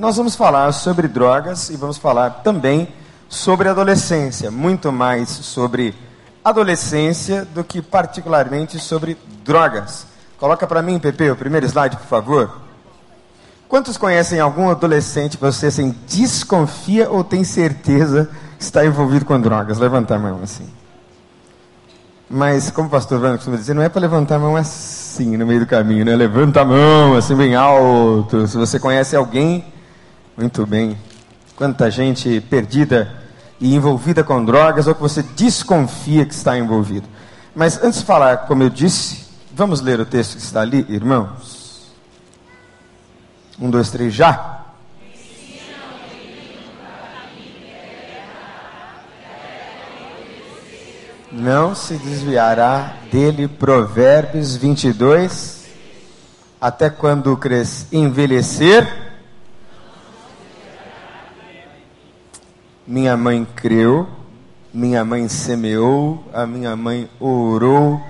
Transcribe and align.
nós 0.00 0.16
vamos 0.16 0.34
falar 0.34 0.72
sobre 0.72 1.06
drogas 1.06 1.68
e 1.68 1.76
vamos 1.76 1.98
falar 1.98 2.40
também 2.42 2.88
sobre 3.28 3.68
adolescência, 3.68 4.50
muito 4.50 4.90
mais 4.90 5.28
sobre 5.28 5.94
adolescência 6.42 7.46
do 7.54 7.62
que 7.62 7.82
particularmente 7.82 8.78
sobre 8.78 9.18
drogas. 9.44 10.06
Coloca 10.38 10.66
para 10.66 10.80
mim, 10.80 10.98
Pepe, 10.98 11.30
o 11.30 11.36
primeiro 11.36 11.66
slide, 11.66 11.98
por 11.98 12.06
favor. 12.06 12.50
Quantos 13.68 13.98
conhecem 13.98 14.40
algum 14.40 14.70
adolescente 14.70 15.36
que 15.36 15.42
você 15.42 15.66
assim, 15.66 15.94
desconfia 16.08 17.10
ou 17.10 17.22
tem 17.22 17.44
certeza 17.44 18.30
que 18.56 18.64
está 18.64 18.86
envolvido 18.86 19.26
com 19.26 19.38
drogas? 19.38 19.78
Levanta 19.78 20.14
a 20.14 20.18
mão 20.18 20.40
assim. 20.42 20.66
Mas, 22.28 22.70
como 22.70 22.88
o 22.88 22.90
pastor 22.90 23.20
Vano 23.20 23.36
costuma 23.36 23.58
dizer, 23.58 23.74
não 23.74 23.82
é 23.82 23.88
para 23.90 24.00
levantar 24.00 24.36
a 24.36 24.38
mão 24.38 24.56
assim, 24.56 25.36
no 25.36 25.46
meio 25.46 25.60
do 25.60 25.66
caminho, 25.66 26.06
né? 26.06 26.16
Levanta 26.16 26.62
a 26.62 26.64
mão, 26.64 27.16
assim, 27.16 27.36
bem 27.36 27.54
alto. 27.54 28.46
Se 28.46 28.56
você 28.56 28.80
conhece 28.80 29.14
alguém, 29.14 29.64
muito 30.40 30.66
bem. 30.66 30.96
Quanta 31.54 31.90
gente 31.90 32.40
perdida 32.48 33.12
e 33.60 33.74
envolvida 33.74 34.24
com 34.24 34.42
drogas, 34.42 34.86
ou 34.86 34.94
que 34.94 35.00
você 35.02 35.22
desconfia 35.22 36.24
que 36.24 36.32
está 36.32 36.56
envolvido. 36.56 37.06
Mas 37.54 37.82
antes 37.82 38.00
de 38.00 38.06
falar, 38.06 38.38
como 38.46 38.62
eu 38.62 38.70
disse, 38.70 39.26
vamos 39.54 39.82
ler 39.82 40.00
o 40.00 40.06
texto 40.06 40.36
que 40.36 40.42
está 40.42 40.62
ali, 40.62 40.86
irmãos? 40.88 41.92
Um, 43.60 43.68
dois, 43.68 43.90
três, 43.90 44.14
já. 44.14 44.56
não 51.32 51.76
se 51.76 51.94
desviará 51.94 52.94
dele. 53.12 53.46
Provérbios 53.46 54.56
22. 54.56 55.60
Até 56.60 56.90
quando 56.90 57.36
cres... 57.36 57.86
envelhecer. 57.92 59.09
Minha 62.90 63.16
mãe 63.16 63.46
creu, 63.54 64.08
minha 64.74 65.04
mãe 65.04 65.28
semeou, 65.28 66.24
a 66.34 66.44
minha 66.44 66.74
mãe 66.74 67.08
orou, 67.20 68.00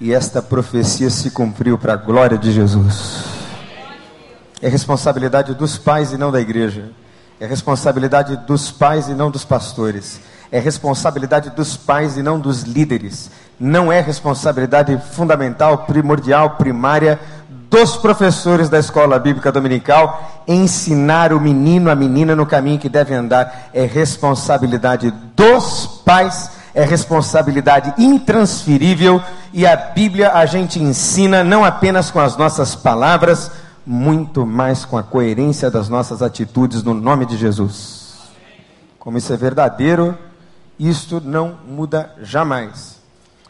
e 0.00 0.12
esta 0.12 0.42
profecia 0.42 1.08
se 1.08 1.30
cumpriu 1.30 1.78
para 1.78 1.92
a 1.92 1.96
glória 1.96 2.36
de 2.36 2.50
Jesus. 2.50 3.26
É 4.60 4.68
responsabilidade 4.68 5.54
dos 5.54 5.78
pais 5.78 6.12
e 6.12 6.18
não 6.18 6.32
da 6.32 6.40
igreja. 6.40 6.90
É 7.38 7.46
responsabilidade 7.46 8.36
dos 8.38 8.72
pais 8.72 9.08
e 9.08 9.14
não 9.14 9.30
dos 9.30 9.44
pastores 9.44 10.20
é 10.54 10.60
responsabilidade 10.60 11.50
dos 11.50 11.76
pais 11.76 12.16
e 12.16 12.22
não 12.22 12.38
dos 12.38 12.62
líderes. 12.62 13.28
Não 13.58 13.92
é 13.92 14.00
responsabilidade 14.00 14.96
fundamental, 15.10 15.78
primordial, 15.78 16.50
primária 16.50 17.18
dos 17.74 17.96
professores 17.96 18.68
da 18.68 18.78
escola 18.78 19.18
bíblica 19.18 19.50
dominical 19.50 20.44
ensinar 20.46 21.32
o 21.32 21.40
menino, 21.40 21.90
a 21.90 21.96
menina 21.96 22.36
no 22.36 22.46
caminho 22.46 22.78
que 22.78 22.88
deve 22.88 23.12
andar. 23.12 23.70
É 23.74 23.84
responsabilidade 23.84 25.12
dos 25.34 25.84
pais, 26.04 26.52
é 26.72 26.84
responsabilidade 26.84 27.92
intransferível 27.98 29.20
e 29.52 29.66
a 29.66 29.74
Bíblia 29.74 30.34
a 30.34 30.46
gente 30.46 30.80
ensina 30.80 31.42
não 31.42 31.64
apenas 31.64 32.12
com 32.12 32.20
as 32.20 32.36
nossas 32.36 32.76
palavras, 32.76 33.50
muito 33.84 34.46
mais 34.46 34.84
com 34.84 34.96
a 34.96 35.02
coerência 35.02 35.68
das 35.68 35.88
nossas 35.88 36.22
atitudes 36.22 36.80
no 36.84 36.94
nome 36.94 37.26
de 37.26 37.36
Jesus. 37.36 38.18
Como 39.00 39.18
isso 39.18 39.32
é 39.32 39.36
verdadeiro, 39.36 40.16
isto 40.78 41.20
não 41.20 41.56
muda 41.66 42.12
jamais. 42.22 43.02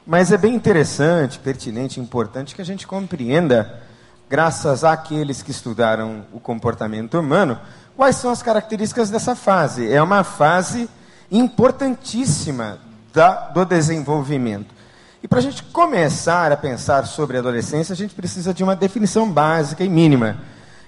Mas 0.06 0.32
é 0.32 0.38
bem 0.38 0.54
interessante, 0.54 1.38
pertinente, 1.38 2.00
importante 2.00 2.54
que 2.54 2.62
a 2.62 2.64
gente 2.64 2.86
compreenda, 2.86 3.83
graças 4.28 4.84
àqueles 4.84 5.42
que 5.42 5.50
estudaram 5.50 6.24
o 6.32 6.40
comportamento 6.40 7.18
humano, 7.18 7.58
quais 7.96 8.16
são 8.16 8.30
as 8.30 8.42
características 8.42 9.10
dessa 9.10 9.34
fase. 9.34 9.92
É 9.92 10.02
uma 10.02 10.24
fase 10.24 10.88
importantíssima 11.30 12.78
da, 13.12 13.48
do 13.48 13.64
desenvolvimento. 13.64 14.74
E 15.22 15.28
para 15.28 15.38
a 15.38 15.42
gente 15.42 15.62
começar 15.64 16.52
a 16.52 16.56
pensar 16.56 17.06
sobre 17.06 17.36
a 17.36 17.40
adolescência, 17.40 17.92
a 17.92 17.96
gente 17.96 18.14
precisa 18.14 18.52
de 18.52 18.62
uma 18.62 18.76
definição 18.76 19.30
básica 19.30 19.82
e 19.82 19.88
mínima. 19.88 20.36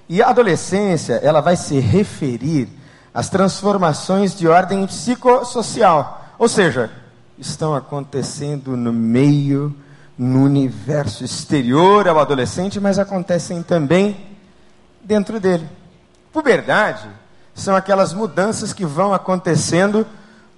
E 0.08 0.22
a 0.22 0.28
adolescência, 0.28 1.14
ela 1.22 1.40
vai 1.40 1.56
se 1.56 1.78
referir 1.78 2.68
às 3.14 3.28
transformações 3.28 4.36
de 4.36 4.46
ordem 4.46 4.86
psicossocial 4.86 6.24
ou 6.38 6.48
seja, 6.48 6.90
estão 7.38 7.74
acontecendo 7.74 8.76
no 8.76 8.92
meio, 8.92 9.74
no 10.18 10.44
universo 10.44 11.24
exterior 11.24 12.08
ao 12.08 12.18
adolescente, 12.18 12.80
mas 12.80 12.98
acontecem 12.98 13.62
também 13.62 14.16
dentro 15.02 15.38
dele. 15.38 15.68
Puberdade 16.32 17.08
são 17.54 17.74
aquelas 17.76 18.12
mudanças 18.12 18.72
que 18.72 18.84
vão 18.84 19.12
acontecendo 19.12 20.06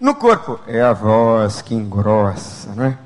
no 0.00 0.14
corpo. 0.14 0.60
É 0.66 0.80
a 0.80 0.92
voz 0.92 1.62
que 1.62 1.74
engrossa, 1.74 2.72
não 2.74 2.84
é? 2.84 2.98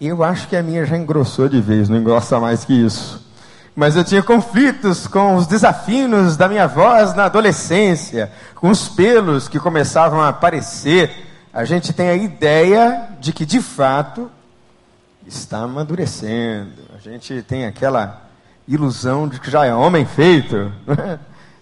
Eu 0.00 0.22
acho 0.22 0.48
que 0.48 0.56
a 0.56 0.62
minha 0.62 0.84
já 0.84 0.96
engrossou 0.96 1.48
de 1.48 1.60
vez, 1.60 1.88
não 1.88 1.96
engrossa 1.96 2.38
mais 2.38 2.64
que 2.64 2.72
isso. 2.72 3.24
Mas 3.74 3.96
eu 3.96 4.04
tinha 4.04 4.22
conflitos 4.22 5.06
com 5.06 5.34
os 5.36 5.46
desafios 5.46 6.36
da 6.36 6.48
minha 6.48 6.66
voz 6.66 7.14
na 7.14 7.24
adolescência, 7.24 8.30
com 8.54 8.70
os 8.70 8.88
pelos 8.88 9.48
que 9.48 9.58
começavam 9.58 10.20
a 10.20 10.28
aparecer 10.28 11.24
a 11.54 11.64
gente 11.64 11.92
tem 11.92 12.08
a 12.08 12.16
ideia 12.16 13.10
de 13.20 13.32
que 13.32 13.46
de 13.46 13.62
fato 13.62 14.28
está 15.26 15.58
amadurecendo. 15.58 16.82
A 16.94 16.98
gente 16.98 17.42
tem 17.42 17.66
aquela 17.66 18.22
ilusão 18.66 19.28
de 19.28 19.40
que 19.40 19.50
já 19.50 19.64
é 19.64 19.74
homem 19.74 20.04
feito, 20.04 20.72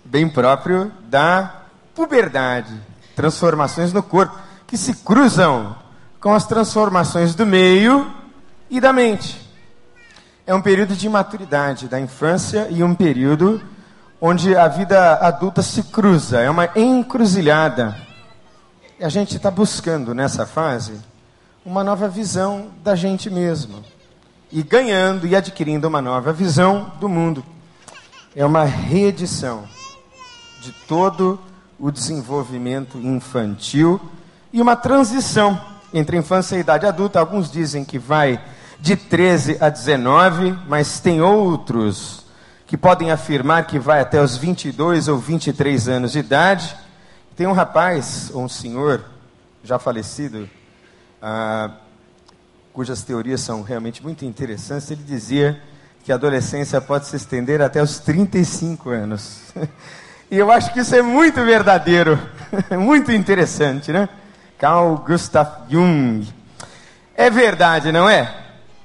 bem 0.04 0.28
próprio 0.28 0.92
da 1.08 1.62
puberdade, 1.94 2.72
transformações 3.14 3.92
no 3.92 4.02
corpo 4.02 4.38
que 4.66 4.76
se 4.76 4.94
cruzam 4.96 5.76
com 6.20 6.34
as 6.34 6.46
transformações 6.46 7.34
do 7.34 7.44
meio 7.44 8.10
e 8.70 8.80
da 8.80 8.92
mente. 8.92 9.40
É 10.46 10.54
um 10.54 10.62
período 10.62 10.94
de 10.94 11.08
maturidade 11.08 11.88
da 11.88 12.00
infância 12.00 12.68
e 12.70 12.82
um 12.82 12.94
período 12.94 13.60
onde 14.20 14.56
a 14.56 14.68
vida 14.68 15.14
adulta 15.16 15.62
se 15.62 15.82
cruza, 15.84 16.40
é 16.40 16.48
uma 16.48 16.70
encruzilhada 16.76 17.96
a 19.02 19.08
gente 19.08 19.36
está 19.36 19.50
buscando 19.50 20.14
nessa 20.14 20.46
fase 20.46 21.00
uma 21.64 21.84
nova 21.84 22.08
visão 22.08 22.68
da 22.82 22.94
gente 22.94 23.30
mesmo. 23.30 23.84
E 24.50 24.62
ganhando 24.62 25.26
e 25.26 25.34
adquirindo 25.34 25.88
uma 25.88 26.02
nova 26.02 26.32
visão 26.32 26.92
do 27.00 27.08
mundo. 27.08 27.44
É 28.34 28.44
uma 28.44 28.64
reedição 28.64 29.64
de 30.60 30.72
todo 30.86 31.38
o 31.78 31.90
desenvolvimento 31.90 32.98
infantil 32.98 34.00
e 34.52 34.60
uma 34.60 34.76
transição 34.76 35.60
entre 35.92 36.16
infância 36.16 36.56
e 36.56 36.60
idade 36.60 36.86
adulta. 36.86 37.20
Alguns 37.20 37.50
dizem 37.50 37.84
que 37.84 37.98
vai 37.98 38.42
de 38.80 38.96
13 38.96 39.58
a 39.60 39.68
19, 39.68 40.58
mas 40.68 41.00
tem 41.00 41.20
outros 41.20 42.24
que 42.66 42.76
podem 42.76 43.10
afirmar 43.10 43.66
que 43.66 43.78
vai 43.78 44.00
até 44.00 44.20
os 44.20 44.36
22 44.36 45.08
ou 45.08 45.18
23 45.18 45.88
anos 45.88 46.12
de 46.12 46.18
idade. 46.18 46.74
Tem 47.36 47.46
um 47.46 47.52
rapaz, 47.52 48.30
ou 48.34 48.44
um 48.44 48.48
senhor, 48.48 49.04
já 49.62 49.78
falecido, 49.78 50.48
ah, 51.22 51.70
cujas 52.72 53.02
teorias 53.02 53.40
são 53.40 53.62
realmente 53.62 54.02
muito 54.02 54.24
interessantes. 54.24 54.90
Ele 54.90 55.04
dizia 55.04 55.62
que 56.04 56.10
a 56.10 56.16
adolescência 56.16 56.80
pode 56.80 57.06
se 57.06 57.14
estender 57.14 57.62
até 57.62 57.80
os 57.80 58.00
35 58.00 58.90
anos. 58.90 59.40
e 60.28 60.36
eu 60.36 60.50
acho 60.50 60.72
que 60.72 60.80
isso 60.80 60.94
é 60.96 61.02
muito 61.02 61.44
verdadeiro, 61.44 62.18
muito 62.76 63.12
interessante, 63.12 63.92
né? 63.92 64.08
Carl 64.58 64.96
Gustav 65.06 65.68
Jung. 65.70 66.26
É 67.14 67.30
verdade, 67.30 67.92
não 67.92 68.08
é? 68.08 68.34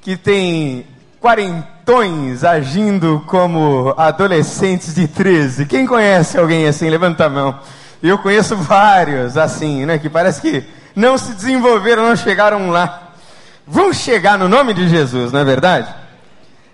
Que 0.02 0.16
tem 0.16 0.86
quarentões 1.20 2.44
agindo 2.44 3.24
como 3.26 3.94
adolescentes 3.98 4.94
de 4.94 5.08
13. 5.08 5.66
Quem 5.66 5.88
conhece 5.88 6.38
alguém 6.38 6.68
assim? 6.68 6.90
Levanta 6.90 7.26
a 7.26 7.30
mão. 7.30 7.60
Eu 8.02 8.20
conheço 8.20 8.56
vários 8.56 9.38
assim, 9.38 9.86
né? 9.86 9.98
Que 9.98 10.10
parece 10.10 10.40
que 10.40 10.77
não 10.98 11.18
se 11.18 11.34
desenvolveram, 11.34 12.04
não 12.04 12.16
chegaram 12.16 12.70
lá. 12.70 13.12
Vão 13.66 13.94
chegar 13.94 14.38
no 14.38 14.50
nome 14.50 14.74
de 14.74 14.88
Jesus, 14.90 15.32
não 15.32 15.40
é 15.40 15.44
verdade? 15.44 15.94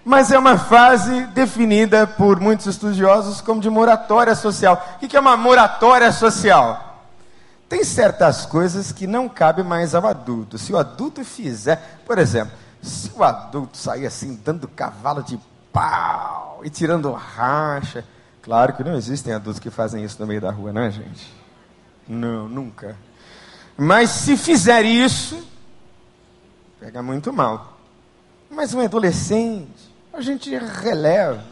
Mas 0.06 0.32
é 0.32 0.40
uma 0.40 0.58
fase 0.58 1.26
definida 1.28 2.08
por 2.08 2.40
muitos 2.40 2.66
estudiosos 2.66 3.42
como 3.42 3.62
de 3.62 3.70
moratória 3.70 4.36
social. 4.36 4.98
O 5.02 5.08
que 5.08 5.16
é 5.16 5.20
uma 5.20 5.38
moratória 5.38 6.12
social? 6.12 7.02
Tem 7.68 7.84
certas 7.84 8.46
coisas 8.46 8.92
que 8.92 9.08
não 9.08 9.28
cabem 9.28 9.66
mais 9.66 9.94
ao 9.96 10.08
adulto. 10.08 10.58
Se 10.58 10.74
o 10.74 10.78
adulto 10.78 11.24
fizer, 11.24 12.02
por 12.06 12.18
exemplo, 12.18 12.54
se 12.82 13.12
o 13.16 13.24
adulto 13.24 13.78
sair 13.78 14.06
assim, 14.06 14.40
dando 14.44 14.68
cavalo 14.68 15.24
de 15.24 15.40
pau 15.72 16.62
e 16.64 16.70
tirando 16.70 17.12
racha, 17.12 18.04
Claro 18.44 18.74
que 18.74 18.84
não 18.84 18.96
existem 18.96 19.34
adultos 19.34 19.58
que 19.58 19.70
fazem 19.70 20.04
isso 20.04 20.18
no 20.20 20.28
meio 20.28 20.42
da 20.42 20.52
rua, 20.52 20.74
né, 20.74 20.92
gente? 20.92 21.34
Não, 22.06 22.50
nunca. 22.50 22.98
Mas 23.78 24.10
se 24.10 24.38
fizer 24.38 24.86
isso, 24.86 25.42
pega 26.80 27.02
muito 27.02 27.34
mal. 27.34 27.78
Mas 28.50 28.74
um 28.74 28.82
adolescente, 28.82 29.92
a 30.14 30.22
gente 30.22 30.56
releva. 30.56 31.44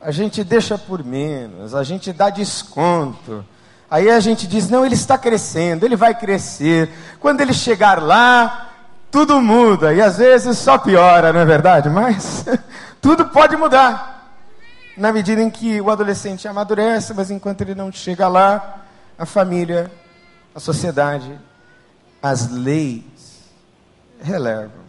a 0.00 0.10
gente 0.10 0.42
deixa 0.42 0.76
por 0.76 1.04
menos, 1.04 1.74
a 1.74 1.84
gente 1.84 2.12
dá 2.12 2.30
desconto. 2.30 3.44
Aí 3.90 4.10
a 4.10 4.20
gente 4.20 4.46
diz: 4.46 4.68
não, 4.68 4.84
ele 4.84 4.94
está 4.94 5.16
crescendo, 5.16 5.84
ele 5.84 5.96
vai 5.96 6.14
crescer. 6.14 6.90
Quando 7.20 7.40
ele 7.40 7.52
chegar 7.52 8.02
lá, 8.02 8.70
tudo 9.10 9.40
muda. 9.40 9.94
E 9.94 10.00
às 10.00 10.18
vezes 10.18 10.58
só 10.58 10.78
piora, 10.78 11.32
não 11.32 11.40
é 11.40 11.44
verdade? 11.44 11.88
Mas 11.88 12.44
tudo 13.00 13.26
pode 13.26 13.56
mudar. 13.56 14.34
Na 14.96 15.12
medida 15.12 15.40
em 15.40 15.48
que 15.48 15.80
o 15.80 15.90
adolescente 15.90 16.48
amadurece, 16.48 17.14
mas 17.14 17.30
enquanto 17.30 17.60
ele 17.60 17.74
não 17.74 17.92
chega 17.92 18.26
lá, 18.26 18.80
a 19.16 19.24
família, 19.24 19.90
a 20.58 20.60
sociedade, 20.60 21.38
as 22.20 22.50
leis 22.50 23.04
relevam. 24.20 24.88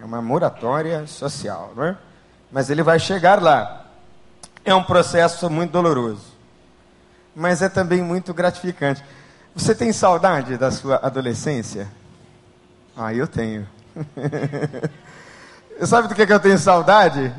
É 0.00 0.04
uma 0.04 0.22
moratória 0.22 1.06
social, 1.06 1.72
não 1.76 1.84
é? 1.84 1.96
Mas 2.50 2.70
ele 2.70 2.82
vai 2.82 2.98
chegar 2.98 3.42
lá. 3.42 3.84
É 4.64 4.74
um 4.74 4.82
processo 4.82 5.50
muito 5.50 5.72
doloroso, 5.72 6.32
mas 7.36 7.60
é 7.60 7.68
também 7.68 8.02
muito 8.02 8.32
gratificante. 8.32 9.04
Você 9.54 9.74
tem 9.74 9.92
saudade 9.92 10.56
da 10.56 10.70
sua 10.70 10.96
adolescência? 10.96 11.86
Ah, 12.96 13.12
eu 13.12 13.28
tenho. 13.28 13.68
Sabe 15.84 16.08
do 16.08 16.14
que, 16.14 16.26
que 16.26 16.32
eu 16.32 16.40
tenho 16.40 16.58
saudade? 16.58 17.32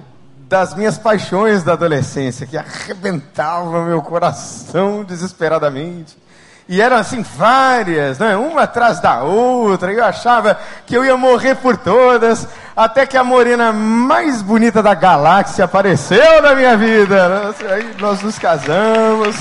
Das 0.48 0.76
minhas 0.76 1.00
paixões 1.00 1.64
da 1.64 1.74
adolescência, 1.74 2.46
que 2.46 2.58
arrebentavam 2.58 3.86
meu 3.86 4.04
coração 4.04 5.04
desesperadamente. 5.04 6.16
E 6.72 6.80
eram 6.80 6.98
assim 6.98 7.24
várias, 7.24 8.20
né? 8.20 8.38
uma 8.38 8.62
atrás 8.62 9.00
da 9.00 9.24
outra. 9.24 9.92
Eu 9.92 10.06
achava 10.06 10.60
que 10.86 10.96
eu 10.96 11.04
ia 11.04 11.18
morrer 11.18 11.56
por 11.56 11.76
todas, 11.76 12.48
até 12.78 13.08
que 13.08 13.18
a 13.18 13.24
morena 13.24 13.74
mais 13.74 14.44
bonita 14.44 14.84
da 14.84 14.94
galáxia 14.94 15.66
apareceu 15.66 16.44
na 16.44 16.54
minha 16.54 16.78
vida. 16.78 17.56
Aí 17.72 17.96
nós 18.00 18.22
nos 18.22 18.38
casamos. 18.38 19.36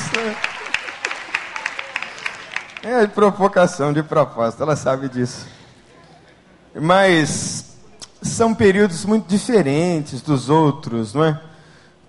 É 2.82 3.02
de 3.02 3.08
provocação, 3.08 3.92
de 3.92 4.02
propósito, 4.02 4.62
ela 4.62 4.74
sabe 4.74 5.10
disso. 5.10 5.46
Mas 6.74 7.76
são 8.22 8.54
períodos 8.54 9.04
muito 9.04 9.28
diferentes 9.28 10.22
dos 10.22 10.48
outros, 10.48 11.12
não 11.12 11.26
é? 11.26 11.38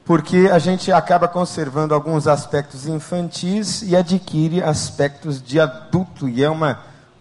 Porque 0.10 0.50
a 0.52 0.58
gente 0.58 0.92
acaba 0.92 1.28
conservando 1.28 1.94
alguns 1.94 2.26
aspectos 2.28 2.88
infantis 2.88 3.84
e 3.84 3.96
adquire 3.96 4.60
aspectos 4.64 5.40
de 5.40 5.60
adulto, 5.60 6.28
e 6.28 6.44
é 6.44 6.50
uma 6.50 6.80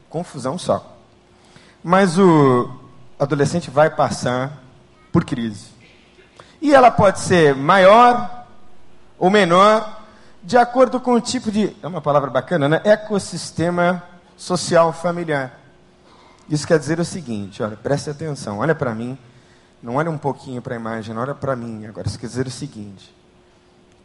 confusão 0.08 0.56
só. 0.56 0.96
Mas 1.84 2.18
o 2.18 2.70
adolescente 3.20 3.68
vai 3.68 3.90
passar 3.90 4.62
por 5.12 5.22
crise. 5.22 5.66
E 6.62 6.74
ela 6.74 6.90
pode 6.90 7.20
ser 7.20 7.54
maior 7.54 8.46
ou 9.18 9.28
menor, 9.28 10.00
de 10.42 10.56
acordo 10.56 10.98
com 10.98 11.12
o 11.12 11.20
tipo 11.20 11.52
de. 11.52 11.76
É 11.82 11.86
uma 11.86 12.00
palavra 12.00 12.30
bacana, 12.30 12.70
né? 12.70 12.80
Ecossistema 12.84 14.02
social 14.34 14.94
familiar. 14.94 15.60
Isso 16.48 16.66
quer 16.66 16.78
dizer 16.78 16.98
o 16.98 17.04
seguinte: 17.04 17.62
olha, 17.62 17.76
preste 17.76 18.08
atenção, 18.08 18.60
olha 18.60 18.74
para 18.74 18.94
mim 18.94 19.18
não 19.82 19.96
olha 19.96 20.10
um 20.10 20.18
pouquinho 20.18 20.60
para 20.60 20.74
a 20.74 20.78
imagem, 20.78 21.16
olha 21.16 21.34
para 21.34 21.54
mim. 21.54 21.86
Agora, 21.86 22.08
se 22.08 22.18
quiser 22.18 22.46
o 22.46 22.50
seguinte: 22.50 23.14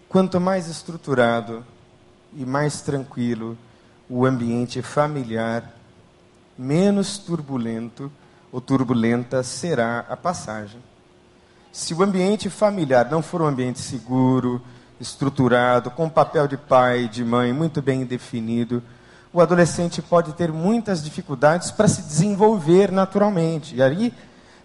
quanto 0.08 0.40
mais 0.40 0.68
estruturado 0.68 1.66
e 2.34 2.46
mais 2.46 2.82
tranquilo 2.82 3.58
o 4.10 4.26
ambiente 4.26 4.82
familiar, 4.82 5.72
menos 6.58 7.18
turbulento 7.18 8.12
ou 8.52 8.62
turbulenta 8.62 9.42
será 9.42 10.06
a 10.08 10.16
passagem. 10.16 10.80
Se 11.72 11.94
o 11.94 12.04
ambiente 12.04 12.50
familiar 12.50 13.10
não 13.10 13.24
for 13.24 13.42
um 13.42 13.48
ambiente 13.48 13.80
seguro, 13.80 14.62
estruturado, 15.00 15.90
com 15.90 16.08
papel 16.08 16.48
de 16.48 16.56
pai, 16.56 17.08
de 17.08 17.26
mãe 17.26 17.52
muito 17.52 17.82
bem 17.82 18.06
definido, 18.06 18.84
o 19.34 19.42
adolescente 19.42 20.00
pode 20.00 20.34
ter 20.34 20.52
muitas 20.52 21.04
dificuldades 21.04 21.72
para 21.72 21.88
se 21.88 22.04
desenvolver 22.04 22.92
naturalmente. 22.92 23.76
E 23.76 23.82
aí 23.82 24.14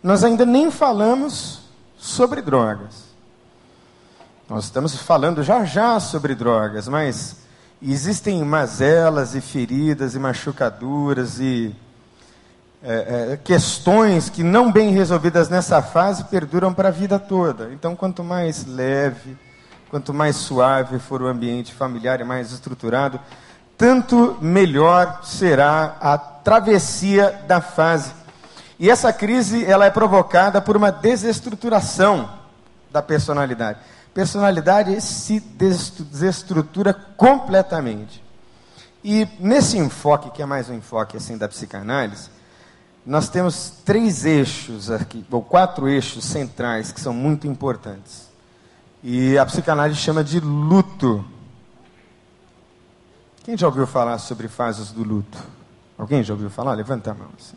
nós 0.03 0.23
ainda 0.23 0.47
nem 0.47 0.71
falamos 0.71 1.61
sobre 1.97 2.41
drogas. 2.41 3.09
Nós 4.49 4.65
estamos 4.65 4.97
falando 4.97 5.43
já 5.43 5.65
já 5.65 6.01
sobre 6.01 6.35
drogas, 6.35 6.89
mas 6.89 7.37
existem 7.83 8.43
mazelas 8.45 9.35
e 9.35 9.41
feridas 9.41 10.15
e 10.15 10.19
machucaduras 10.19 11.39
e 11.39 11.75
é, 12.83 13.33
é, 13.33 13.37
questões 13.37 14.31
que 14.31 14.43
não 14.43 14.71
bem 14.71 14.91
resolvidas 14.91 15.49
nessa 15.49 15.83
fase 15.83 16.25
perduram 16.25 16.73
para 16.73 16.89
a 16.89 16.93
vida 16.93 17.19
toda. 17.19 17.71
Então, 17.73 17.97
quanto 17.97 18.23
mais 18.23 18.65
leve, 18.65 19.37
quanto 19.91 20.15
mais 20.15 20.37
suave 20.37 20.99
for 20.99 21.21
o 21.21 21.27
ambiente 21.27 21.75
familiar 21.75 22.21
e 22.21 22.25
mais 22.25 22.53
estruturado, 22.53 23.19
tanto 23.77 24.39
melhor 24.41 25.21
será 25.25 25.97
a 26.01 26.17
travessia 26.17 27.43
da 27.47 27.61
fase 27.61 28.13
e 28.79 28.89
essa 28.89 29.13
crise 29.13 29.65
ela 29.65 29.87
é 29.87 29.91
provocada 29.91 30.61
por 30.61 30.77
uma 30.77 30.93
desestruturação 30.93 32.31
da 32.91 33.03
personalidade. 33.03 33.81
Personalidade 34.15 35.01
se 35.01 35.41
desestrutura 35.41 36.95
completamente. 36.95 38.23
E 39.03 39.29
nesse 39.41 39.79
enfoque, 39.79 40.31
que 40.31 40.43
é 40.43 40.47
mais 40.47 40.69
um 40.69 40.75
enfoque 40.75 41.17
assim 41.17 41.37
da 41.37 41.49
psicanálise, 41.49 42.31
nós 43.05 43.29
temos 43.29 43.73
três 43.85 44.25
eixos 44.25 44.91
aqui, 44.91 45.25
ou 45.31 45.43
quatro 45.43 45.89
eixos 45.89 46.25
centrais 46.25 46.93
que 46.93 47.01
são 47.01 47.13
muito 47.13 47.47
importantes. 47.47 48.29
E 49.03 49.39
a 49.39 49.47
psicanálise 49.47 49.99
chama 49.99 50.23
de 50.23 50.41
luto. 50.41 51.25
Quem 53.45 53.57
já 53.57 53.67
ouviu 53.67 53.87
falar 53.87 54.19
sobre 54.19 54.47
fases 54.47 54.91
do 54.91 55.03
luto? 55.03 55.39
Alguém 55.97 56.23
já 56.23 56.35
ouviu 56.35 56.51
falar? 56.51 56.75
Levanta 56.75 57.13
a 57.13 57.15
mão. 57.15 57.29
Assim. 57.39 57.57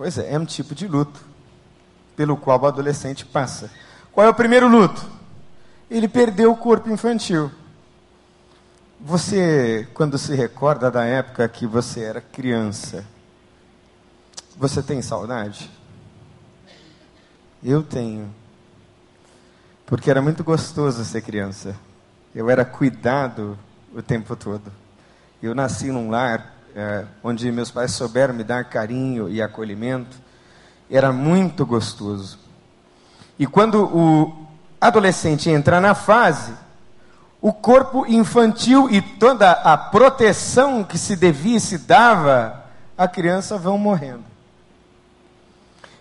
Pois 0.00 0.16
é, 0.16 0.32
é 0.32 0.38
um 0.38 0.46
tipo 0.46 0.74
de 0.74 0.88
luto 0.88 1.20
pelo 2.16 2.34
qual 2.34 2.58
o 2.58 2.66
adolescente 2.66 3.26
passa. 3.26 3.70
Qual 4.10 4.26
é 4.26 4.30
o 4.30 4.34
primeiro 4.34 4.66
luto? 4.66 5.06
Ele 5.90 6.08
perdeu 6.08 6.50
o 6.50 6.56
corpo 6.56 6.88
infantil. 6.88 7.50
Você, 8.98 9.86
quando 9.92 10.16
se 10.16 10.34
recorda 10.34 10.90
da 10.90 11.04
época 11.04 11.46
que 11.50 11.66
você 11.66 12.00
era 12.00 12.18
criança, 12.18 13.04
você 14.56 14.82
tem 14.82 15.02
saudade? 15.02 15.70
Eu 17.62 17.82
tenho. 17.82 18.34
Porque 19.84 20.10
era 20.10 20.22
muito 20.22 20.42
gostoso 20.42 21.04
ser 21.04 21.20
criança. 21.20 21.76
Eu 22.34 22.48
era 22.48 22.64
cuidado 22.64 23.58
o 23.94 24.00
tempo 24.00 24.34
todo. 24.34 24.72
Eu 25.42 25.54
nasci 25.54 25.92
num 25.92 26.08
lar 26.08 26.56
é, 26.74 27.04
onde 27.22 27.50
meus 27.50 27.70
pais 27.70 27.92
souberam 27.92 28.34
me 28.34 28.44
dar 28.44 28.64
carinho 28.64 29.28
e 29.28 29.42
acolhimento, 29.42 30.16
era 30.90 31.12
muito 31.12 31.64
gostoso. 31.64 32.38
E 33.38 33.46
quando 33.46 33.84
o 33.84 34.46
adolescente 34.80 35.48
entra 35.48 35.80
na 35.80 35.94
fase, 35.94 36.52
o 37.40 37.52
corpo 37.52 38.06
infantil 38.06 38.88
e 38.90 39.00
toda 39.00 39.50
a 39.50 39.76
proteção 39.76 40.84
que 40.84 40.98
se 40.98 41.16
devia 41.16 41.56
e 41.56 41.60
se 41.60 41.78
dava 41.78 42.64
à 42.98 43.08
criança 43.08 43.56
vão 43.56 43.78
morrendo. 43.78 44.24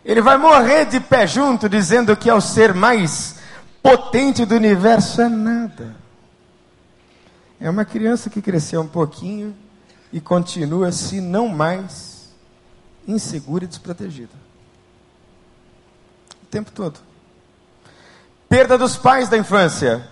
Ele 0.03 0.21
vai 0.21 0.37
morrer 0.37 0.85
de 0.85 0.99
pé 0.99 1.27
junto, 1.27 1.69
dizendo 1.69 2.15
que 2.15 2.29
é 2.29 2.33
o 2.33 2.41
ser 2.41 2.73
mais 2.73 3.35
potente 3.81 4.45
do 4.45 4.55
universo. 4.55 5.21
É 5.21 5.29
nada. 5.29 5.95
É 7.59 7.69
uma 7.69 7.85
criança 7.85 8.29
que 8.29 8.41
cresceu 8.41 8.81
um 8.81 8.87
pouquinho 8.87 9.55
e 10.11 10.19
continua, 10.19 10.91
se 10.91 11.21
não 11.21 11.47
mais, 11.47 12.29
insegura 13.07 13.63
e 13.63 13.67
desprotegida. 13.67 14.33
O 16.43 16.45
tempo 16.47 16.71
todo. 16.71 16.99
Perda 18.47 18.77
dos 18.77 18.97
pais 18.97 19.29
da 19.29 19.37
infância. 19.37 20.07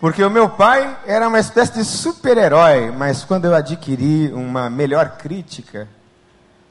Porque 0.00 0.22
o 0.22 0.30
meu 0.30 0.50
pai 0.50 0.98
era 1.06 1.28
uma 1.28 1.38
espécie 1.38 1.74
de 1.74 1.84
super-herói, 1.84 2.90
mas 2.90 3.24
quando 3.24 3.46
eu 3.46 3.54
adquiri 3.54 4.32
uma 4.32 4.68
melhor 4.68 5.16
crítica 5.16 5.88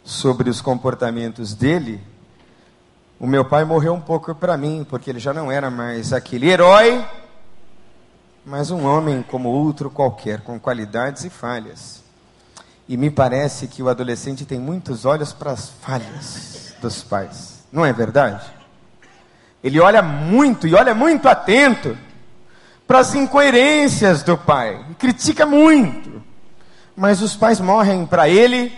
sobre 0.04 0.50
os 0.50 0.62
comportamentos 0.62 1.56
dele, 1.56 2.02
o 3.20 3.26
meu 3.26 3.46
pai 3.46 3.64
morreu 3.64 3.94
um 3.94 4.02
pouco 4.02 4.36
para 4.36 4.58
mim, 4.58 4.86
porque 4.88 5.10
ele 5.10 5.20
já 5.20 5.34
não 5.34 5.52
era 5.52 5.72
mais 5.72 6.12
aquele 6.12 6.50
herói, 6.50 7.04
mas 8.46 8.70
um 8.70 8.86
homem 8.86 9.24
como 9.24 9.50
outro 9.50 9.90
qualquer, 9.90 10.42
com 10.42 10.60
qualidades 10.60 11.24
e 11.24 11.30
falhas. 11.30 12.03
E 12.88 12.98
me 12.98 13.10
parece 13.10 13.68
que 13.68 13.82
o 13.82 13.90
adolescente 13.90 14.46
tem 14.46 14.60
muitos 14.60 15.06
olhos 15.06 15.32
para 15.32 15.52
as 15.52 15.70
falhas 15.70 16.74
dos 16.82 17.02
pais. 17.02 17.64
Não 17.72 17.86
é 17.86 17.94
verdade? 17.94 18.46
Ele 19.64 19.80
olha 19.80 20.02
muito 20.02 20.68
e 20.68 20.76
olha 20.76 20.94
muito 20.94 21.28
atento 21.30 21.98
para 22.86 23.00
as 23.00 23.16
incoerências 23.16 24.22
do 24.22 24.38
pai. 24.38 24.86
Critica 25.00 25.46
muito. 25.46 26.22
Mas 26.96 27.22
os 27.22 27.36
pais 27.36 27.60
morrem 27.60 28.06
para 28.06 28.28
ele 28.28 28.72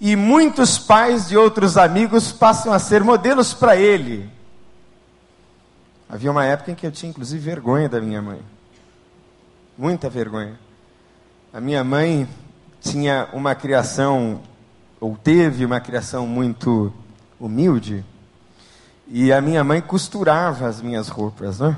e 0.00 0.16
muitos 0.16 0.78
pais 0.78 1.28
de 1.28 1.36
outros 1.36 1.76
amigos 1.76 2.32
passam 2.32 2.72
a 2.72 2.78
ser 2.78 3.04
modelos 3.04 3.52
para 3.54 3.76
ele. 3.76 4.30
Havia 6.08 6.30
uma 6.30 6.44
época 6.44 6.70
em 6.72 6.74
que 6.74 6.86
eu 6.86 6.92
tinha 6.92 7.10
inclusive 7.10 7.44
vergonha 7.44 7.88
da 7.88 8.00
minha 8.00 8.20
mãe. 8.20 8.40
Muita 9.76 10.08
vergonha. 10.08 10.58
A 11.52 11.60
minha 11.60 11.84
mãe 11.84 12.28
tinha 12.84 13.28
uma 13.32 13.54
criação, 13.54 14.40
ou 15.00 15.16
teve 15.16 15.64
uma 15.64 15.80
criação 15.80 16.26
muito 16.26 16.92
humilde, 17.40 18.04
e 19.08 19.32
a 19.32 19.40
minha 19.40 19.64
mãe 19.64 19.80
costurava 19.80 20.66
as 20.66 20.80
minhas 20.80 21.08
roupas, 21.08 21.60
né? 21.60 21.76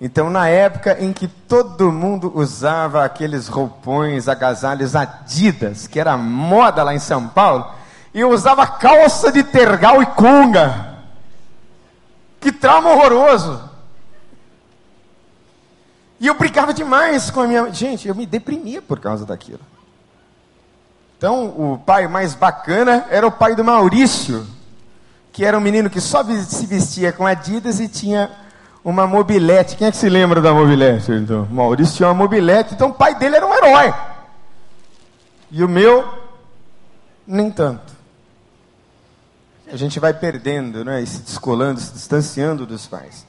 Então, 0.00 0.28
na 0.28 0.48
época 0.48 1.00
em 1.00 1.12
que 1.12 1.28
todo 1.28 1.92
mundo 1.92 2.32
usava 2.34 3.04
aqueles 3.04 3.46
roupões, 3.46 4.26
agasalhos 4.26 4.96
Adidas, 4.96 5.86
que 5.86 6.00
era 6.00 6.16
moda 6.16 6.82
lá 6.82 6.92
em 6.92 6.98
São 6.98 7.28
Paulo, 7.28 7.72
eu 8.12 8.30
usava 8.30 8.66
calça 8.66 9.30
de 9.30 9.44
tergal 9.44 10.02
e 10.02 10.06
conga. 10.06 10.98
Que 12.40 12.50
trauma 12.50 12.90
horroroso! 12.90 13.70
E 16.18 16.26
eu 16.26 16.34
brincava 16.34 16.74
demais 16.74 17.30
com 17.30 17.40
a 17.40 17.46
minha. 17.46 17.72
Gente, 17.72 18.08
eu 18.08 18.14
me 18.14 18.26
deprimia 18.26 18.82
por 18.82 18.98
causa 18.98 19.24
daquilo. 19.24 19.60
Então, 21.22 21.44
o 21.56 21.78
pai 21.78 22.08
mais 22.08 22.34
bacana 22.34 23.06
era 23.08 23.24
o 23.24 23.30
pai 23.30 23.54
do 23.54 23.62
Maurício, 23.62 24.44
que 25.32 25.44
era 25.44 25.56
um 25.56 25.60
menino 25.60 25.88
que 25.88 26.00
só 26.00 26.24
se 26.24 26.66
vestia 26.66 27.12
com 27.12 27.24
Adidas 27.24 27.78
e 27.78 27.86
tinha 27.86 28.28
uma 28.84 29.06
mobilete. 29.06 29.76
Quem 29.76 29.86
é 29.86 29.92
que 29.92 29.96
se 29.96 30.08
lembra 30.08 30.40
da 30.40 30.52
mobilete? 30.52 31.12
Então, 31.12 31.46
Maurício 31.48 31.94
tinha 31.94 32.08
uma 32.08 32.14
mobilete, 32.14 32.74
então 32.74 32.88
o 32.88 32.92
pai 32.92 33.14
dele 33.14 33.36
era 33.36 33.46
um 33.46 33.54
herói. 33.54 33.94
E 35.48 35.62
o 35.62 35.68
meu, 35.68 36.12
nem 37.24 37.52
tanto. 37.52 37.92
A 39.72 39.76
gente 39.76 40.00
vai 40.00 40.12
perdendo, 40.12 40.84
né, 40.84 41.02
e 41.02 41.06
se 41.06 41.22
descolando, 41.22 41.78
se 41.78 41.92
distanciando 41.92 42.66
dos 42.66 42.88
pais. 42.88 43.24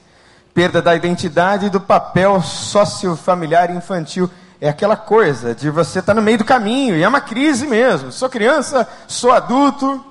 Perda 0.52 0.82
da 0.82 0.96
identidade 0.96 1.66
e 1.66 1.70
do 1.70 1.80
papel 1.80 2.42
sociofamiliar 2.42 3.70
infantil. 3.70 4.28
É 4.64 4.70
aquela 4.70 4.96
coisa 4.96 5.54
de 5.54 5.68
você 5.68 5.98
estar 5.98 6.14
tá 6.14 6.18
no 6.18 6.24
meio 6.24 6.38
do 6.38 6.44
caminho, 6.44 6.96
e 6.96 7.02
é 7.02 7.06
uma 7.06 7.20
crise 7.20 7.66
mesmo. 7.66 8.10
Sou 8.10 8.30
criança, 8.30 8.88
sou 9.06 9.30
adulto. 9.30 10.02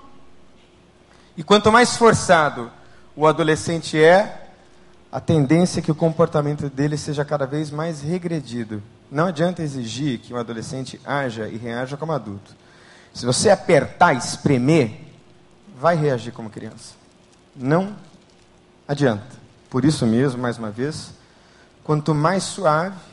E 1.35 1.41
quanto 1.41 1.71
mais 1.71 1.97
forçado 1.97 2.69
o 3.15 3.25
adolescente 3.25 3.99
é, 3.99 4.51
a 5.11 5.19
tendência 5.19 5.79
é 5.79 5.81
que 5.81 5.91
o 5.91 5.95
comportamento 5.95 6.69
dele 6.69 6.97
seja 6.97 7.25
cada 7.25 7.47
vez 7.47 7.71
mais 7.71 8.03
regredido. 8.03 8.83
Não 9.09 9.25
adianta 9.25 9.63
exigir 9.63 10.19
que 10.19 10.35
um 10.35 10.37
adolescente 10.37 11.01
haja 11.03 11.47
e 11.47 11.57
reaja 11.57 11.97
como 11.97 12.11
adulto. 12.11 12.55
Se 13.11 13.25
você 13.25 13.49
apertar, 13.49 14.13
espremer, 14.13 14.91
vai 15.79 15.95
reagir 15.95 16.31
como 16.31 16.51
criança. 16.51 16.93
Não 17.55 17.95
adianta. 18.87 19.35
Por 19.67 19.83
isso 19.83 20.05
mesmo, 20.05 20.39
mais 20.39 20.59
uma 20.59 20.69
vez, 20.69 21.09
quanto 21.83 22.13
mais 22.13 22.43
suave, 22.43 23.12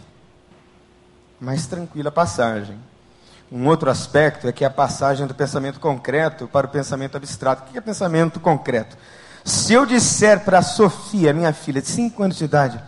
mais 1.41 1.67
tranquila 1.67 2.11
passagem. 2.11 2.79
Um 3.51 3.67
outro 3.67 3.91
aspecto 3.91 4.47
é 4.47 4.53
que 4.53 4.65
a 4.65 4.71
passagem 4.71 5.27
do 5.27 5.35
pensamento 5.35 5.81
concreto 5.81 6.47
para 6.47 6.67
o 6.67 6.71
pensamento 6.71 7.17
abstrato. 7.17 7.63
O 7.63 7.73
que 7.73 7.79
é 7.79 7.81
pensamento 7.81 8.39
concreto? 8.39 8.97
Se 9.45 9.73
eu 9.73 9.87
disser 9.87 10.45
para 10.45 10.59
a 10.59 10.63
Sofia, 10.63 11.33
minha 11.33 11.53
filha 11.53 11.81
de 11.81 11.89
5 11.89 12.23
anos 12.23 12.37
de 12.37 12.45
idade, 12.45 12.81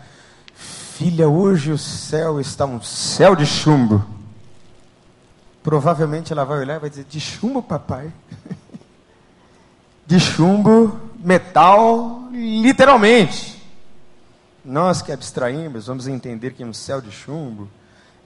filha, 0.55 1.29
hoje 1.29 1.73
o 1.73 1.79
céu 1.79 2.39
está 2.39 2.65
um 2.67 2.81
céu 2.81 3.35
de 3.35 3.47
chumbo. 3.47 4.05
Provavelmente 5.63 6.33
ela 6.33 6.45
vai 6.45 6.59
olhar 6.59 6.77
e 6.77 6.81
vai 6.81 6.91
dizer: 6.91 7.07
De 7.09 7.19
chumbo, 7.19 7.63
papai? 7.63 8.13
de 10.07 10.21
chumbo, 10.21 11.01
metal, 11.19 12.29
literalmente. 12.31 13.61
Nós 14.65 15.03
que 15.03 15.11
abstraímos, 15.11 15.87
vamos 15.87 16.07
entender 16.07 16.53
que 16.53 16.65
um 16.65 16.73
céu 16.73 17.01
de 17.01 17.11
chumbo 17.11 17.69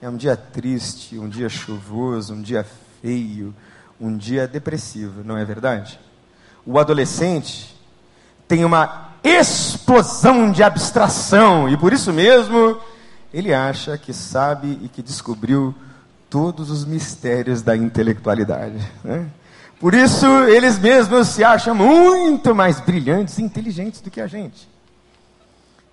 é 0.01 0.09
um 0.09 0.15
dia 0.15 0.35
triste, 0.35 1.17
um 1.17 1.27
dia 1.27 1.49
chuvoso, 1.49 2.33
um 2.33 2.41
dia 2.41 2.65
feio, 3.01 3.53
um 3.99 4.15
dia 4.15 4.47
depressivo, 4.47 5.23
não 5.23 5.37
é 5.37 5.43
verdade? 5.43 5.99
O 6.65 6.77
adolescente 6.77 7.75
tem 8.47 8.63
uma 8.63 9.13
explosão 9.23 10.51
de 10.51 10.63
abstração, 10.63 11.67
e 11.67 11.75
por 11.75 11.93
isso 11.93 12.13
mesmo 12.13 12.79
ele 13.33 13.53
acha 13.53 13.97
que 13.97 14.13
sabe 14.13 14.79
e 14.83 14.87
que 14.87 15.01
descobriu 15.01 15.73
todos 16.29 16.69
os 16.69 16.85
mistérios 16.85 17.61
da 17.61 17.75
intelectualidade. 17.75 18.79
Né? 19.03 19.27
Por 19.79 19.93
isso 19.93 20.25
eles 20.43 20.77
mesmos 20.79 21.29
se 21.29 21.43
acham 21.43 21.73
muito 21.73 22.53
mais 22.53 22.79
brilhantes 22.79 23.37
e 23.37 23.43
inteligentes 23.43 24.01
do 24.01 24.11
que 24.11 24.21
a 24.21 24.27
gente. 24.27 24.67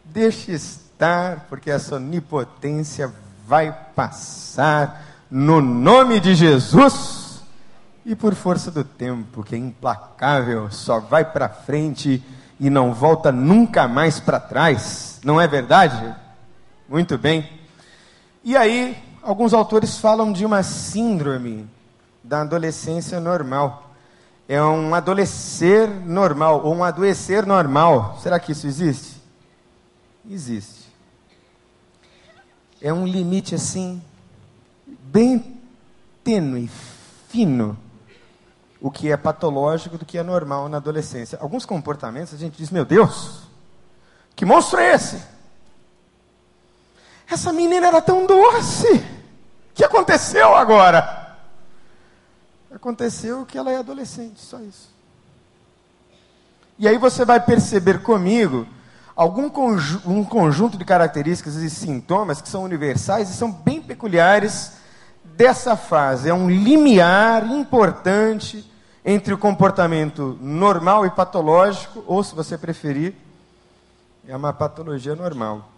Deixe 0.04 0.52
estar, 0.52 1.46
porque 1.48 1.70
essa 1.70 1.96
onipotência 1.96 3.12
vai 3.46 3.76
passar 3.94 5.04
no 5.30 5.60
nome 5.60 6.20
de 6.20 6.34
Jesus 6.34 7.42
e 8.04 8.14
por 8.14 8.34
força 8.34 8.70
do 8.70 8.84
tempo, 8.84 9.42
que 9.42 9.54
é 9.54 9.58
implacável, 9.58 10.70
só 10.70 11.00
vai 11.00 11.24
para 11.24 11.48
frente 11.48 12.22
e 12.60 12.68
não 12.68 12.92
volta 12.92 13.32
nunca 13.32 13.88
mais 13.88 14.20
para 14.20 14.38
trás. 14.38 15.20
Não 15.24 15.40
é 15.40 15.46
verdade? 15.46 16.14
Muito 16.88 17.16
bem. 17.16 17.48
E 18.42 18.56
aí, 18.56 18.96
alguns 19.22 19.54
autores 19.54 19.96
falam 19.96 20.32
de 20.32 20.44
uma 20.44 20.62
síndrome 20.62 21.68
da 22.22 22.42
adolescência 22.42 23.18
normal. 23.18 23.90
É 24.46 24.62
um 24.62 24.94
adolescer 24.94 25.88
normal, 25.88 26.60
ou 26.62 26.74
um 26.74 26.84
adoecer 26.84 27.46
normal. 27.46 28.18
Será 28.22 28.38
que 28.38 28.52
isso 28.52 28.66
existe? 28.66 29.22
Existe. 30.28 30.83
É 32.84 32.92
um 32.92 33.06
limite 33.06 33.54
assim, 33.54 34.02
bem 34.86 35.58
tênue, 36.22 36.70
fino, 37.30 37.78
o 38.78 38.90
que 38.90 39.10
é 39.10 39.16
patológico 39.16 39.96
do 39.96 40.04
que 40.04 40.18
é 40.18 40.22
normal 40.22 40.68
na 40.68 40.76
adolescência. 40.76 41.38
Alguns 41.40 41.64
comportamentos 41.64 42.34
a 42.34 42.36
gente 42.36 42.58
diz: 42.58 42.68
meu 42.68 42.84
Deus, 42.84 43.44
que 44.36 44.44
monstro 44.44 44.80
é 44.80 44.92
esse? 44.92 45.18
Essa 47.26 47.54
menina 47.54 47.86
era 47.86 48.02
tão 48.02 48.26
doce. 48.26 48.92
O 48.96 49.74
que 49.74 49.82
aconteceu 49.82 50.54
agora? 50.54 51.38
Aconteceu 52.70 53.46
que 53.46 53.56
ela 53.56 53.72
é 53.72 53.78
adolescente, 53.78 54.42
só 54.42 54.60
isso. 54.60 54.90
E 56.78 56.86
aí 56.86 56.98
você 56.98 57.24
vai 57.24 57.40
perceber 57.40 58.02
comigo 58.02 58.68
algum 59.16 59.48
conju 59.48 60.00
um 60.06 60.24
conjunto 60.24 60.76
de 60.76 60.84
características 60.84 61.56
e 61.56 61.70
sintomas 61.70 62.40
que 62.40 62.48
são 62.48 62.64
universais 62.64 63.30
e 63.30 63.34
são 63.34 63.50
bem 63.50 63.80
peculiares 63.80 64.72
dessa 65.24 65.76
fase. 65.76 66.28
É 66.28 66.34
um 66.34 66.50
limiar 66.50 67.46
importante 67.50 68.70
entre 69.04 69.34
o 69.34 69.38
comportamento 69.38 70.38
normal 70.40 71.04
e 71.04 71.10
patológico, 71.10 72.02
ou 72.06 72.24
se 72.24 72.34
você 72.34 72.56
preferir, 72.56 73.14
é 74.26 74.34
uma 74.34 74.52
patologia 74.52 75.14
normal, 75.14 75.68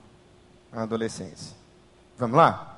a 0.73 0.83
adolescência. 0.83 1.57
Vamos 2.16 2.37
lá? 2.37 2.76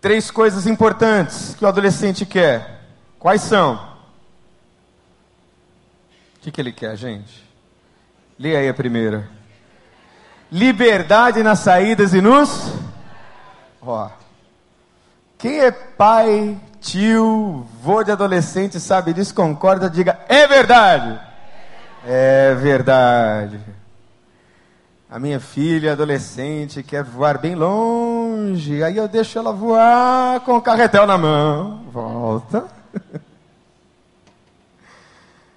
Três 0.00 0.30
coisas 0.30 0.66
importantes 0.66 1.54
que 1.54 1.64
o 1.64 1.68
adolescente 1.68 2.26
quer. 2.26 2.82
Quais 3.18 3.40
são? 3.40 3.96
O 6.36 6.40
que, 6.42 6.52
que 6.52 6.60
ele 6.60 6.72
quer, 6.72 6.94
gente? 6.96 7.45
Leia 8.38 8.58
aí 8.58 8.68
a 8.68 8.74
primeira. 8.74 9.28
Liberdade 10.50 11.42
nas 11.42 11.60
saídas 11.60 12.14
e 12.14 12.20
nos. 12.20 12.72
Ó. 13.80 14.08
Quem 15.38 15.60
é 15.60 15.70
pai 15.70 16.58
tio, 16.80 17.66
vô 17.82 18.02
de 18.02 18.12
adolescente 18.12 18.78
sabe 18.78 19.12
disso, 19.12 19.34
concorda, 19.34 19.90
diga, 19.90 20.20
é 20.28 20.46
verdade. 20.46 21.18
É 22.06 22.54
verdade. 22.54 23.58
A 25.10 25.18
minha 25.18 25.40
filha 25.40 25.92
adolescente 25.92 26.82
quer 26.82 27.02
voar 27.02 27.38
bem 27.38 27.54
longe, 27.54 28.82
aí 28.82 28.96
eu 28.96 29.08
deixo 29.08 29.38
ela 29.38 29.52
voar 29.52 30.40
com 30.40 30.56
o 30.56 30.62
carretel 30.62 31.06
na 31.06 31.16
mão. 31.16 31.84
Volta. 31.92 32.64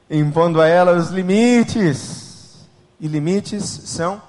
Impondo 0.09 0.61
a 0.61 0.67
ela 0.67 0.93
os 0.93 1.09
limites. 1.09 2.28
E 2.99 3.07
limites 3.07 3.63
são 3.63 4.21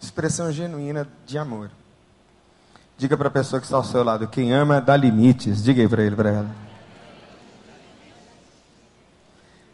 expressão 0.00 0.50
genuína 0.50 1.06
de 1.26 1.36
amor. 1.36 1.70
Diga 2.96 3.16
para 3.16 3.28
a 3.28 3.30
pessoa 3.30 3.60
que 3.60 3.66
está 3.66 3.76
ao 3.76 3.84
seu 3.84 4.02
lado: 4.02 4.28
quem 4.28 4.52
ama 4.52 4.80
dá 4.80 4.96
limites. 4.96 5.62
Diga 5.62 5.82
aí 5.82 5.88
para 5.88 6.02
ele, 6.02 6.16
para 6.16 6.30
ela. 6.30 6.50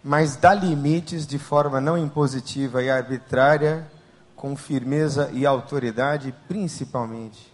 Mas 0.02 0.36
dá 0.36 0.54
limites 0.54 1.26
de 1.26 1.38
forma 1.38 1.80
não 1.80 1.98
impositiva 1.98 2.82
e 2.82 2.90
arbitrária, 2.90 3.86
com 4.34 4.56
firmeza 4.56 5.30
e 5.32 5.44
autoridade, 5.44 6.34
principalmente 6.46 7.52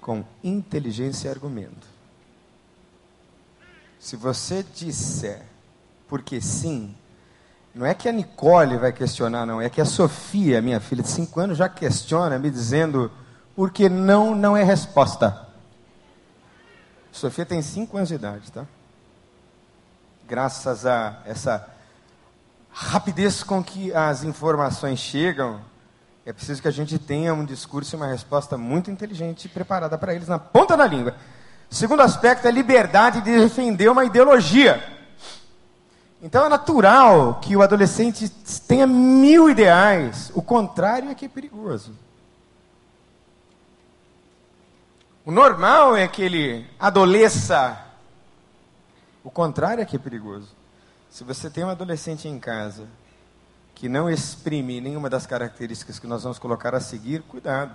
com 0.00 0.24
inteligência 0.42 1.28
e 1.28 1.30
argumento. 1.30 1.86
Se 4.00 4.16
você 4.16 4.64
disser 4.74 5.42
porque 6.08 6.40
sim, 6.40 6.94
Não 7.74 7.86
é 7.86 7.94
que 7.94 8.08
a 8.08 8.12
Nicole 8.12 8.76
vai 8.76 8.92
questionar, 8.92 9.46
não. 9.46 9.60
É 9.60 9.70
que 9.70 9.80
a 9.80 9.84
Sofia, 9.84 10.60
minha 10.60 10.78
filha 10.78 11.02
de 11.02 11.08
5 11.08 11.40
anos, 11.40 11.58
já 11.58 11.68
questiona, 11.68 12.38
me 12.38 12.50
dizendo 12.50 13.10
porque 13.56 13.88
não 13.88 14.34
não 14.34 14.56
é 14.56 14.62
resposta. 14.62 15.48
Sofia 17.10 17.46
tem 17.46 17.62
5 17.62 17.96
anos 17.96 18.08
de 18.08 18.14
idade, 18.14 18.50
tá? 18.50 18.66
Graças 20.26 20.86
a 20.86 21.18
essa 21.24 21.68
rapidez 22.70 23.42
com 23.42 23.62
que 23.62 23.92
as 23.92 24.24
informações 24.24 24.98
chegam, 24.98 25.60
é 26.24 26.32
preciso 26.32 26.62
que 26.62 26.68
a 26.68 26.72
gente 26.72 26.98
tenha 26.98 27.34
um 27.34 27.44
discurso 27.44 27.94
e 27.94 27.96
uma 27.96 28.06
resposta 28.06 28.56
muito 28.56 28.90
inteligente 28.90 29.44
e 29.44 29.48
preparada 29.48 29.98
para 29.98 30.14
eles 30.14 30.28
na 30.28 30.38
ponta 30.38 30.76
da 30.76 30.86
língua. 30.86 31.14
O 31.70 31.74
segundo 31.74 32.00
aspecto 32.02 32.46
é 32.46 32.50
liberdade 32.50 33.20
de 33.20 33.38
defender 33.38 33.90
uma 33.90 34.04
ideologia. 34.04 35.01
Então 36.22 36.46
é 36.46 36.48
natural 36.48 37.40
que 37.40 37.56
o 37.56 37.62
adolescente 37.62 38.28
tenha 38.68 38.86
mil 38.86 39.50
ideais. 39.50 40.30
O 40.34 40.40
contrário 40.40 41.10
é 41.10 41.14
que 41.16 41.24
é 41.24 41.28
perigoso. 41.28 41.92
O 45.26 45.32
normal 45.32 45.96
é 45.96 46.06
que 46.06 46.22
ele 46.22 46.64
adoleça. 46.78 47.76
O 49.24 49.30
contrário 49.30 49.82
é 49.82 49.84
que 49.84 49.96
é 49.96 49.98
perigoso. 49.98 50.48
Se 51.10 51.24
você 51.24 51.50
tem 51.50 51.64
um 51.64 51.70
adolescente 51.70 52.28
em 52.28 52.38
casa 52.38 52.86
que 53.74 53.88
não 53.88 54.08
exprime 54.08 54.80
nenhuma 54.80 55.10
das 55.10 55.26
características 55.26 55.98
que 55.98 56.06
nós 56.06 56.22
vamos 56.22 56.38
colocar 56.38 56.72
a 56.72 56.78
seguir, 56.78 57.22
cuidado. 57.22 57.74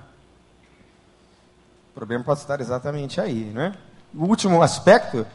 O 1.91 1.93
problema 1.93 2.23
pode 2.23 2.39
estar 2.39 2.61
exatamente 2.61 3.19
aí, 3.19 3.51
não 3.53 3.61
é? 3.61 3.73
O 4.15 4.23
último 4.23 4.61
aspecto 4.61 5.27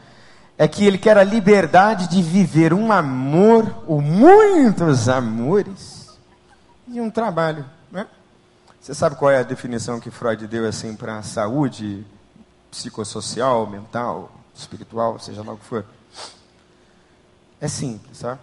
é 0.57 0.67
que 0.67 0.85
ele 0.85 0.97
quer 0.97 1.17
a 1.17 1.23
liberdade 1.23 2.07
de 2.07 2.21
viver 2.21 2.73
um 2.73 2.91
amor, 2.91 3.83
ou 3.87 4.01
muitos 4.01 5.09
amores, 5.09 6.17
e 6.87 7.01
um 7.01 7.09
trabalho. 7.09 7.65
Né? 7.91 8.07
Você 8.79 8.93
sabe 8.93 9.15
qual 9.15 9.31
é 9.31 9.39
a 9.39 9.43
definição 9.43 9.99
que 9.99 10.11
Freud 10.11 10.47
deu 10.47 10.67
assim 10.67 10.95
para 10.95 11.17
a 11.17 11.23
saúde 11.23 12.05
psicossocial, 12.69 13.67
mental, 13.67 14.31
espiritual, 14.53 15.19
seja 15.19 15.43
lá 15.43 15.53
o 15.53 15.57
que 15.57 15.65
for? 15.65 15.85
É 17.59 17.67
simples, 17.67 18.19
tá? 18.19 18.37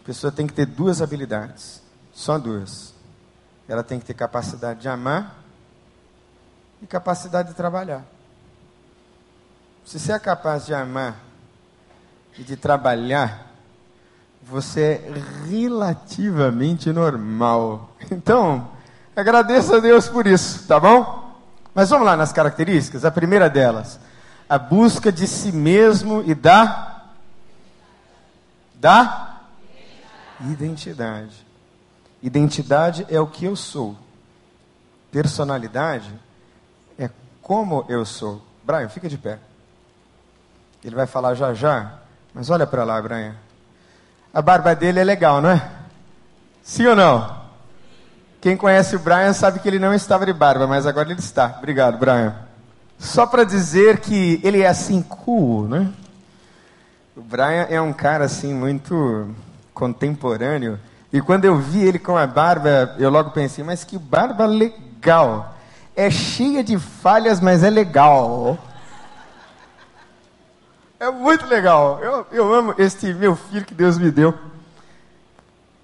A 0.00 0.04
pessoa 0.04 0.32
tem 0.32 0.46
que 0.46 0.52
ter 0.52 0.66
duas 0.66 1.00
habilidades, 1.00 1.82
só 2.12 2.38
duas. 2.38 2.94
Ela 3.68 3.82
tem 3.82 3.98
que 3.98 4.06
ter 4.06 4.14
capacidade 4.14 4.80
de 4.80 4.88
amar 4.88 5.36
e 6.82 6.86
capacidade 6.86 7.50
de 7.50 7.54
trabalhar. 7.54 8.04
Se 9.88 9.98
você 9.98 10.12
é 10.12 10.18
capaz 10.18 10.66
de 10.66 10.74
amar 10.74 11.16
e 12.38 12.42
de 12.42 12.56
trabalhar, 12.56 13.46
você 14.42 15.02
é 15.02 15.48
relativamente 15.48 16.92
normal. 16.92 17.96
Então, 18.10 18.68
agradeça 19.16 19.78
a 19.78 19.80
Deus 19.80 20.06
por 20.06 20.26
isso, 20.26 20.68
tá 20.68 20.78
bom? 20.78 21.32
Mas 21.74 21.88
vamos 21.88 22.04
lá 22.04 22.18
nas 22.18 22.34
características. 22.34 23.06
A 23.06 23.10
primeira 23.10 23.48
delas, 23.48 23.98
a 24.46 24.58
busca 24.58 25.10
de 25.10 25.26
si 25.26 25.52
mesmo 25.52 26.22
e 26.26 26.34
da 26.34 27.04
da 28.74 29.40
identidade. 30.40 31.46
Identidade 32.22 33.06
é 33.08 33.18
o 33.18 33.26
que 33.26 33.46
eu 33.46 33.56
sou. 33.56 33.96
Personalidade 35.10 36.12
é 36.98 37.08
como 37.40 37.86
eu 37.88 38.04
sou. 38.04 38.44
Brian, 38.62 38.90
fica 38.90 39.08
de 39.08 39.16
pé. 39.16 39.47
Ele 40.84 40.94
vai 40.94 41.06
falar 41.06 41.34
já 41.34 41.52
já. 41.54 41.92
Mas 42.32 42.50
olha 42.50 42.66
para 42.66 42.84
lá, 42.84 43.00
Brian. 43.00 43.34
A 44.32 44.42
barba 44.42 44.74
dele 44.74 45.00
é 45.00 45.04
legal, 45.04 45.40
não 45.40 45.50
é? 45.50 45.70
Sim 46.62 46.86
ou 46.86 46.96
não? 46.96 47.38
Quem 48.40 48.56
conhece 48.56 48.94
o 48.94 48.98
Brian 49.00 49.32
sabe 49.32 49.58
que 49.58 49.66
ele 49.66 49.78
não 49.78 49.92
estava 49.92 50.24
de 50.24 50.32
barba, 50.32 50.66
mas 50.66 50.86
agora 50.86 51.10
ele 51.10 51.18
está. 51.18 51.56
Obrigado, 51.58 51.98
Brian. 51.98 52.34
Só 52.98 53.26
para 53.26 53.44
dizer 53.44 53.98
que 53.98 54.40
ele 54.44 54.60
é 54.62 54.68
assim 54.68 55.02
cool, 55.02 55.66
né? 55.66 55.90
O 57.16 57.20
Brian 57.20 57.66
é 57.68 57.80
um 57.80 57.92
cara 57.92 58.26
assim 58.26 58.54
muito 58.54 59.28
contemporâneo. 59.74 60.78
E 61.12 61.20
quando 61.20 61.44
eu 61.44 61.56
vi 61.56 61.80
ele 61.80 61.98
com 61.98 62.16
a 62.16 62.26
barba, 62.26 62.94
eu 62.98 63.10
logo 63.10 63.30
pensei, 63.30 63.64
mas 63.64 63.82
que 63.82 63.98
barba 63.98 64.46
legal. 64.46 65.54
É 65.96 66.10
cheia 66.10 66.62
de 66.62 66.78
falhas, 66.78 67.40
mas 67.40 67.64
é 67.64 67.70
legal. 67.70 68.58
É 71.00 71.10
muito 71.10 71.46
legal. 71.46 72.00
Eu, 72.02 72.26
eu 72.32 72.52
amo 72.52 72.74
este 72.76 73.14
meu 73.14 73.36
filho 73.36 73.64
que 73.64 73.74
Deus 73.74 73.96
me 73.98 74.10
deu. 74.10 74.34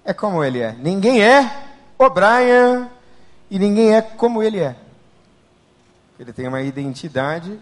É 0.03 0.13
como 0.13 0.43
ele 0.43 0.59
é. 0.59 0.73
Ninguém 0.73 1.23
é 1.23 1.49
o 1.97 2.09
Brian 2.09 2.89
e 3.49 3.57
ninguém 3.57 3.95
é 3.95 4.01
como 4.01 4.43
ele 4.43 4.59
é. 4.59 4.75
Ele 6.19 6.33
tem 6.33 6.47
uma 6.47 6.61
identidade 6.61 7.57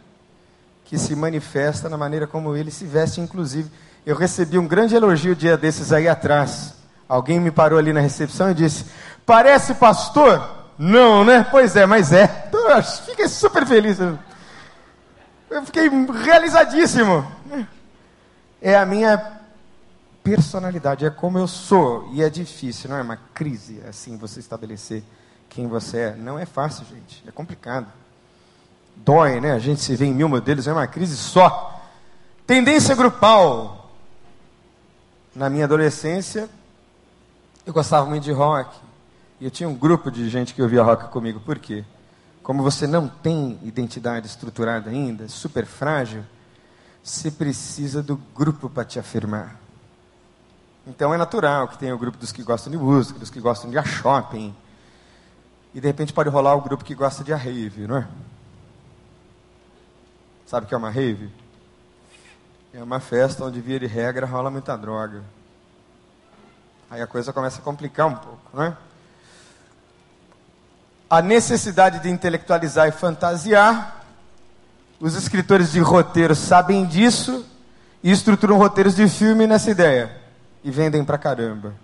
que 0.84 0.98
se 0.98 1.16
manifesta 1.16 1.88
na 1.88 1.98
maneira 1.98 2.26
como 2.26 2.56
ele 2.56 2.72
se 2.72 2.86
veste, 2.86 3.22
inclusive. 3.22 3.70
Eu 4.04 4.16
recebi 4.16 4.58
um 4.58 4.68
grande 4.68 4.96
elogio 4.96 5.36
dia 5.36 5.56
desses 5.56 5.94
aí 5.94 6.10
atrás. 6.10 6.74
Alguém 7.08 7.40
me 7.40 7.52
parou 7.52 7.78
ali 7.78 7.94
na 7.94 8.00
recepção 8.00 8.50
e 8.50 8.56
disse: 8.56 8.86
Parece 9.26 9.76
pastor? 9.76 10.64
Não, 10.78 11.24
né? 11.24 11.46
Pois 11.50 11.76
é, 11.76 11.86
mas 11.86 12.12
é. 12.12 12.48
Então, 12.48 12.84
fiquei 13.06 13.28
super 13.28 13.66
feliz. 13.66 14.00
Eu 15.54 15.64
fiquei 15.64 15.88
realizadíssimo. 15.88 17.32
É 18.60 18.76
a 18.76 18.88
minha 18.88 19.40
personalidade, 20.24 21.06
é 21.06 21.12
como 21.12 21.38
eu 21.38 21.48
sou. 21.48 22.10
E 22.12 22.24
é 22.24 22.30
difícil, 22.30 22.90
não 22.90 22.98
é 22.98 23.04
uma 23.04 23.18
crise 23.36 23.80
assim 23.88 24.18
você 24.18 24.40
estabelecer 24.40 25.04
quem 25.48 25.68
você 25.68 25.98
é. 25.98 26.16
Não 26.16 26.40
é 26.40 26.46
fácil, 26.48 26.84
gente. 26.88 27.24
É 27.28 27.32
complicado. 27.32 27.86
Dói, 28.96 29.40
né? 29.40 29.52
A 29.52 29.60
gente 29.60 29.80
se 29.80 29.96
vê 29.96 30.06
em 30.06 30.14
mil 30.14 30.28
modelos, 30.28 30.68
é 30.68 30.74
uma 30.74 30.88
crise 30.88 31.16
só. 31.16 31.80
Tendência 32.48 32.96
grupal. 32.96 33.92
Na 35.36 35.52
minha 35.52 35.66
adolescência, 35.66 36.50
eu 37.64 37.72
gostava 37.72 38.08
muito 38.08 38.24
de 38.24 38.32
rock. 38.32 38.76
E 39.40 39.46
eu 39.46 39.52
tinha 39.52 39.70
um 39.70 39.76
grupo 39.76 40.10
de 40.10 40.28
gente 40.30 40.56
que 40.56 40.64
ouvia 40.64 40.82
rock 40.82 41.10
comigo. 41.10 41.40
Por 41.40 41.60
quê? 41.60 41.86
Como 42.44 42.62
você 42.62 42.86
não 42.86 43.08
tem 43.08 43.58
identidade 43.64 44.28
estruturada 44.28 44.90
ainda, 44.90 45.30
super 45.30 45.66
frágil, 45.66 46.26
você 47.02 47.32
precisa 47.32 48.04
do 48.04 48.18
grupo 48.36 48.70
para 48.70 48.84
te 48.84 49.00
afirmar. 49.00 49.60
Então 50.86 51.14
é 51.14 51.18
natural 51.18 51.70
que 51.70 51.78
tenha 51.78 51.96
o 51.96 51.98
grupo 51.98 52.18
dos 52.18 52.34
que 52.34 52.44
gostam 52.44 52.70
de 52.70 52.78
música, 52.78 53.18
dos 53.18 53.30
que 53.30 53.40
gostam 53.40 53.72
de 53.72 53.82
shopping. 53.84 54.54
E 55.74 55.80
de 55.80 55.88
repente 55.88 56.12
pode 56.12 56.30
rolar 56.30 56.54
o 56.56 56.62
grupo 56.62 56.84
que 56.84 56.94
gosta 56.94 57.24
de 57.24 57.32
a 57.34 57.38
rave, 57.38 57.88
não 57.88 57.98
é? 57.98 58.08
Sabe 60.46 60.66
o 60.66 60.70
que 60.70 60.76
é 60.76 60.78
uma 60.78 60.92
rave? 60.92 61.32
É 62.74 62.84
uma 62.84 63.00
festa 63.00 63.46
onde, 63.46 63.62
via 63.62 63.80
de 63.80 63.88
regra, 63.88 64.26
rola 64.26 64.52
muita 64.52 64.76
droga. 64.78 65.24
Aí 66.90 67.02
a 67.02 67.08
coisa 67.08 67.32
começa 67.32 67.60
a 67.60 67.64
complicar 67.64 68.08
um 68.08 68.16
pouco, 68.16 68.52
não 68.54 68.64
é? 68.64 68.78
A 71.14 71.22
necessidade 71.22 72.00
de 72.00 72.10
intelectualizar 72.10 72.88
e 72.88 72.92
fantasiar. 72.92 74.04
Os 75.00 75.14
escritores 75.14 75.72
de 75.72 75.80
roteiros 75.80 76.40
sabem 76.40 76.88
disso 76.88 77.46
e 78.02 78.10
estruturam 78.10 78.58
roteiros 78.58 78.96
de 78.96 79.08
filme 79.08 79.46
nessa 79.46 79.70
ideia 79.70 80.12
e 80.64 80.72
vendem 80.72 81.06
pra 81.06 81.20
caramba. 81.20 81.76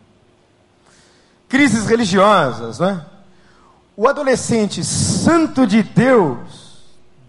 Crises 1.48 1.86
religiosas, 1.86 2.80
né? 2.80 3.06
O 3.96 4.08
adolescente 4.08 4.84
santo 4.84 5.68
de 5.68 5.84
Deus, 5.84 6.80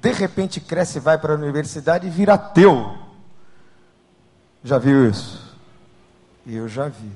de 0.01 0.13
repente 0.13 0.59
cresce, 0.59 0.99
vai 0.99 1.19
para 1.19 1.35
a 1.35 1.37
universidade 1.37 2.07
e 2.07 2.11
vira 2.11 2.33
ateu. 2.33 2.97
Já 4.65 4.79
viu 4.79 5.07
isso? 5.07 5.55
Eu 6.47 6.67
já 6.67 6.89
vi. 6.89 7.13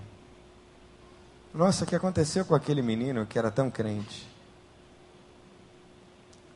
Nossa, 1.54 1.84
o 1.84 1.86
que 1.86 1.96
aconteceu 1.96 2.44
com 2.44 2.54
aquele 2.54 2.82
menino 2.82 3.24
que 3.24 3.38
era 3.38 3.50
tão 3.50 3.70
crente? 3.70 4.33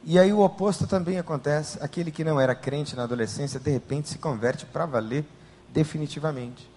E 0.05 0.19
aí 0.19 0.33
o 0.33 0.41
oposto 0.41 0.87
também 0.87 1.19
acontece. 1.19 1.79
Aquele 1.81 2.11
que 2.11 2.25
não 2.25 2.41
era 2.41 2.55
crente 2.55 2.97
na 2.97 3.03
adolescência, 3.03 3.61
de 3.61 3.71
repente 3.71 4.09
se 4.09 4.19
converte 4.19 4.65
para 4.65 4.87
valer 4.87 5.25
definitivamente. 5.69 6.69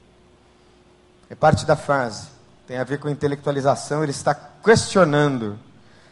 É 1.30 1.36
parte 1.36 1.66
da 1.66 1.76
fase. 1.76 2.28
Tem 2.68 2.78
a 2.78 2.84
ver 2.84 3.00
com 3.00 3.10
intelectualização, 3.10 4.04
ele 4.04 4.12
está 4.12 4.34
questionando. 4.34 5.58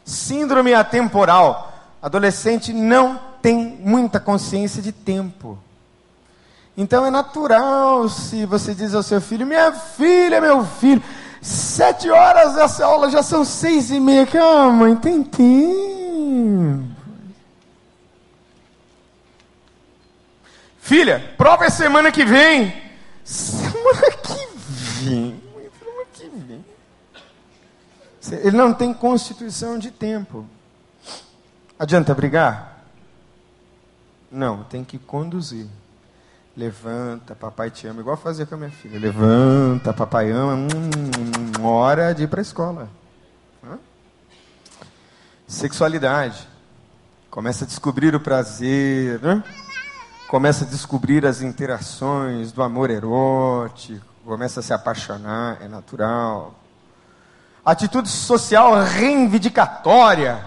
Síndrome 0.05 0.73
atemporal. 0.73 1.73
Adolescente 2.01 2.71
não 2.71 3.19
tem 3.41 3.77
muita 3.81 4.19
consciência 4.19 4.81
de 4.81 4.91
tempo. 4.91 5.57
Então 6.77 7.05
é 7.05 7.11
natural 7.11 8.07
se 8.07 8.45
você 8.45 8.73
diz 8.73 8.93
ao 8.93 9.03
seu 9.03 9.19
filho, 9.19 9.45
minha 9.45 9.73
filha, 9.73 10.39
meu 10.39 10.65
filho, 10.65 11.03
sete 11.41 12.09
horas 12.09 12.55
dessa 12.55 12.85
aula 12.85 13.09
já 13.09 13.21
são 13.21 13.43
seis 13.43 13.91
e 13.91 13.99
meia. 13.99 14.25
Calma, 14.25 14.71
mãe, 14.71 14.95
tem 14.95 15.21
tempo. 15.21 16.98
Filha, 20.89 21.36
prova 21.38 21.65
é 21.65 21.69
semana 21.69 22.12
que 22.12 22.25
vem. 22.25 22.73
Semana 23.23 24.10
que 24.23 24.47
vem? 25.04 25.39
Ele 28.32 28.58
não 28.58 28.73
tem 28.73 28.91
constituição 28.91 29.78
de 29.78 29.91
tempo. 29.91 30.47
Adianta 31.78 32.15
brigar? 32.15 32.86
Não, 34.32 34.63
tem 34.63 34.84
que 34.84 34.97
conduzir. 34.97 35.67
Levanta, 36.58 37.36
papai 37.36 37.69
te 37.69 37.86
ama, 37.86 38.02
igual 38.02 38.17
fazer 38.17 38.47
com 38.47 38.56
a 38.56 38.58
minha 38.58 38.71
filha. 38.71 38.97
Levanta, 38.97 39.93
papai 39.93 40.32
ama, 40.32 40.56
hum, 40.56 41.63
hora 41.63 42.15
de 42.15 42.23
ir 42.23 42.28
para 42.28 42.41
a 42.41 42.41
escola. 42.41 42.89
Hã? 43.63 43.78
Sexualidade. 45.47 46.47
Começa 47.30 47.63
a 47.63 47.67
descobrir 47.67 48.15
o 48.15 48.19
prazer, 48.19 49.21
né? 49.21 49.43
Começa 50.29 50.63
a 50.63 50.67
descobrir 50.67 51.25
as 51.25 51.41
interações 51.41 52.51
do 52.51 52.61
amor 52.61 52.91
erótico, 52.91 54.05
começa 54.23 54.59
a 54.59 54.63
se 54.63 54.71
apaixonar, 54.71 55.57
é 55.59 55.67
natural. 55.67 56.53
Atitude 57.65 58.07
social 58.07 58.79
reivindicatória. 58.83 60.45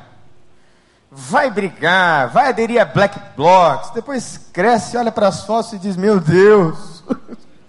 Vai 1.10 1.50
brigar, 1.50 2.28
vai 2.28 2.48
aderir 2.48 2.80
a 2.80 2.84
black 2.84 3.20
blocs, 3.36 3.90
depois 3.90 4.38
cresce, 4.52 4.96
olha 4.96 5.10
para 5.10 5.26
as 5.26 5.44
fotos 5.44 5.72
e 5.72 5.78
diz: 5.78 5.96
Meu 5.96 6.20
Deus, 6.20 7.02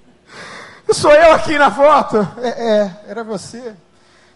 sou 0.94 1.12
eu 1.12 1.34
aqui 1.34 1.58
na 1.58 1.72
foto. 1.72 2.26
É, 2.38 2.48
é, 2.48 3.02
era 3.08 3.24
você. 3.24 3.74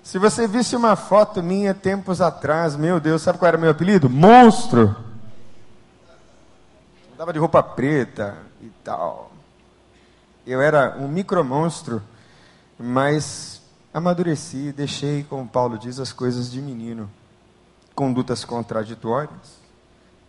Se 0.02 0.18
você 0.18 0.48
visse 0.48 0.76
uma 0.76 0.96
foto 0.96 1.44
minha 1.44 1.76
tempos 1.76 2.22
atrás, 2.22 2.76
meu 2.76 3.00
Deus, 3.00 3.22
sabe 3.22 3.38
qual 3.38 3.48
era 3.48 3.58
meu 3.58 3.70
apelido? 3.70 4.10
Monstro. 4.10 5.07
Andava 7.18 7.34
de 7.34 7.40
roupa 7.40 7.64
preta 7.64 8.38
e 8.62 8.70
tal. 8.84 9.32
Eu 10.46 10.62
era 10.62 10.96
um 11.00 11.08
micromonstro, 11.08 12.00
mas 12.78 13.60
amadureci, 13.92 14.72
deixei, 14.72 15.24
como 15.24 15.48
Paulo 15.48 15.80
diz, 15.80 16.00
as 16.00 16.14
coisas 16.14 16.52
de 16.52 16.62
menino. 16.62 17.10
Condutas 17.96 18.46
contraditórias. 18.46 19.58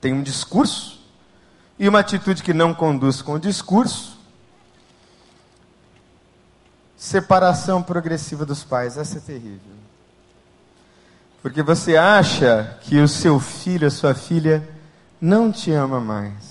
Tem 0.01 0.15
um 0.15 0.23
discurso 0.23 0.99
e 1.79 1.87
uma 1.87 1.99
atitude 1.99 2.43
que 2.43 2.55
não 2.55 2.73
conduz 2.73 3.21
com 3.21 3.35
o 3.35 3.39
discurso. 3.39 4.17
Separação 6.97 7.83
progressiva 7.83 8.47
dos 8.47 8.65
pais, 8.65 8.97
essa 8.97 9.19
é 9.19 9.21
terrível. 9.21 9.77
Porque 11.43 11.63
você 11.63 11.99
acha 11.99 12.79
que 12.81 12.99
o 12.99 13.07
seu 13.07 13.39
filho, 13.39 13.87
a 13.87 13.91
sua 13.91 14.15
filha, 14.15 14.67
não 15.21 15.53
te 15.53 15.71
ama 15.71 16.01
mais. 16.01 16.48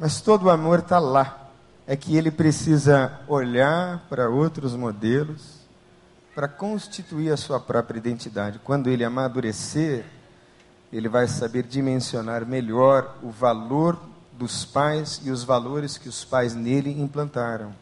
Mas 0.00 0.22
todo 0.22 0.44
o 0.44 0.50
amor 0.50 0.78
está 0.78 0.98
lá. 0.98 1.50
É 1.86 1.94
que 1.94 2.16
ele 2.16 2.30
precisa 2.30 3.20
olhar 3.28 4.06
para 4.08 4.30
outros 4.30 4.74
modelos 4.74 5.60
para 6.34 6.48
constituir 6.48 7.30
a 7.30 7.36
sua 7.36 7.60
própria 7.60 7.98
identidade. 7.98 8.58
Quando 8.60 8.88
ele 8.88 9.04
amadurecer, 9.04 10.06
ele 10.90 11.06
vai 11.06 11.28
saber 11.28 11.64
dimensionar 11.64 12.46
melhor 12.46 13.18
o 13.22 13.28
valor 13.28 14.00
dos 14.32 14.64
pais 14.64 15.20
e 15.22 15.30
os 15.30 15.44
valores 15.44 15.98
que 15.98 16.08
os 16.08 16.24
pais 16.24 16.54
nele 16.54 16.98
implantaram. 16.98 17.74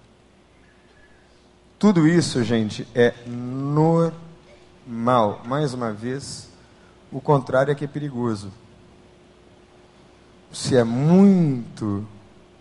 Tudo 1.78 2.08
isso, 2.08 2.42
gente, 2.42 2.88
é 2.96 3.14
normal. 3.26 4.12
Mais 5.44 5.72
uma 5.72 5.92
vez, 5.92 6.48
o 7.12 7.20
contrário 7.20 7.70
é 7.70 7.76
que 7.76 7.84
é 7.84 7.88
perigoso 7.88 8.50
se 10.52 10.76
é 10.76 10.84
muito 10.84 12.06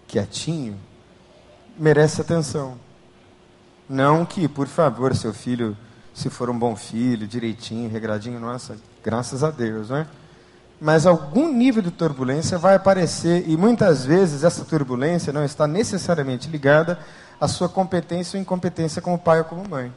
quietinho, 0.08 0.78
merece 1.78 2.22
atenção. 2.22 2.78
Não 3.90 4.26
que, 4.26 4.48
por 4.48 4.68
favor, 4.68 5.16
seu 5.16 5.34
filho, 5.34 5.78
se 6.14 6.30
for 6.30 6.50
um 6.50 6.58
bom 6.58 6.76
filho, 6.76 7.28
direitinho, 7.28 7.90
regradinho, 7.90 8.40
nossa, 8.40 8.78
graças 9.04 9.44
a 9.44 9.52
Deus, 9.52 9.90
não 9.90 9.98
é? 9.98 10.08
Mas 10.80 11.06
algum 11.06 11.52
nível 11.52 11.82
de 11.82 11.90
turbulência 11.90 12.58
vai 12.58 12.76
aparecer 12.76 13.50
e 13.50 13.58
muitas 13.58 14.06
vezes 14.06 14.44
essa 14.44 14.64
turbulência 14.64 15.34
não 15.34 15.44
está 15.44 15.66
necessariamente 15.66 16.48
ligada 16.50 17.00
à 17.42 17.48
sua 17.48 17.68
competência 17.68 18.38
ou 18.38 18.42
incompetência 18.42 19.02
como 19.02 19.18
pai 19.18 19.40
ou 19.40 19.46
como 19.46 19.68
mãe. 19.68 19.92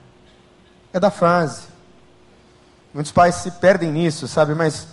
É 0.92 0.98
da 0.98 1.10
fase. 1.10 1.64
Muitos 2.94 3.12
pais 3.12 3.36
se 3.36 3.50
perdem 3.52 3.92
nisso, 3.92 4.26
sabe? 4.26 4.54
Mas 4.54 4.88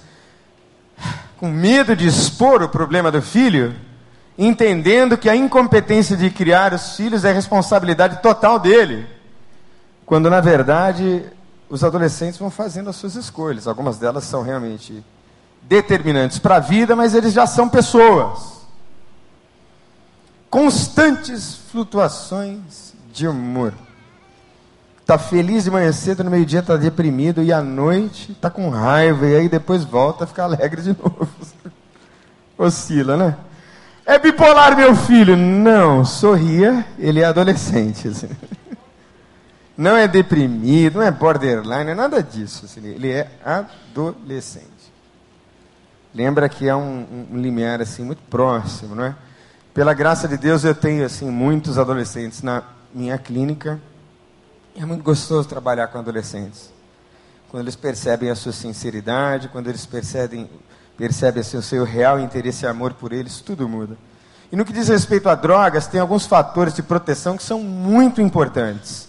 com 1.38 1.50
medo 1.50 1.95
de 1.95 2.08
expor 2.08 2.63
o 2.63 2.69
problema 2.69 3.12
do 3.12 3.21
filho, 3.21 3.76
entendendo 4.38 5.17
que 5.17 5.30
a 5.30 5.36
incompetência 5.36 6.17
de 6.17 6.30
criar 6.30 6.73
os 6.73 6.95
filhos 6.95 7.23
é 7.23 7.32
responsabilidade 7.32 8.21
total 8.21 8.60
dele. 8.60 9.08
Quando 10.06 10.30
na 10.30 10.41
verdade 10.41 11.23
os 11.69 11.84
adolescentes 11.84 12.39
vão 12.39 12.50
fazendo 12.50 12.89
as 12.89 12.95
suas 12.95 13.15
escolhas. 13.15 13.67
Algumas 13.67 13.97
delas 13.97 14.23
são 14.23 14.41
realmente 14.41 15.04
determinantes 15.63 16.39
para 16.39 16.56
a 16.56 16.60
vida, 16.60 16.95
mas 16.95 17.13
eles 17.13 17.34
já 17.34 17.45
são 17.45 17.67
pessoas. 17.67 18.58
Constantes 20.50 21.56
flutuações 21.71 22.93
de 23.12 23.28
humor. 23.28 23.73
Está 25.08 25.17
feliz 25.17 25.63
de 25.63 25.72
manhã 25.72 25.89
cedo, 25.93 26.22
no 26.22 26.30
meio-dia 26.30 26.60
está 26.60 26.76
deprimido 26.76 27.41
e 27.41 27.54
à 27.54 27.62
noite 27.62 28.34
está 28.34 28.50
com 28.50 28.67
raiva 28.67 29.26
e 29.26 29.38
aí 29.38 29.48
depois 29.48 29.86
volta 29.86 30.26
a 30.26 30.28
ficar 30.28 30.43
alegre 30.43 30.82
de 30.82 30.89
novo. 31.02 31.30
Oscila, 32.58 33.15
né? 33.15 33.38
É 34.06 34.20
bipolar, 34.20 34.76
meu 34.76 34.93
filho? 34.93 35.38
Não, 35.38 36.04
sorria, 36.04 36.86
ele 37.00 37.22
é 37.22 37.24
adolescente. 37.24 38.10
Assim. 38.10 38.28
Não 39.78 39.96
é 39.96 40.10
deprimido, 40.10 40.96
não 40.96 41.04
é 41.04 41.12
borderline, 41.12 41.91
é 41.91 41.96
nada 41.96 42.22
disso. 42.22 42.65
Assim. 42.65 42.86
Ele 42.86 43.10
é 43.10 43.30
adolescente. 43.46 44.91
Lembra 46.13 46.50
que 46.50 46.67
é 46.67 46.76
um, 46.76 47.28
um 47.32 47.38
limiar 47.38 47.80
assim 47.80 48.04
muito 48.04 48.24
próximo, 48.24 48.93
não 48.93 49.06
é? 49.06 49.15
Pela 49.74 49.93
graça 49.93 50.28
de 50.28 50.36
Deus, 50.36 50.65
eu 50.65 50.76
tenho 50.76 51.06
assim 51.06 51.30
muitos 51.32 51.78
adolescentes 51.78 52.41
na 52.41 52.62
minha 52.93 53.17
clínica 53.17 53.80
é 54.80 54.86
muito 54.86 55.04
gostoso 55.04 55.48
trabalhar 55.48 55.88
com 55.88 55.98
adolescentes. 55.98 56.72
Quando 57.50 57.63
eles 57.63 57.76
percebem 57.76 58.30
a 58.30 58.36
sua 58.36 58.52
sinceridade, 58.52 59.48
quando 59.48 59.68
eles 59.68 59.86
percebem, 59.86 60.50
percebem 60.98 61.42
assim, 61.42 61.58
o 61.58 61.62
seu 61.62 61.84
real 61.84 62.20
interesse 62.20 62.66
e 62.66 62.68
amor 62.68 62.94
por 62.94 63.12
eles, 63.12 63.42
tudo 63.42 63.68
muda. 63.68 63.98
E 64.52 64.56
no 64.56 64.63
que 64.63 64.72
diz 64.72 64.88
respeito 64.88 65.30
a 65.30 65.36
drogas, 65.36 65.88
tem 65.88 66.00
alguns 66.00 66.26
fatores 66.26 66.74
de 66.74 66.84
proteção 66.84 67.36
que 67.36 67.44
são 67.44 67.62
muito 67.62 68.22
importantes. 68.22 69.08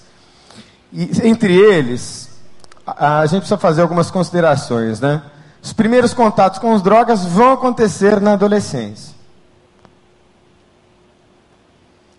E 0.92 1.10
entre 1.28 1.54
eles, 1.54 2.30
a, 2.86 3.20
a 3.20 3.26
gente 3.26 3.40
precisa 3.40 3.58
fazer 3.58 3.82
algumas 3.82 4.10
considerações, 4.10 5.00
né? 5.00 5.22
Os 5.62 5.72
primeiros 5.72 6.14
contatos 6.14 6.58
com 6.58 6.74
as 6.74 6.80
drogas 6.80 7.24
vão 7.24 7.52
acontecer 7.52 8.20
na 8.20 8.32
adolescência. 8.32 9.14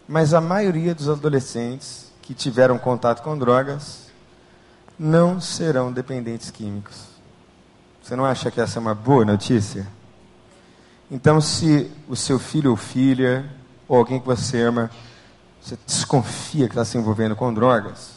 Mas 0.08 0.34
a 0.34 0.42
maioria 0.42 0.94
dos 0.94 1.10
adolescentes 1.10 2.09
que 2.30 2.34
tiveram 2.36 2.78
contato 2.78 3.24
com 3.24 3.36
drogas 3.36 4.12
não 5.00 5.42
serão 5.42 5.92
dependentes 5.92 6.52
químicos. 6.52 7.06
Você 8.04 8.15
não 8.15 8.24
acha 8.24 8.52
que 8.52 8.62
essa 8.62 8.78
é 8.78 8.80
uma 8.80 8.94
boa 8.94 9.26
notícia? 9.26 9.88
Então, 11.10 11.42
se 11.42 11.89
o 12.08 12.15
seu 12.15 12.38
filho 12.38 12.70
ou 12.70 12.78
filha, 12.78 13.50
ou 13.88 13.98
alguém 13.98 14.20
que 14.20 14.28
você 14.28 14.62
ama, 14.62 14.92
você 15.60 15.76
desconfia 15.88 16.68
que 16.68 16.74
está 16.74 16.86
se 16.86 17.00
envolvendo 17.00 17.36
com 17.36 17.52
drogas, 17.52 18.12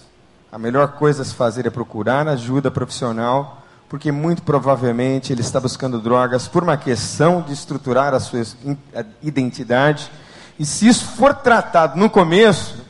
a 0.52 0.58
melhor 0.58 0.88
coisa 0.88 1.22
a 1.22 1.24
se 1.24 1.34
fazer 1.34 1.64
é 1.64 1.70
procurar 1.70 2.28
ajuda 2.28 2.70
profissional, 2.70 3.62
porque 3.88 4.12
muito 4.12 4.42
provavelmente 4.42 5.32
ele 5.32 5.40
está 5.40 5.58
buscando 5.58 5.98
drogas 5.98 6.46
por 6.46 6.62
uma 6.62 6.76
questão 6.76 7.40
de 7.40 7.54
estruturar 7.54 8.12
a 8.12 8.20
sua 8.20 8.42
identidade. 9.22 10.12
E 10.58 10.66
se 10.66 10.86
isso 10.86 11.06
for 11.06 11.32
tratado 11.32 11.98
no 11.98 12.10
começo, 12.10 12.81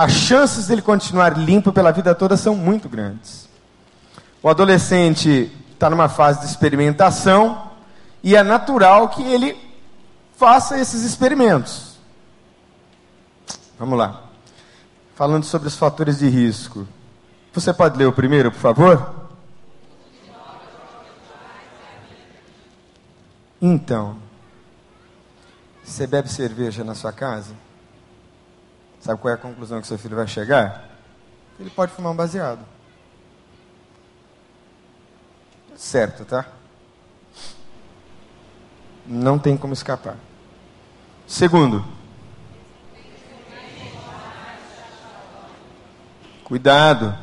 as 0.00 0.12
chances 0.12 0.66
dele 0.66 0.80
continuar 0.80 1.36
limpo 1.36 1.74
pela 1.74 1.92
vida 1.92 2.14
toda 2.14 2.34
são 2.34 2.54
muito 2.56 2.88
grandes. 2.88 3.46
O 4.42 4.48
adolescente 4.48 5.52
está 5.74 5.90
numa 5.90 6.08
fase 6.08 6.40
de 6.40 6.46
experimentação 6.46 7.70
e 8.22 8.34
é 8.34 8.42
natural 8.42 9.10
que 9.10 9.22
ele 9.22 9.54
faça 10.38 10.78
esses 10.78 11.02
experimentos. 11.02 11.98
Vamos 13.78 13.98
lá. 13.98 14.22
Falando 15.14 15.44
sobre 15.44 15.68
os 15.68 15.76
fatores 15.76 16.18
de 16.18 16.30
risco. 16.30 16.88
Você 17.52 17.70
pode 17.70 17.98
ler 17.98 18.06
o 18.06 18.12
primeiro, 18.14 18.50
por 18.50 18.58
favor? 18.58 19.14
Então, 23.60 24.16
você 25.84 26.06
bebe 26.06 26.30
cerveja 26.30 26.82
na 26.82 26.94
sua 26.94 27.12
casa? 27.12 27.54
Sabe 29.00 29.20
qual 29.20 29.32
é 29.32 29.34
a 29.34 29.38
conclusão 29.38 29.80
que 29.80 29.86
seu 29.86 29.98
filho 29.98 30.16
vai 30.16 30.26
chegar? 30.26 30.88
Ele 31.58 31.70
pode 31.70 31.92
fumar 31.92 32.12
um 32.12 32.16
baseado. 32.16 32.60
Certo, 35.76 36.24
tá? 36.24 36.46
Não 39.06 39.38
tem 39.38 39.56
como 39.56 39.72
escapar. 39.72 40.16
Segundo, 41.26 41.84
cuidado 46.44 47.16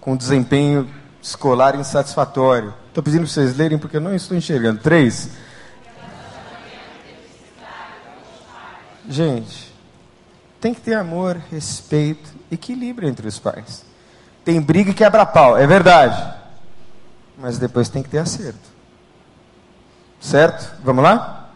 com 0.00 0.16
desempenho 0.16 0.92
escolar 1.22 1.76
insatisfatório. 1.76 2.74
Estou 2.88 3.02
pedindo 3.02 3.22
para 3.22 3.28
vocês 3.28 3.56
lerem 3.56 3.78
porque 3.78 3.96
eu 3.96 4.00
não 4.00 4.14
estou 4.14 4.36
enxergando. 4.36 4.80
Três. 4.80 5.30
Gente, 9.08 9.73
tem 10.64 10.72
que 10.72 10.80
ter 10.80 10.94
amor, 10.94 11.36
respeito, 11.50 12.32
equilíbrio 12.50 13.06
entre 13.06 13.28
os 13.28 13.38
pais. 13.38 13.84
Tem 14.42 14.58
briga 14.62 14.92
e 14.92 14.94
quebra-pau, 14.94 15.58
é 15.58 15.66
verdade. 15.66 16.34
Mas 17.36 17.58
depois 17.58 17.90
tem 17.90 18.02
que 18.02 18.08
ter 18.08 18.16
acerto. 18.16 18.70
Certo? 20.18 20.74
Vamos 20.82 21.04
lá? 21.04 21.50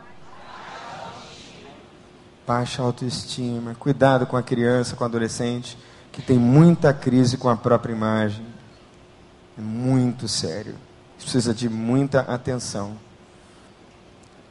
Baixa 2.46 2.82
autoestima, 2.82 3.74
cuidado 3.76 4.26
com 4.26 4.36
a 4.36 4.42
criança, 4.42 4.94
com 4.94 5.04
o 5.04 5.06
adolescente, 5.06 5.78
que 6.12 6.20
tem 6.20 6.36
muita 6.36 6.92
crise 6.92 7.38
com 7.38 7.48
a 7.48 7.56
própria 7.56 7.94
imagem. 7.94 8.44
É 9.56 9.62
muito 9.62 10.28
sério. 10.28 10.74
Precisa 11.18 11.54
de 11.54 11.66
muita 11.70 12.20
atenção. 12.20 12.94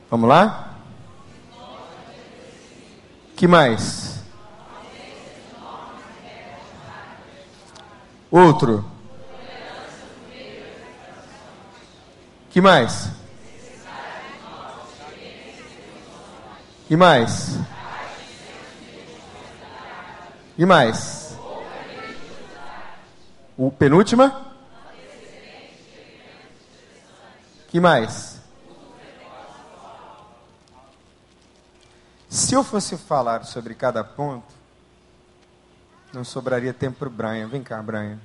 Vamos 0.09 0.27
lá? 0.27 0.79
Que 3.35 3.47
mais? 3.47 4.16
Outro. 8.29 8.83
Que 12.49 12.59
mais? 12.59 13.09
Que 16.87 16.97
mais? 16.97 17.57
E 20.57 20.65
mais? 20.65 21.37
O 23.57 23.71
penúltima? 23.71 24.53
Que 27.69 27.79
mais? 27.79 28.41
Se 32.29 32.55
eu 32.55 32.63
fosse 32.63 32.97
falar 32.97 33.45
sobre 33.45 33.75
cada 33.75 34.03
ponto, 34.03 34.56
não 36.17 36.23
sobraria 36.23 36.73
tempo 36.73 36.97
para 36.97 37.07
o 37.07 37.11
Brian. 37.11 37.47
Vem 37.47 37.61
cá, 37.61 37.79
Brian. 37.79 38.17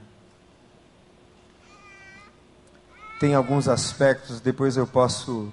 Tem 3.21 3.35
alguns 3.35 3.69
aspectos, 3.69 4.41
depois 4.41 4.79
eu 4.79 4.87
posso 4.87 5.53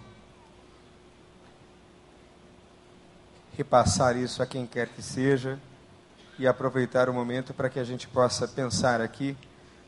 repassar 3.57 4.15
isso 4.15 4.41
a 4.41 4.45
quem 4.45 4.65
quer 4.65 4.87
que 4.87 5.01
seja 5.01 5.59
e 6.39 6.47
aproveitar 6.47 7.09
o 7.09 7.13
momento 7.13 7.53
para 7.53 7.69
que 7.69 7.77
a 7.77 7.83
gente 7.83 8.07
possa 8.07 8.47
pensar 8.47 9.01
aqui 9.01 9.37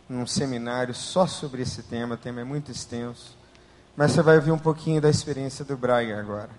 num 0.10 0.28
seminário 0.28 0.94
só 0.94 1.26
sobre 1.26 1.62
esse 1.62 1.82
tema. 1.84 2.16
O 2.16 2.18
tema 2.18 2.42
é 2.42 2.44
muito 2.44 2.70
extenso, 2.70 3.38
mas 3.96 4.12
você 4.12 4.22
vai 4.22 4.36
ouvir 4.36 4.52
um 4.52 4.60
pouquinho 4.60 5.00
da 5.00 5.10
experiência 5.10 5.64
do 5.64 5.78
Brian 5.78 6.20
agora, 6.20 6.50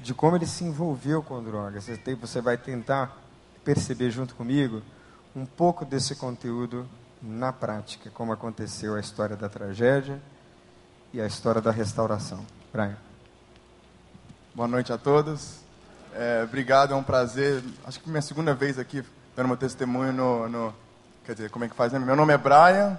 de 0.00 0.12
como 0.12 0.36
ele 0.36 0.46
se 0.46 0.64
envolveu 0.64 1.22
com 1.22 1.40
drogas. 1.44 1.88
Você 2.20 2.40
vai 2.40 2.58
tentar 2.58 3.16
perceber 3.64 4.10
junto 4.10 4.34
comigo 4.34 4.82
um 5.34 5.46
pouco 5.46 5.84
desse 5.84 6.14
conteúdo 6.14 6.86
na 7.22 7.52
prática, 7.52 8.10
como 8.10 8.32
aconteceu 8.32 8.94
a 8.94 9.00
história 9.00 9.36
da 9.36 9.48
tragédia 9.48 10.20
e 11.12 11.20
a 11.20 11.26
história 11.26 11.60
da 11.60 11.70
restauração. 11.70 12.44
Brian. 12.72 12.96
Boa 14.54 14.68
noite 14.68 14.92
a 14.92 14.98
todos. 14.98 15.60
É, 16.14 16.42
obrigado, 16.44 16.92
é 16.92 16.96
um 16.96 17.02
prazer. 17.02 17.62
Acho 17.86 17.98
que 18.00 18.10
minha 18.10 18.20
segunda 18.20 18.54
vez 18.54 18.78
aqui 18.78 19.02
dando 19.34 19.46
meu 19.46 19.56
testemunho 19.56 20.12
no, 20.12 20.48
no, 20.48 20.74
Quer 21.24 21.34
dizer, 21.34 21.50
como 21.50 21.64
é 21.64 21.68
que 21.68 21.74
faz? 21.74 21.92
Né? 21.92 21.98
Meu 21.98 22.16
nome 22.16 22.34
é 22.34 22.38
Brian. 22.38 22.98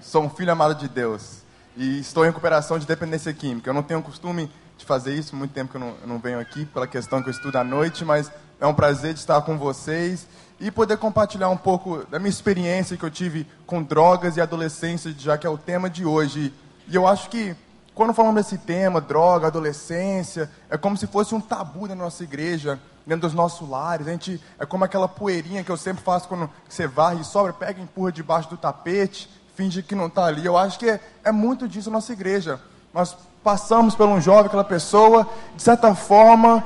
Sou 0.00 0.22
um 0.22 0.30
filho 0.30 0.52
amado 0.52 0.74
de 0.74 0.88
Deus. 0.88 1.42
E 1.76 1.98
estou 1.98 2.24
em 2.24 2.28
recuperação 2.28 2.78
de 2.78 2.86
dependência 2.86 3.32
química. 3.34 3.68
Eu 3.68 3.74
não 3.74 3.82
tenho 3.82 4.00
costume 4.02 4.50
de 4.78 4.86
fazer 4.86 5.12
isso, 5.14 5.36
muito 5.36 5.52
tempo 5.52 5.70
que 5.70 5.76
eu 5.76 5.80
não, 5.80 5.96
eu 6.00 6.06
não 6.06 6.18
venho 6.18 6.40
aqui, 6.40 6.64
pela 6.64 6.86
questão 6.86 7.22
que 7.22 7.28
eu 7.28 7.32
estudo 7.32 7.56
à 7.56 7.64
noite, 7.64 8.02
mas 8.04 8.32
é 8.58 8.66
um 8.66 8.72
prazer 8.72 9.12
de 9.12 9.20
estar 9.20 9.42
com 9.42 9.58
vocês 9.58 10.26
e 10.60 10.70
poder 10.70 10.98
compartilhar 10.98 11.48
um 11.48 11.56
pouco 11.56 12.04
da 12.10 12.18
minha 12.18 12.28
experiência 12.28 12.96
que 12.96 13.02
eu 13.02 13.10
tive 13.10 13.46
com 13.66 13.82
drogas 13.82 14.36
e 14.36 14.40
adolescência, 14.40 15.12
já 15.18 15.38
que 15.38 15.46
é 15.46 15.50
o 15.50 15.56
tema 15.56 15.88
de 15.88 16.04
hoje. 16.04 16.52
E 16.86 16.94
eu 16.94 17.06
acho 17.06 17.30
que 17.30 17.56
quando 17.94 18.12
falamos 18.12 18.42
desse 18.42 18.58
tema, 18.58 19.00
droga, 19.00 19.46
adolescência, 19.46 20.50
é 20.68 20.76
como 20.76 20.96
se 20.96 21.06
fosse 21.06 21.34
um 21.34 21.40
tabu 21.40 21.88
na 21.88 21.94
nossa 21.94 22.22
igreja, 22.22 22.78
dentro 23.06 23.22
dos 23.22 23.34
nossos 23.34 23.68
lares. 23.68 24.06
A 24.06 24.10
gente 24.10 24.40
é 24.58 24.66
como 24.66 24.84
aquela 24.84 25.08
poeirinha 25.08 25.64
que 25.64 25.70
eu 25.70 25.76
sempre 25.76 26.02
faço 26.02 26.28
quando 26.28 26.48
você 26.68 26.86
varre 26.86 27.20
e 27.20 27.24
sobra, 27.24 27.52
pega 27.52 27.80
e 27.80 27.82
empurra 27.82 28.12
debaixo 28.12 28.50
do 28.50 28.56
tapete, 28.56 29.30
finge 29.56 29.82
que 29.82 29.94
não 29.94 30.06
está 30.06 30.26
ali. 30.26 30.44
Eu 30.44 30.56
acho 30.56 30.78
que 30.78 30.88
é, 30.88 31.00
é 31.24 31.32
muito 31.32 31.66
disso 31.66 31.90
na 31.90 31.96
nossa 31.96 32.12
igreja. 32.12 32.60
Nós 32.92 33.16
passamos 33.42 33.94
por 33.94 34.06
um 34.06 34.20
jovem, 34.20 34.46
aquela 34.46 34.64
pessoa, 34.64 35.26
de 35.56 35.62
certa 35.62 35.94
forma, 35.94 36.62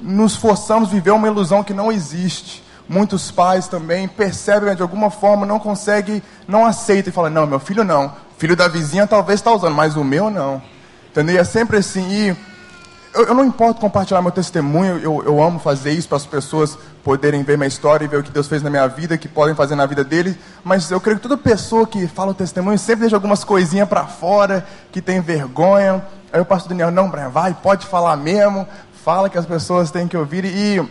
nos 0.00 0.36
forçamos 0.36 0.90
a 0.90 0.92
viver 0.92 1.12
uma 1.12 1.28
ilusão 1.28 1.64
que 1.64 1.72
não 1.72 1.90
existe. 1.90 2.65
Muitos 2.88 3.30
pais 3.30 3.66
também 3.66 4.06
percebem 4.06 4.74
de 4.74 4.82
alguma 4.82 5.10
forma, 5.10 5.44
não 5.44 5.58
conseguem, 5.58 6.22
não 6.46 6.64
aceitam 6.64 7.10
e 7.10 7.12
falam: 7.12 7.30
não, 7.30 7.46
meu 7.46 7.58
filho 7.58 7.82
não, 7.82 8.12
Filho 8.38 8.54
da 8.54 8.68
vizinha 8.68 9.06
talvez 9.06 9.40
está 9.40 9.50
usando, 9.50 9.74
mas 9.74 9.96
o 9.96 10.04
meu 10.04 10.28
não. 10.28 10.60
Entendeu? 11.10 11.40
é 11.40 11.44
sempre 11.44 11.78
assim. 11.78 12.06
E 12.10 12.36
eu, 13.14 13.28
eu, 13.28 13.34
não 13.34 13.46
importo 13.46 13.80
compartilhar 13.80 14.20
meu 14.20 14.30
testemunho, 14.30 14.98
eu, 14.98 15.22
eu 15.24 15.42
amo 15.42 15.58
fazer 15.58 15.92
isso 15.92 16.06
para 16.06 16.18
as 16.18 16.26
pessoas 16.26 16.76
poderem 17.02 17.42
ver 17.42 17.56
minha 17.56 17.66
história 17.66 18.04
e 18.04 18.08
ver 18.08 18.18
o 18.18 18.22
que 18.22 18.30
Deus 18.30 18.46
fez 18.46 18.62
na 18.62 18.68
minha 18.68 18.86
vida, 18.88 19.16
que 19.16 19.26
podem 19.26 19.54
fazer 19.54 19.74
na 19.74 19.86
vida 19.86 20.04
deles. 20.04 20.36
Mas 20.62 20.90
eu 20.90 21.00
creio 21.00 21.16
que 21.16 21.22
toda 21.22 21.38
pessoa 21.38 21.86
que 21.86 22.06
fala 22.06 22.32
o 22.32 22.34
testemunho 22.34 22.78
sempre 22.78 23.02
deixa 23.02 23.16
algumas 23.16 23.42
coisinhas 23.42 23.88
para 23.88 24.04
fora, 24.04 24.66
que 24.92 25.00
tem 25.00 25.22
vergonha. 25.22 26.04
Aí 26.30 26.40
o 26.40 26.44
pastor 26.44 26.68
Daniel, 26.68 26.90
não, 26.90 27.08
Brian, 27.08 27.30
vai, 27.30 27.54
pode 27.54 27.86
falar 27.86 28.18
mesmo, 28.18 28.68
fala 29.02 29.30
que 29.30 29.38
as 29.38 29.46
pessoas 29.46 29.90
têm 29.90 30.06
que 30.06 30.16
ouvir. 30.16 30.44
E 30.44 30.86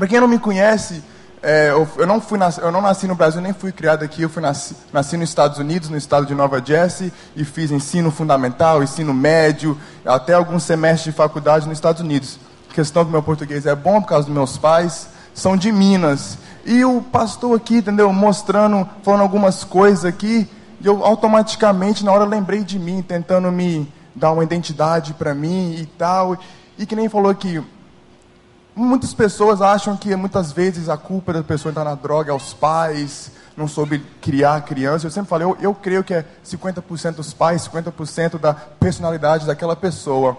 para 0.00 0.08
quem 0.08 0.18
não 0.18 0.26
me 0.26 0.38
conhece, 0.38 1.02
é, 1.42 1.68
eu, 1.68 1.86
eu, 1.98 2.06
não 2.06 2.22
fui 2.22 2.38
eu 2.62 2.72
não 2.72 2.80
nasci 2.80 3.06
no 3.06 3.14
Brasil, 3.14 3.38
nem 3.42 3.52
fui 3.52 3.70
criado 3.70 4.02
aqui. 4.02 4.22
Eu 4.22 4.30
fui 4.30 4.40
nasci, 4.40 4.74
nasci 4.90 5.14
nos 5.18 5.28
Estados 5.28 5.58
Unidos, 5.58 5.90
no 5.90 5.96
estado 5.98 6.24
de 6.24 6.34
Nova 6.34 6.58
Jersey, 6.64 7.12
e 7.36 7.44
fiz 7.44 7.70
ensino 7.70 8.10
fundamental, 8.10 8.82
ensino 8.82 9.12
médio, 9.12 9.76
até 10.02 10.32
alguns 10.32 10.62
semestres 10.62 11.04
de 11.04 11.12
faculdade 11.12 11.68
nos 11.68 11.76
Estados 11.76 12.00
Unidos. 12.00 12.38
A 12.70 12.72
questão 12.72 13.04
que 13.04 13.10
meu 13.10 13.22
português 13.22 13.66
é 13.66 13.74
bom 13.74 14.00
por 14.00 14.08
causa 14.08 14.24
dos 14.24 14.34
meus 14.34 14.56
pais, 14.56 15.06
são 15.34 15.54
de 15.54 15.70
Minas. 15.70 16.38
E 16.64 16.82
o 16.82 17.02
pastor 17.02 17.54
aqui, 17.54 17.76
entendeu, 17.76 18.10
mostrando, 18.10 18.88
falando 19.02 19.20
algumas 19.20 19.64
coisas 19.64 20.06
aqui, 20.06 20.48
e 20.80 20.86
eu 20.86 21.04
automaticamente, 21.04 22.06
na 22.06 22.12
hora, 22.12 22.24
lembrei 22.24 22.64
de 22.64 22.78
mim, 22.78 23.02
tentando 23.02 23.52
me 23.52 23.86
dar 24.14 24.32
uma 24.32 24.44
identidade 24.44 25.12
para 25.12 25.34
mim 25.34 25.74
e 25.78 25.84
tal. 25.84 26.38
E 26.78 26.86
que 26.86 26.96
nem 26.96 27.06
falou 27.06 27.34
que 27.34 27.62
Muitas 28.82 29.12
pessoas 29.12 29.60
acham 29.60 29.94
que 29.94 30.16
muitas 30.16 30.52
vezes 30.52 30.88
a 30.88 30.96
culpa 30.96 31.34
da 31.34 31.42
pessoa 31.42 31.70
entrar 31.70 31.84
na 31.84 31.94
droga 31.94 32.30
é 32.30 32.32
aos 32.32 32.54
pais, 32.54 33.30
não 33.54 33.68
soube 33.68 33.98
criar 34.22 34.54
a 34.54 34.60
criança. 34.62 35.06
Eu 35.06 35.10
sempre 35.10 35.28
falei, 35.28 35.46
eu, 35.46 35.54
eu 35.60 35.74
creio 35.74 36.02
que 36.02 36.14
é 36.14 36.24
50% 36.42 37.18
os 37.18 37.34
pais, 37.34 37.68
50% 37.68 38.38
da 38.38 38.54
personalidade 38.54 39.44
daquela 39.44 39.76
pessoa. 39.76 40.34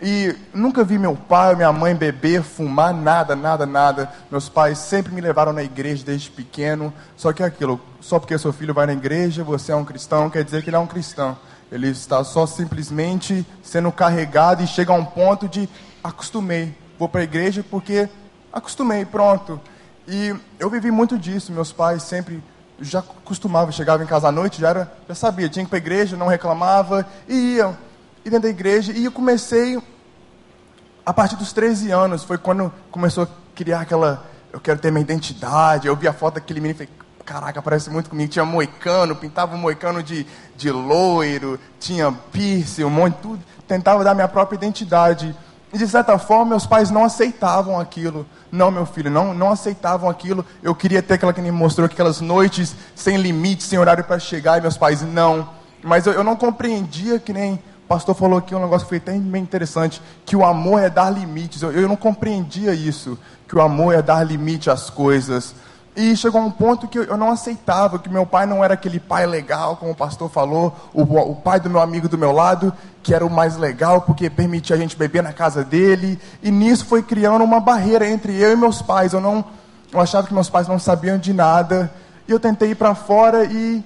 E 0.00 0.34
nunca 0.54 0.82
vi 0.82 0.96
meu 0.96 1.14
pai, 1.14 1.54
minha 1.54 1.70
mãe 1.70 1.94
beber, 1.94 2.42
fumar, 2.42 2.94
nada, 2.94 3.36
nada, 3.36 3.66
nada. 3.66 4.10
Meus 4.30 4.48
pais 4.48 4.78
sempre 4.78 5.12
me 5.12 5.20
levaram 5.20 5.52
na 5.52 5.62
igreja 5.62 6.02
desde 6.02 6.30
pequeno. 6.30 6.94
Só 7.14 7.30
que 7.30 7.42
é 7.42 7.46
aquilo, 7.46 7.78
só 8.00 8.18
porque 8.18 8.38
seu 8.38 8.54
filho 8.54 8.72
vai 8.72 8.86
na 8.86 8.94
igreja, 8.94 9.44
você 9.44 9.70
é 9.70 9.76
um 9.76 9.84
cristão, 9.84 10.30
quer 10.30 10.42
dizer 10.42 10.62
que 10.62 10.70
ele 10.70 10.76
é 10.76 10.80
um 10.80 10.86
cristão. 10.86 11.36
Ele 11.70 11.88
está 11.88 12.24
só 12.24 12.46
simplesmente 12.46 13.46
sendo 13.62 13.92
carregado 13.92 14.62
e 14.62 14.66
chega 14.66 14.94
a 14.94 14.96
um 14.96 15.04
ponto 15.04 15.46
de 15.46 15.68
acostumei, 16.02 16.74
vou 16.98 17.08
para 17.08 17.20
a 17.20 17.24
igreja 17.24 17.64
porque 17.68 18.08
acostumei, 18.52 19.04
pronto. 19.04 19.60
E 20.06 20.34
eu 20.58 20.68
vivi 20.68 20.90
muito 20.90 21.18
disso. 21.18 21.52
Meus 21.52 21.72
pais 21.72 22.02
sempre 22.02 22.42
já 22.80 23.02
costumavam, 23.24 23.72
chegava 23.72 24.02
em 24.02 24.06
casa 24.06 24.28
à 24.28 24.32
noite, 24.32 24.60
já, 24.60 24.70
era, 24.70 24.92
já 25.08 25.14
sabia, 25.14 25.48
tinha 25.48 25.64
que 25.64 25.68
ir 25.68 25.70
para 25.70 25.78
a 25.78 25.84
igreja, 25.84 26.16
não 26.16 26.26
reclamava, 26.26 27.06
e 27.28 27.56
ia. 27.56 27.78
E 28.24 28.30
dentro 28.30 28.42
da 28.42 28.48
igreja, 28.48 28.92
e 28.92 29.04
eu 29.04 29.12
comecei, 29.12 29.80
a 31.04 31.12
partir 31.12 31.36
dos 31.36 31.52
13 31.52 31.90
anos, 31.90 32.22
foi 32.24 32.38
quando 32.38 32.72
começou 32.90 33.24
a 33.24 33.28
criar 33.54 33.80
aquela, 33.80 34.24
eu 34.52 34.60
quero 34.60 34.78
ter 34.78 34.90
minha 34.90 35.02
identidade, 35.02 35.88
eu 35.88 35.96
vi 35.96 36.06
a 36.06 36.12
foto 36.12 36.34
daquele 36.34 36.60
menino 36.60 36.82
e 36.82 36.86
falei, 36.86 37.02
caraca, 37.24 37.62
parece 37.62 37.90
muito 37.90 38.10
comigo, 38.10 38.30
tinha 38.30 38.44
moicano, 38.44 39.16
pintava 39.16 39.54
um 39.54 39.58
moicano 39.58 40.02
de, 40.02 40.26
de 40.56 40.70
loiro, 40.70 41.58
tinha 41.80 42.12
piercing, 42.12 42.84
um 42.84 42.90
monte 42.90 43.14
de 43.16 43.22
tudo, 43.22 43.44
tentava 43.66 44.04
dar 44.04 44.14
minha 44.14 44.28
própria 44.28 44.56
identidade, 44.56 45.34
e 45.72 45.78
de 45.78 45.88
certa 45.88 46.18
forma, 46.18 46.50
meus 46.50 46.66
pais 46.66 46.90
não 46.90 47.02
aceitavam 47.02 47.80
aquilo. 47.80 48.26
Não, 48.50 48.70
meu 48.70 48.84
filho, 48.84 49.10
não, 49.10 49.32
não 49.32 49.50
aceitavam 49.50 50.10
aquilo. 50.10 50.44
Eu 50.62 50.74
queria 50.74 51.02
ter 51.02 51.14
aquela 51.14 51.32
que 51.32 51.40
me 51.40 51.50
mostrou 51.50 51.86
aquelas 51.86 52.20
noites 52.20 52.76
sem 52.94 53.16
limite, 53.16 53.62
sem 53.62 53.78
horário 53.78 54.04
para 54.04 54.18
chegar, 54.18 54.58
e 54.58 54.60
meus 54.60 54.76
pais 54.76 55.00
não. 55.00 55.48
Mas 55.82 56.06
eu, 56.06 56.12
eu, 56.12 56.22
não 56.22 56.36
compreendia 56.36 57.18
que 57.18 57.32
nem 57.32 57.54
o 57.54 57.88
pastor 57.88 58.14
falou 58.14 58.38
aqui 58.38 58.54
um 58.54 58.60
negócio 58.60 58.86
que 58.86 59.00
foi 59.00 59.18
bem 59.18 59.42
interessante, 59.42 60.02
que 60.26 60.36
o 60.36 60.44
amor 60.44 60.82
é 60.82 60.90
dar 60.90 61.08
limites. 61.08 61.62
Eu, 61.62 61.72
eu 61.72 61.88
não 61.88 61.96
compreendia 61.96 62.74
isso, 62.74 63.18
que 63.48 63.56
o 63.56 63.62
amor 63.62 63.94
é 63.94 64.02
dar 64.02 64.22
limite 64.22 64.68
às 64.68 64.90
coisas. 64.90 65.54
E 65.94 66.16
chegou 66.16 66.40
a 66.40 66.44
um 66.44 66.50
ponto 66.50 66.88
que 66.88 66.98
eu 66.98 67.16
não 67.18 67.30
aceitava, 67.30 67.98
que 67.98 68.08
meu 68.08 68.24
pai 68.24 68.46
não 68.46 68.64
era 68.64 68.72
aquele 68.72 68.98
pai 68.98 69.26
legal, 69.26 69.76
como 69.76 69.92
o 69.92 69.94
pastor 69.94 70.30
falou, 70.30 70.74
o, 70.94 71.02
o 71.02 71.36
pai 71.36 71.60
do 71.60 71.68
meu 71.68 71.80
amigo 71.80 72.08
do 72.08 72.16
meu 72.16 72.32
lado, 72.32 72.72
que 73.02 73.14
era 73.14 73.26
o 73.26 73.30
mais 73.30 73.58
legal, 73.58 74.00
porque 74.00 74.30
permitia 74.30 74.74
a 74.74 74.78
gente 74.78 74.96
beber 74.96 75.22
na 75.22 75.34
casa 75.34 75.62
dele. 75.62 76.18
E 76.42 76.50
nisso 76.50 76.86
foi 76.86 77.02
criando 77.02 77.44
uma 77.44 77.60
barreira 77.60 78.08
entre 78.08 78.34
eu 78.34 78.52
e 78.52 78.56
meus 78.56 78.80
pais. 78.80 79.12
Eu 79.12 79.20
não, 79.20 79.44
eu 79.92 80.00
achava 80.00 80.26
que 80.26 80.32
meus 80.32 80.48
pais 80.48 80.66
não 80.66 80.78
sabiam 80.78 81.18
de 81.18 81.34
nada. 81.34 81.92
E 82.26 82.32
eu 82.32 82.40
tentei 82.40 82.70
ir 82.70 82.74
para 82.74 82.94
fora 82.94 83.44
e 83.44 83.84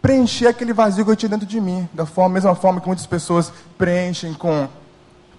preencher 0.00 0.46
aquele 0.46 0.72
vazio 0.72 1.04
que 1.04 1.10
eu 1.10 1.16
tinha 1.16 1.30
dentro 1.30 1.46
de 1.46 1.60
mim, 1.60 1.88
da 1.92 2.06
forma, 2.06 2.34
mesma 2.34 2.54
forma 2.54 2.80
que 2.80 2.86
muitas 2.86 3.06
pessoas 3.06 3.50
preenchem 3.76 4.34
com 4.34 4.68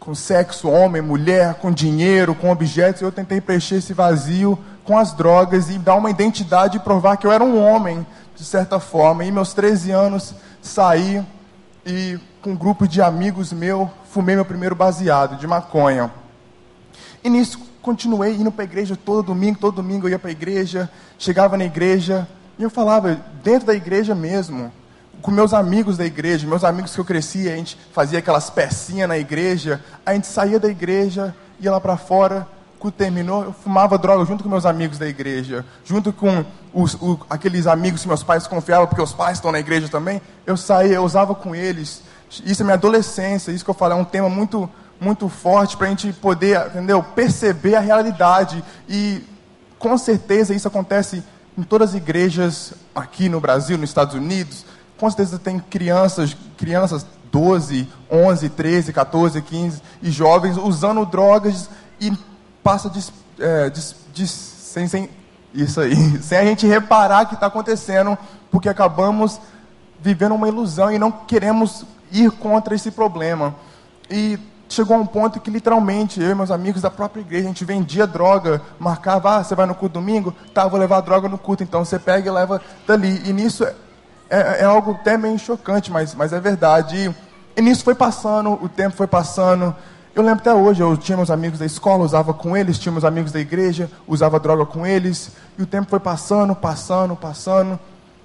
com 0.06 0.14
sexo, 0.14 0.70
homem, 0.70 1.02
mulher, 1.02 1.56
com 1.56 1.72
dinheiro, 1.72 2.36
com 2.36 2.52
objetos. 2.52 3.02
Eu 3.02 3.12
tentei 3.12 3.42
preencher 3.42 3.78
esse 3.78 3.92
vazio 3.92 4.58
com 4.84 5.00
as 5.00 5.12
drogas 5.14 5.72
e 5.72 5.80
dar 5.80 5.96
uma 5.96 6.12
identidade 6.12 6.78
e 6.78 6.80
provar 6.80 7.18
que 7.18 7.26
eu 7.26 7.32
era 7.32 7.44
um 7.44 7.60
homem, 7.60 8.06
de 8.36 8.46
certa 8.46 8.80
forma. 8.80 9.26
E 9.26 9.32
meus 9.32 9.52
13 9.56 9.90
anos 9.90 10.36
saí 10.62 11.26
e 11.84 12.20
com 12.40 12.52
um 12.52 12.56
grupo 12.56 12.88
de 12.88 13.02
amigos 13.02 13.52
meu 13.52 13.90
fumei 14.12 14.36
meu 14.36 14.46
primeiro 14.46 14.76
baseado 14.76 15.40
de 15.40 15.48
maconha. 15.48 16.12
E 17.24 17.30
nisso 17.30 17.60
continuei 17.82 18.36
indo 18.36 18.52
para 18.52 18.64
a 18.64 18.66
igreja 18.66 18.96
todo 18.96 19.26
domingo, 19.26 19.58
todo 19.58 19.78
domingo 19.78 20.06
eu 20.06 20.12
ia 20.12 20.20
para 20.20 20.30
a 20.30 20.32
igreja, 20.32 20.88
chegava 21.18 21.58
na 21.58 21.66
igreja 21.66 22.28
e 22.60 22.64
eu 22.64 22.70
falava 22.70 23.20
dentro 23.44 23.66
da 23.66 23.74
igreja 23.74 24.14
mesmo, 24.14 24.72
com 25.26 25.32
meus 25.32 25.56
amigos 25.56 25.98
da 25.98 26.06
igreja, 26.06 26.46
meus 26.46 26.64
amigos 26.64 26.94
que 26.94 27.02
eu 27.02 27.04
cresci, 27.04 27.50
a 27.50 27.56
gente 27.56 27.76
fazia 27.92 28.20
aquelas 28.20 28.48
pecinhas 28.52 29.10
na 29.10 29.18
igreja, 29.18 29.84
a 30.06 30.14
gente 30.14 30.28
saía 30.28 30.60
da 30.60 30.68
igreja, 30.68 31.36
ia 31.60 31.72
lá 31.72 31.82
para 31.82 31.98
fora, 31.98 32.48
quando 32.78 32.94
terminou, 32.94 33.46
eu 33.46 33.52
fumava 33.52 33.98
droga 33.98 34.24
junto 34.24 34.44
com 34.44 34.50
meus 34.52 34.68
amigos 34.68 35.00
da 35.00 35.08
igreja, 35.08 35.66
junto 35.84 36.14
com 36.14 36.46
os, 36.72 36.94
o, 37.02 37.20
aqueles 37.28 37.66
amigos 37.66 38.04
que 38.04 38.08
meus 38.08 38.22
pais 38.22 38.46
confiavam, 38.46 38.86
porque 38.86 39.02
os 39.02 39.14
pais 39.14 39.40
estão 39.40 39.52
na 39.52 39.60
igreja 39.60 39.90
também, 39.90 40.22
eu 40.46 40.56
saía, 40.56 40.94
eu 40.94 41.04
usava 41.04 41.34
com 41.34 41.56
eles. 41.56 42.04
Isso 42.46 42.62
é 42.62 42.64
minha 42.64 42.76
adolescência, 42.76 43.52
isso 43.52 43.66
que 43.66 43.72
eu 43.72 43.74
falo, 43.74 43.94
é 43.94 43.96
um 43.96 44.06
tema 44.06 44.30
muito, 44.30 44.70
muito 45.02 45.28
forte 45.28 45.76
para 45.76 45.88
a 45.88 45.90
gente 45.90 46.14
poder, 46.14 46.68
entendeu, 46.68 47.02
perceber 47.02 47.74
a 47.74 47.80
realidade. 47.80 48.64
E 48.88 49.24
com 49.80 49.98
certeza 49.98 50.54
isso 50.54 50.68
acontece 50.68 51.24
em 51.58 51.64
todas 51.64 51.90
as 51.90 51.96
igrejas 51.96 52.74
aqui 52.94 53.28
no 53.28 53.40
Brasil, 53.40 53.76
nos 53.76 53.90
Estados 53.90 54.14
Unidos, 54.14 54.66
com 54.98 55.10
certeza 55.10 55.38
tem 55.40 55.60
crianças, 55.60 56.36
crianças 56.58 57.06
12, 57.32 57.88
11, 58.10 58.50
13, 58.50 58.94
14, 58.94 59.42
15 59.42 59.82
e 60.02 60.10
jovens 60.10 60.58
usando 60.58 61.06
drogas 61.06 61.70
e 62.00 62.12
passa 62.64 62.90
de, 62.90 63.04
é, 63.40 63.70
de, 63.70 63.82
de, 64.14 64.28
sem, 64.28 64.88
sem, 64.88 65.10
isso 65.54 65.82
aí, 65.82 65.96
sem 66.24 66.38
a 66.38 66.46
gente 66.46 66.66
reparar 66.66 67.26
que 67.26 67.34
está 67.34 67.48
acontecendo, 67.48 68.18
porque 68.50 68.70
acabamos 68.70 69.40
vivendo 70.00 70.36
uma 70.36 70.48
ilusão 70.48 70.92
e 70.92 70.98
não 70.98 71.12
queremos 71.12 71.86
ir 72.12 72.32
contra 72.32 72.74
esse 72.74 72.92
problema. 72.92 73.56
E 74.10 74.40
chegou 74.70 74.96
a 74.96 75.00
um 75.00 75.06
ponto 75.06 75.40
que 75.40 75.52
literalmente 75.52 76.22
eu 76.22 76.32
e 76.32 76.36
meus 76.36 76.52
amigos 76.52 76.82
da 76.82 76.90
própria 76.90 77.22
igreja, 77.22 77.46
a 77.46 77.48
gente 77.48 77.66
vendia 77.66 78.08
droga, 78.08 78.62
marcava, 78.80 79.38
ah, 79.38 79.44
você 79.44 79.56
vai 79.56 79.66
no 79.66 79.76
culto 79.76 79.94
domingo? 79.94 80.34
Tá, 80.54 80.68
vou 80.68 80.80
levar 80.80 81.02
droga 81.02 81.28
no 81.28 81.38
culto, 81.38 81.64
então 81.64 81.84
você 81.84 82.00
pega 82.00 82.30
e 82.30 82.32
leva 82.32 82.62
dali. 82.88 83.22
E 83.26 83.34
nisso 83.34 83.66
é, 84.30 84.62
é 84.62 84.64
algo 84.64 84.92
até 84.92 85.18
meio 85.18 85.38
chocante, 85.38 85.92
mas, 85.92 86.14
mas 86.16 86.34
é 86.34 86.40
verdade. 86.40 86.98
E, 86.98 87.60
e 87.60 87.62
nisso 87.62 87.84
foi 87.84 87.96
passando, 87.96 88.54
o 88.54 88.70
tempo 88.70 88.96
foi 88.96 89.08
passando. 89.08 89.76
Eu 90.16 90.24
lembro 90.24 90.40
até 90.40 90.54
hoje, 90.54 90.82
eu 90.82 90.96
tinha 90.96 91.18
meus 91.18 91.30
amigos 91.30 91.60
da 91.60 91.66
escola, 91.66 92.04
usava 92.04 92.34
com 92.34 92.56
eles, 92.56 92.80
tinha 92.80 92.92
meus 92.92 93.04
amigos 93.04 93.32
da 93.32 93.40
igreja, 93.40 93.90
usava 94.08 94.40
droga 94.40 94.66
com 94.66 94.88
eles. 94.88 95.32
E 95.58 95.64
o 95.64 95.66
tempo 95.66 95.90
foi 95.90 96.00
passando, 96.00 96.56
passando, 96.56 97.16
passando. 97.16 97.78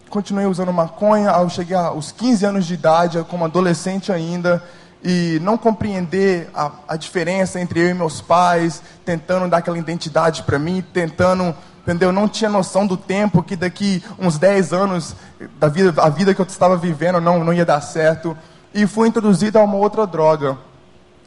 Continuei 0.09 0.47
usando 0.47 0.73
maconha, 0.73 1.31
eu 1.31 1.49
cheguei 1.49 1.77
aos 1.77 2.13
15 2.13 2.47
anos 2.47 2.67
de 2.67 2.75
idade, 2.75 3.25
como 3.29 3.45
adolescente 3.45 4.13
ainda, 4.13 4.63
e 5.03 5.39
não 5.43 5.57
compreender 5.57 6.51
a, 6.55 6.71
a 6.89 6.97
diferença 6.97 7.61
entre 7.61 7.81
eu 7.81 7.91
e 7.91 7.95
meus 7.95 8.21
pais, 8.21 8.83
tentando 9.05 9.49
dar 9.49 9.59
aquela 9.59 9.79
identidade 9.79 10.43
para 10.43 10.59
mim, 10.59 10.85
tentando 10.93 11.55
entendeu? 11.83 12.13
Não 12.13 12.29
tinha 12.29 12.51
noção 12.51 12.87
do 12.87 12.97
tempo 12.97 13.43
que 13.43 13.57
daqui 13.57 14.03
uns 14.19 14.39
10 14.39 14.73
anos 14.73 15.17
da 15.59 15.69
vida, 15.69 16.03
a 16.03 16.09
vida 16.09 16.35
que 16.35 16.41
eu 16.41 16.47
estava 16.47 16.77
vivendo 16.77 17.21
não, 17.21 17.45
não 17.45 17.53
ia 17.53 17.65
dar 17.65 17.81
certo. 17.81 18.37
E 18.73 18.87
fui 18.87 19.09
introduzido 19.09 19.59
a 19.59 19.65
uma 19.65 19.77
outra 19.77 20.07
droga. 20.07 20.57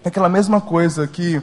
Aquela 0.04 0.30
mesma 0.30 0.62
coisa 0.62 1.08
que 1.08 1.42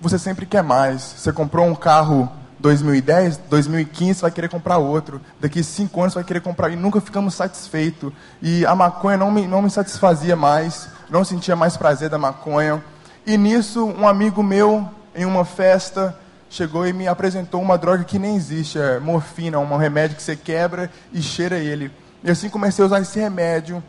você 0.00 0.18
sempre 0.18 0.46
quer 0.46 0.62
mais. 0.62 1.02
Você 1.02 1.32
comprou 1.32 1.66
um 1.66 1.74
carro 1.74 2.30
2010, 2.58 3.38
2015 3.48 4.22
vai 4.22 4.30
querer 4.30 4.48
comprar 4.48 4.78
outro. 4.78 5.20
Daqui 5.40 5.62
cinco 5.62 6.00
anos 6.00 6.14
vai 6.14 6.24
querer 6.24 6.40
comprar 6.40 6.70
e 6.70 6.76
nunca 6.76 7.00
ficamos 7.00 7.34
satisfeitos. 7.34 8.12
E 8.40 8.64
a 8.66 8.74
maconha 8.74 9.16
não 9.16 9.30
me, 9.30 9.46
não 9.46 9.62
me 9.62 9.70
satisfazia 9.70 10.34
mais, 10.34 10.88
não 11.10 11.24
sentia 11.24 11.54
mais 11.54 11.76
prazer 11.76 12.08
da 12.08 12.18
maconha. 12.18 12.82
E 13.26 13.36
nisso, 13.36 13.84
um 13.84 14.06
amigo 14.06 14.42
meu, 14.42 14.88
em 15.14 15.24
uma 15.24 15.44
festa, 15.44 16.16
chegou 16.48 16.86
e 16.86 16.92
me 16.92 17.08
apresentou 17.08 17.60
uma 17.60 17.76
droga 17.76 18.04
que 18.04 18.18
nem 18.18 18.36
existe, 18.36 18.78
é 18.78 18.98
morfina, 18.98 19.58
um 19.58 19.76
remédio 19.76 20.16
que 20.16 20.22
você 20.22 20.36
quebra 20.36 20.90
e 21.12 21.20
cheira 21.22 21.58
ele. 21.58 21.90
E 22.22 22.30
assim 22.30 22.48
comecei 22.48 22.82
a 22.82 22.86
usar 22.86 23.00
esse 23.00 23.18
remédio. 23.18 23.82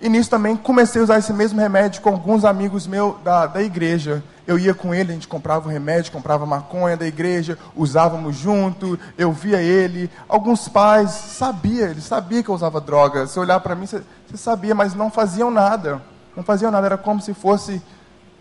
E 0.00 0.08
nisso 0.08 0.28
também 0.28 0.56
comecei 0.56 1.00
a 1.00 1.04
usar 1.04 1.18
esse 1.18 1.32
mesmo 1.32 1.58
remédio 1.58 2.02
com 2.02 2.10
alguns 2.10 2.44
amigos 2.44 2.86
meus 2.86 3.18
da, 3.22 3.46
da 3.46 3.62
igreja. 3.62 4.22
Eu 4.46 4.58
ia 4.58 4.74
com 4.74 4.94
ele, 4.94 5.10
a 5.10 5.14
gente 5.14 5.26
comprava 5.26 5.68
o 5.68 5.72
remédio, 5.72 6.12
comprava 6.12 6.44
maconha 6.44 6.96
da 6.96 7.06
igreja, 7.06 7.58
usávamos 7.74 8.36
junto, 8.36 8.98
eu 9.16 9.32
via 9.32 9.60
ele. 9.60 10.10
Alguns 10.28 10.68
pais 10.68 11.10
sabiam, 11.10 11.88
eles 11.88 12.04
sabiam 12.04 12.42
que 12.42 12.48
eu 12.48 12.54
usava 12.54 12.80
droga. 12.80 13.26
Se 13.26 13.38
olhar 13.38 13.58
para 13.60 13.74
mim, 13.74 13.86
você 13.86 14.02
sabia, 14.34 14.74
mas 14.74 14.94
não 14.94 15.10
faziam 15.10 15.50
nada. 15.50 16.00
Não 16.36 16.44
faziam 16.44 16.70
nada, 16.70 16.86
era 16.86 16.98
como 16.98 17.20
se 17.20 17.32
fosse 17.32 17.80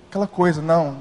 aquela 0.10 0.28
coisa, 0.28 0.62
não, 0.62 0.98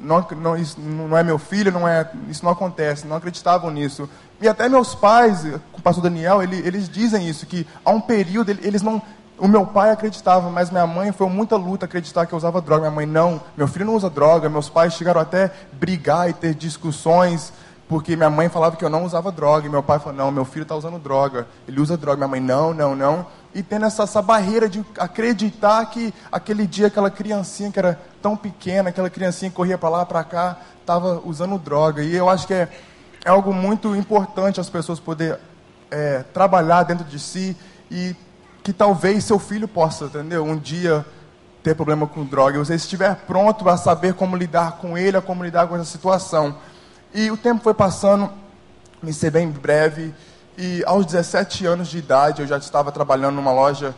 não, 0.00 0.26
não, 0.36 0.56
isso 0.56 0.80
não 0.80 1.16
é 1.16 1.22
meu 1.22 1.38
filho, 1.38 1.72
não 1.72 1.86
é, 1.86 2.08
isso 2.28 2.44
não 2.44 2.52
acontece, 2.52 3.06
não 3.06 3.16
acreditavam 3.16 3.70
nisso. 3.70 4.08
E 4.40 4.48
até 4.48 4.68
meus 4.68 4.94
pais, 4.94 5.44
o 5.72 5.80
pastor 5.82 6.02
Daniel, 6.02 6.42
ele, 6.42 6.56
eles 6.58 6.88
dizem 6.88 7.28
isso, 7.28 7.46
que 7.46 7.66
há 7.84 7.90
um 7.90 8.00
período, 8.00 8.50
eles 8.50 8.82
não, 8.82 9.00
o 9.38 9.46
meu 9.46 9.66
pai 9.66 9.90
acreditava, 9.90 10.48
mas 10.50 10.70
minha 10.70 10.86
mãe 10.86 11.12
foi 11.12 11.28
muita 11.28 11.56
luta 11.56 11.84
acreditar 11.84 12.26
que 12.26 12.32
eu 12.32 12.38
usava 12.38 12.60
droga. 12.60 12.82
Minha 12.82 12.90
mãe, 12.90 13.06
não, 13.06 13.40
meu 13.56 13.68
filho 13.68 13.84
não 13.84 13.94
usa 13.94 14.08
droga. 14.08 14.48
Meus 14.48 14.68
pais 14.68 14.94
chegaram 14.94 15.20
até 15.20 15.52
brigar 15.72 16.30
e 16.30 16.32
ter 16.32 16.54
discussões, 16.54 17.52
porque 17.88 18.16
minha 18.16 18.30
mãe 18.30 18.48
falava 18.48 18.76
que 18.76 18.84
eu 18.84 18.88
não 18.88 19.04
usava 19.04 19.30
droga. 19.30 19.66
E 19.66 19.70
meu 19.70 19.82
pai 19.82 19.98
falou, 19.98 20.14
não, 20.14 20.30
meu 20.30 20.44
filho 20.44 20.62
está 20.62 20.74
usando 20.74 20.98
droga. 20.98 21.46
Ele 21.68 21.80
usa 21.80 21.96
droga. 21.96 22.16
Minha 22.16 22.28
mãe, 22.28 22.40
não, 22.40 22.72
não, 22.72 22.96
não 22.96 23.26
e 23.54 23.62
tendo 23.62 23.86
essa, 23.86 24.02
essa 24.02 24.20
barreira 24.20 24.68
de 24.68 24.84
acreditar 24.98 25.84
que 25.86 26.12
aquele 26.30 26.66
dia 26.66 26.88
aquela 26.88 27.10
criancinha 27.10 27.70
que 27.70 27.78
era 27.78 27.98
tão 28.20 28.36
pequena, 28.36 28.90
aquela 28.90 29.08
criancinha 29.08 29.50
que 29.50 29.56
corria 29.56 29.78
para 29.78 29.88
lá 29.88 30.06
para 30.06 30.22
cá, 30.24 30.58
estava 30.80 31.20
usando 31.24 31.58
droga. 31.58 32.02
E 32.02 32.14
eu 32.14 32.28
acho 32.28 32.46
que 32.46 32.54
é, 32.54 32.68
é 33.24 33.30
algo 33.30 33.52
muito 33.52 33.94
importante 33.96 34.60
as 34.60 34.70
pessoas 34.70 35.00
poder 35.00 35.38
é, 35.90 36.22
trabalhar 36.34 36.82
dentro 36.82 37.04
de 37.04 37.18
si 37.18 37.56
e 37.90 38.14
que 38.62 38.72
talvez 38.72 39.24
seu 39.24 39.38
filho 39.38 39.68
possa, 39.68 40.06
entendeu? 40.06 40.44
Um 40.44 40.58
dia 40.58 41.04
ter 41.62 41.74
problema 41.74 42.06
com 42.06 42.24
droga. 42.24 42.58
Você 42.58 42.74
estiver 42.74 43.14
pronto 43.26 43.68
a 43.68 43.76
saber 43.76 44.14
como 44.14 44.36
lidar 44.36 44.78
com 44.78 44.96
ele, 44.96 45.16
a 45.16 45.22
como 45.22 45.44
lidar 45.44 45.66
com 45.66 45.74
essa 45.74 45.84
situação. 45.84 46.56
E 47.12 47.30
o 47.30 47.36
tempo 47.36 47.62
foi 47.62 47.74
passando, 47.74 48.30
me 49.02 49.12
ser 49.12 49.30
bem 49.30 49.50
breve. 49.50 50.14
E 50.58 50.82
aos 50.86 51.04
17 51.04 51.66
anos 51.66 51.88
de 51.88 51.98
idade 51.98 52.42
eu 52.42 52.48
já 52.48 52.56
estava 52.56 52.90
trabalhando 52.90 53.34
numa 53.34 53.52
loja 53.52 53.94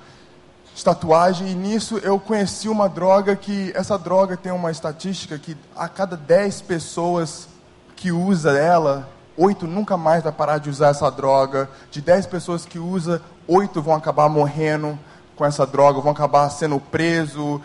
de 0.75 0.85
tatuagem 0.85 1.51
e 1.51 1.55
nisso 1.55 1.99
eu 1.99 2.19
conheci 2.19 2.69
uma 2.69 2.89
droga 2.89 3.37
que 3.37 3.73
essa 3.75 3.99
droga 3.99 4.37
tem 4.37 4.51
uma 4.51 4.71
estatística 4.71 5.39
que 5.39 5.57
a 5.77 5.89
cada 5.89 6.17
10 6.17 6.63
pessoas 6.63 7.49
que 7.95 8.13
usa 8.13 8.53
ela, 8.53 9.09
8 9.37 9.67
nunca 9.69 9.97
mais 9.97 10.23
vai 10.25 10.33
parar 10.33 10.59
de 10.59 10.69
usar 10.69 10.89
essa 10.89 11.09
droga. 11.11 11.71
De 11.91 12.01
10 12.01 12.27
pessoas 12.27 12.67
que 12.67 12.79
usa, 12.79 13.23
8 13.47 13.81
vão 13.81 13.95
acabar 13.95 14.29
morrendo 14.29 14.99
com 15.37 15.45
essa 15.45 15.65
droga, 15.65 16.01
vão 16.01 16.11
acabar 16.11 16.51
sendo 16.51 16.81
presos 16.81 17.61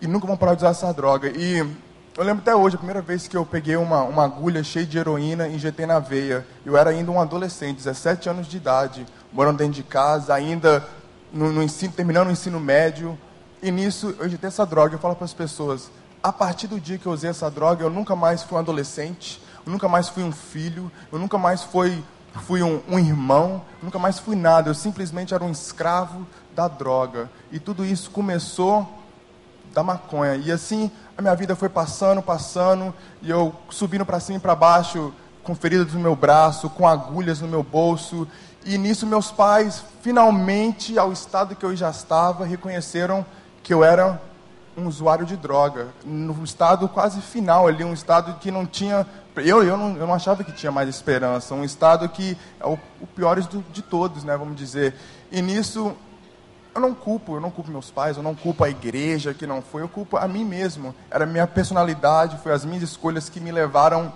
e 0.00 0.08
nunca 0.08 0.26
vão 0.26 0.36
parar 0.36 0.54
de 0.54 0.58
usar 0.58 0.70
essa 0.70 0.92
droga. 0.92 1.28
E 1.28 1.64
eu 2.16 2.22
lembro 2.22 2.42
até 2.42 2.54
hoje, 2.54 2.76
a 2.76 2.78
primeira 2.78 3.02
vez 3.02 3.26
que 3.26 3.36
eu 3.36 3.44
peguei 3.44 3.74
uma, 3.74 4.04
uma 4.04 4.24
agulha 4.24 4.62
cheia 4.62 4.86
de 4.86 4.96
heroína 4.96 5.48
e 5.48 5.56
injetei 5.56 5.84
na 5.84 5.98
veia. 5.98 6.46
Eu 6.64 6.76
era 6.76 6.90
ainda 6.90 7.10
um 7.10 7.20
adolescente, 7.20 7.78
17 7.78 8.28
anos 8.28 8.46
de 8.46 8.56
idade, 8.56 9.04
morando 9.32 9.58
dentro 9.58 9.74
de 9.74 9.82
casa, 9.82 10.32
ainda 10.32 10.86
no, 11.32 11.52
no 11.52 11.60
ensino, 11.60 11.92
terminando 11.92 12.28
o 12.28 12.30
ensino 12.30 12.60
médio. 12.60 13.18
E 13.60 13.68
nisso 13.72 14.14
eu 14.16 14.26
injetei 14.26 14.46
essa 14.46 14.64
droga. 14.64 14.94
Eu 14.94 15.00
falo 15.00 15.16
para 15.16 15.24
as 15.24 15.34
pessoas: 15.34 15.90
a 16.22 16.32
partir 16.32 16.68
do 16.68 16.78
dia 16.78 16.98
que 16.98 17.06
eu 17.06 17.12
usei 17.12 17.30
essa 17.30 17.50
droga, 17.50 17.82
eu 17.82 17.90
nunca 17.90 18.14
mais 18.14 18.44
fui 18.44 18.56
um 18.56 18.60
adolescente, 18.60 19.42
eu 19.66 19.72
nunca 19.72 19.88
mais 19.88 20.08
fui 20.08 20.22
um 20.22 20.30
filho, 20.30 20.92
eu 21.10 21.18
nunca 21.18 21.36
mais 21.36 21.64
fui, 21.64 22.00
fui 22.46 22.62
um, 22.62 22.80
um 22.88 22.96
irmão, 22.96 23.60
nunca 23.82 23.98
mais 23.98 24.20
fui 24.20 24.36
nada. 24.36 24.70
Eu 24.70 24.74
simplesmente 24.74 25.34
era 25.34 25.42
um 25.42 25.50
escravo 25.50 26.24
da 26.54 26.68
droga. 26.68 27.28
E 27.50 27.58
tudo 27.58 27.84
isso 27.84 28.08
começou 28.12 28.88
da 29.74 29.82
maconha. 29.82 30.36
E 30.36 30.52
assim 30.52 30.90
a 31.16 31.22
minha 31.22 31.34
vida 31.34 31.54
foi 31.54 31.68
passando, 31.68 32.20
passando, 32.20 32.92
e 33.22 33.30
eu 33.30 33.54
subindo 33.70 34.04
para 34.04 34.18
cima 34.20 34.38
e 34.38 34.40
para 34.40 34.54
baixo 34.54 35.12
com 35.44 35.54
feridas 35.54 35.92
no 35.92 36.00
meu 36.00 36.16
braço, 36.16 36.70
com 36.70 36.88
agulhas 36.88 37.40
no 37.40 37.46
meu 37.46 37.62
bolso. 37.62 38.26
E 38.64 38.78
nisso 38.78 39.06
meus 39.06 39.30
pais, 39.30 39.84
finalmente, 40.00 40.98
ao 40.98 41.12
estado 41.12 41.54
que 41.54 41.64
eu 41.64 41.76
já 41.76 41.90
estava, 41.90 42.46
reconheceram 42.46 43.24
que 43.62 43.72
eu 43.72 43.84
era 43.84 44.20
um 44.76 44.88
usuário 44.88 45.24
de 45.24 45.36
droga, 45.36 45.88
no 46.04 46.42
estado 46.42 46.88
quase 46.88 47.20
final 47.20 47.68
ali, 47.68 47.84
um 47.84 47.92
estado 47.92 48.38
que 48.40 48.50
não 48.50 48.66
tinha, 48.66 49.06
eu, 49.36 49.62
eu, 49.62 49.76
não, 49.76 49.96
eu 49.96 50.06
não 50.06 50.14
achava 50.14 50.42
que 50.42 50.50
tinha 50.50 50.72
mais 50.72 50.88
esperança, 50.88 51.54
um 51.54 51.62
estado 51.62 52.08
que 52.08 52.36
é 52.58 52.66
o, 52.66 52.76
o 53.00 53.06
pior 53.06 53.40
de 53.40 53.82
todos, 53.82 54.24
né, 54.24 54.36
vamos 54.36 54.56
dizer. 54.56 54.94
E 55.30 55.40
nisso 55.40 55.94
eu 56.74 56.80
não 56.80 56.94
culpo, 56.94 57.36
eu 57.36 57.40
não 57.40 57.50
culpo 57.50 57.70
meus 57.70 57.90
pais, 57.90 58.16
eu 58.16 58.22
não 58.22 58.34
culpo 58.34 58.64
a 58.64 58.68
igreja 58.68 59.32
que 59.32 59.46
não 59.46 59.62
foi, 59.62 59.82
eu 59.82 59.88
culpo 59.88 60.16
a 60.16 60.26
mim 60.26 60.44
mesmo. 60.44 60.94
Era 61.10 61.24
a 61.24 61.26
minha 61.26 61.46
personalidade, 61.46 62.38
foi 62.42 62.52
as 62.52 62.64
minhas 62.64 62.82
escolhas 62.82 63.28
que 63.28 63.40
me 63.40 63.52
levaram 63.52 64.12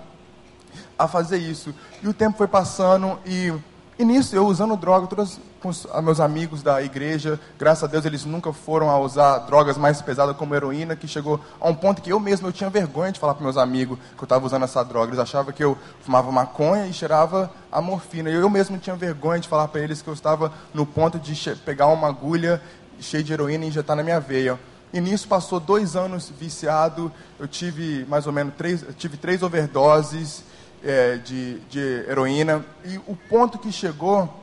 a 0.97 1.07
fazer 1.07 1.37
isso. 1.37 1.73
E 2.03 2.07
o 2.07 2.13
tempo 2.13 2.37
foi 2.37 2.47
passando 2.47 3.17
e, 3.25 3.53
e 3.97 4.03
nisso 4.03 4.35
eu 4.35 4.45
usando 4.45 4.75
droga, 4.75 5.07
todos 5.07 5.39
com 5.61 5.69
os 5.69 5.85
meus 6.01 6.19
amigos 6.19 6.63
da 6.63 6.81
igreja, 6.81 7.39
graças 7.57 7.83
a 7.83 7.87
Deus 7.87 8.05
eles 8.05 8.25
nunca 8.25 8.51
foram 8.53 8.89
a 8.89 8.97
usar 8.97 9.39
drogas 9.39 9.77
mais 9.77 10.01
pesadas 10.01 10.35
como 10.37 10.55
heroína, 10.55 10.95
que 10.95 11.07
chegou 11.07 11.39
a 11.59 11.69
um 11.69 11.75
ponto 11.75 12.01
que 12.01 12.11
eu 12.11 12.19
mesmo 12.19 12.47
eu 12.47 12.53
tinha 12.53 12.69
vergonha 12.69 13.11
de 13.11 13.19
falar 13.19 13.33
para 13.33 13.43
meus 13.43 13.57
amigos 13.57 13.97
que 14.15 14.23
eu 14.23 14.25
estava 14.25 14.45
usando 14.45 14.63
essa 14.63 14.83
droga. 14.83 15.09
Eles 15.09 15.19
achavam 15.19 15.51
que 15.51 15.63
eu 15.63 15.77
fumava 16.01 16.31
maconha 16.31 16.87
e 16.87 16.93
cheirava 16.93 17.51
a 17.71 17.81
morfina. 17.81 18.29
Eu, 18.29 18.49
mesmo 18.49 18.77
tinha 18.77 18.95
vergonha 18.95 19.39
de 19.39 19.47
falar 19.47 19.67
para 19.67 19.81
eles 19.81 20.01
que 20.01 20.07
eu 20.07 20.13
estava 20.13 20.51
no 20.73 20.85
ponto 20.85 21.19
de 21.19 21.35
pegar 21.65 21.87
uma 21.87 22.07
agulha 22.07 22.61
cheia 22.99 23.23
de 23.23 23.33
heroína 23.33 23.65
e 23.65 23.67
injetar 23.67 23.95
na 23.95 24.03
minha 24.03 24.19
veia. 24.19 24.59
E 24.91 24.99
nisso 24.99 25.27
passou 25.27 25.59
dois 25.59 25.95
anos 25.95 26.31
viciado. 26.39 27.11
Eu 27.37 27.47
tive 27.47 28.05
mais 28.07 28.25
ou 28.25 28.33
menos 28.33 28.53
três, 28.55 28.83
tive 28.97 29.17
três 29.17 29.43
overdoses 29.43 30.43
é, 30.83 31.17
de, 31.17 31.59
de 31.69 31.79
heroína. 32.09 32.65
E 32.85 32.97
o 33.05 33.15
ponto 33.29 33.57
que 33.57 33.71
chegou 33.71 34.38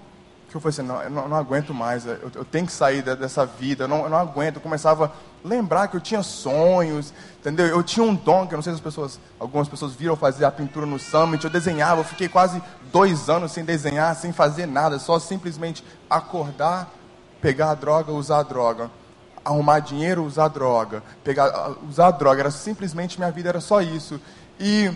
que 0.60 0.66
eu 0.66 0.72
falei 0.72 0.96
assim, 0.96 1.10
não, 1.10 1.22
eu 1.22 1.28
não, 1.28 1.36
aguento 1.36 1.74
mais, 1.74 2.06
eu, 2.06 2.30
eu, 2.34 2.44
tenho 2.44 2.66
que 2.66 2.72
sair 2.72 3.02
dessa 3.02 3.44
vida, 3.44 3.84
eu 3.84 3.88
não, 3.88 4.04
eu 4.04 4.10
não 4.10 4.18
aguento. 4.18 4.56
Eu 4.56 4.60
começava 4.62 5.06
a 5.06 5.48
lembrar 5.48 5.88
que 5.88 5.96
eu 5.96 6.00
tinha 6.00 6.22
sonhos, 6.22 7.12
entendeu? 7.38 7.66
Eu 7.66 7.82
tinha 7.82 8.04
um 8.04 8.14
dom, 8.14 8.46
que 8.46 8.54
eu 8.54 8.56
não 8.56 8.62
sei 8.62 8.72
se 8.72 8.76
as 8.76 8.82
pessoas, 8.82 9.20
algumas 9.38 9.68
pessoas 9.68 9.94
viram 9.94 10.16
fazer 10.16 10.44
a 10.44 10.50
pintura 10.50 10.86
no 10.86 10.98
Summit, 10.98 11.44
eu 11.44 11.50
desenhava, 11.50 12.00
eu 12.00 12.04
fiquei 12.04 12.28
quase 12.28 12.62
dois 12.92 13.28
anos 13.28 13.52
sem 13.52 13.64
desenhar, 13.64 14.14
sem 14.16 14.32
fazer 14.32 14.66
nada, 14.66 14.98
só 14.98 15.18
simplesmente 15.18 15.84
acordar, 16.08 16.90
pegar 17.40 17.70
a 17.70 17.74
droga, 17.74 18.12
usar 18.12 18.38
a 18.38 18.42
droga. 18.42 18.90
Arrumar 19.44 19.78
dinheiro, 19.78 20.24
usar 20.24 20.48
droga. 20.48 21.02
Pegar, 21.22 21.76
usar 21.88 22.10
droga. 22.10 22.40
Era 22.40 22.50
simplesmente, 22.50 23.16
minha 23.18 23.30
vida 23.30 23.48
era 23.48 23.60
só 23.60 23.80
isso. 23.80 24.20
E 24.58 24.92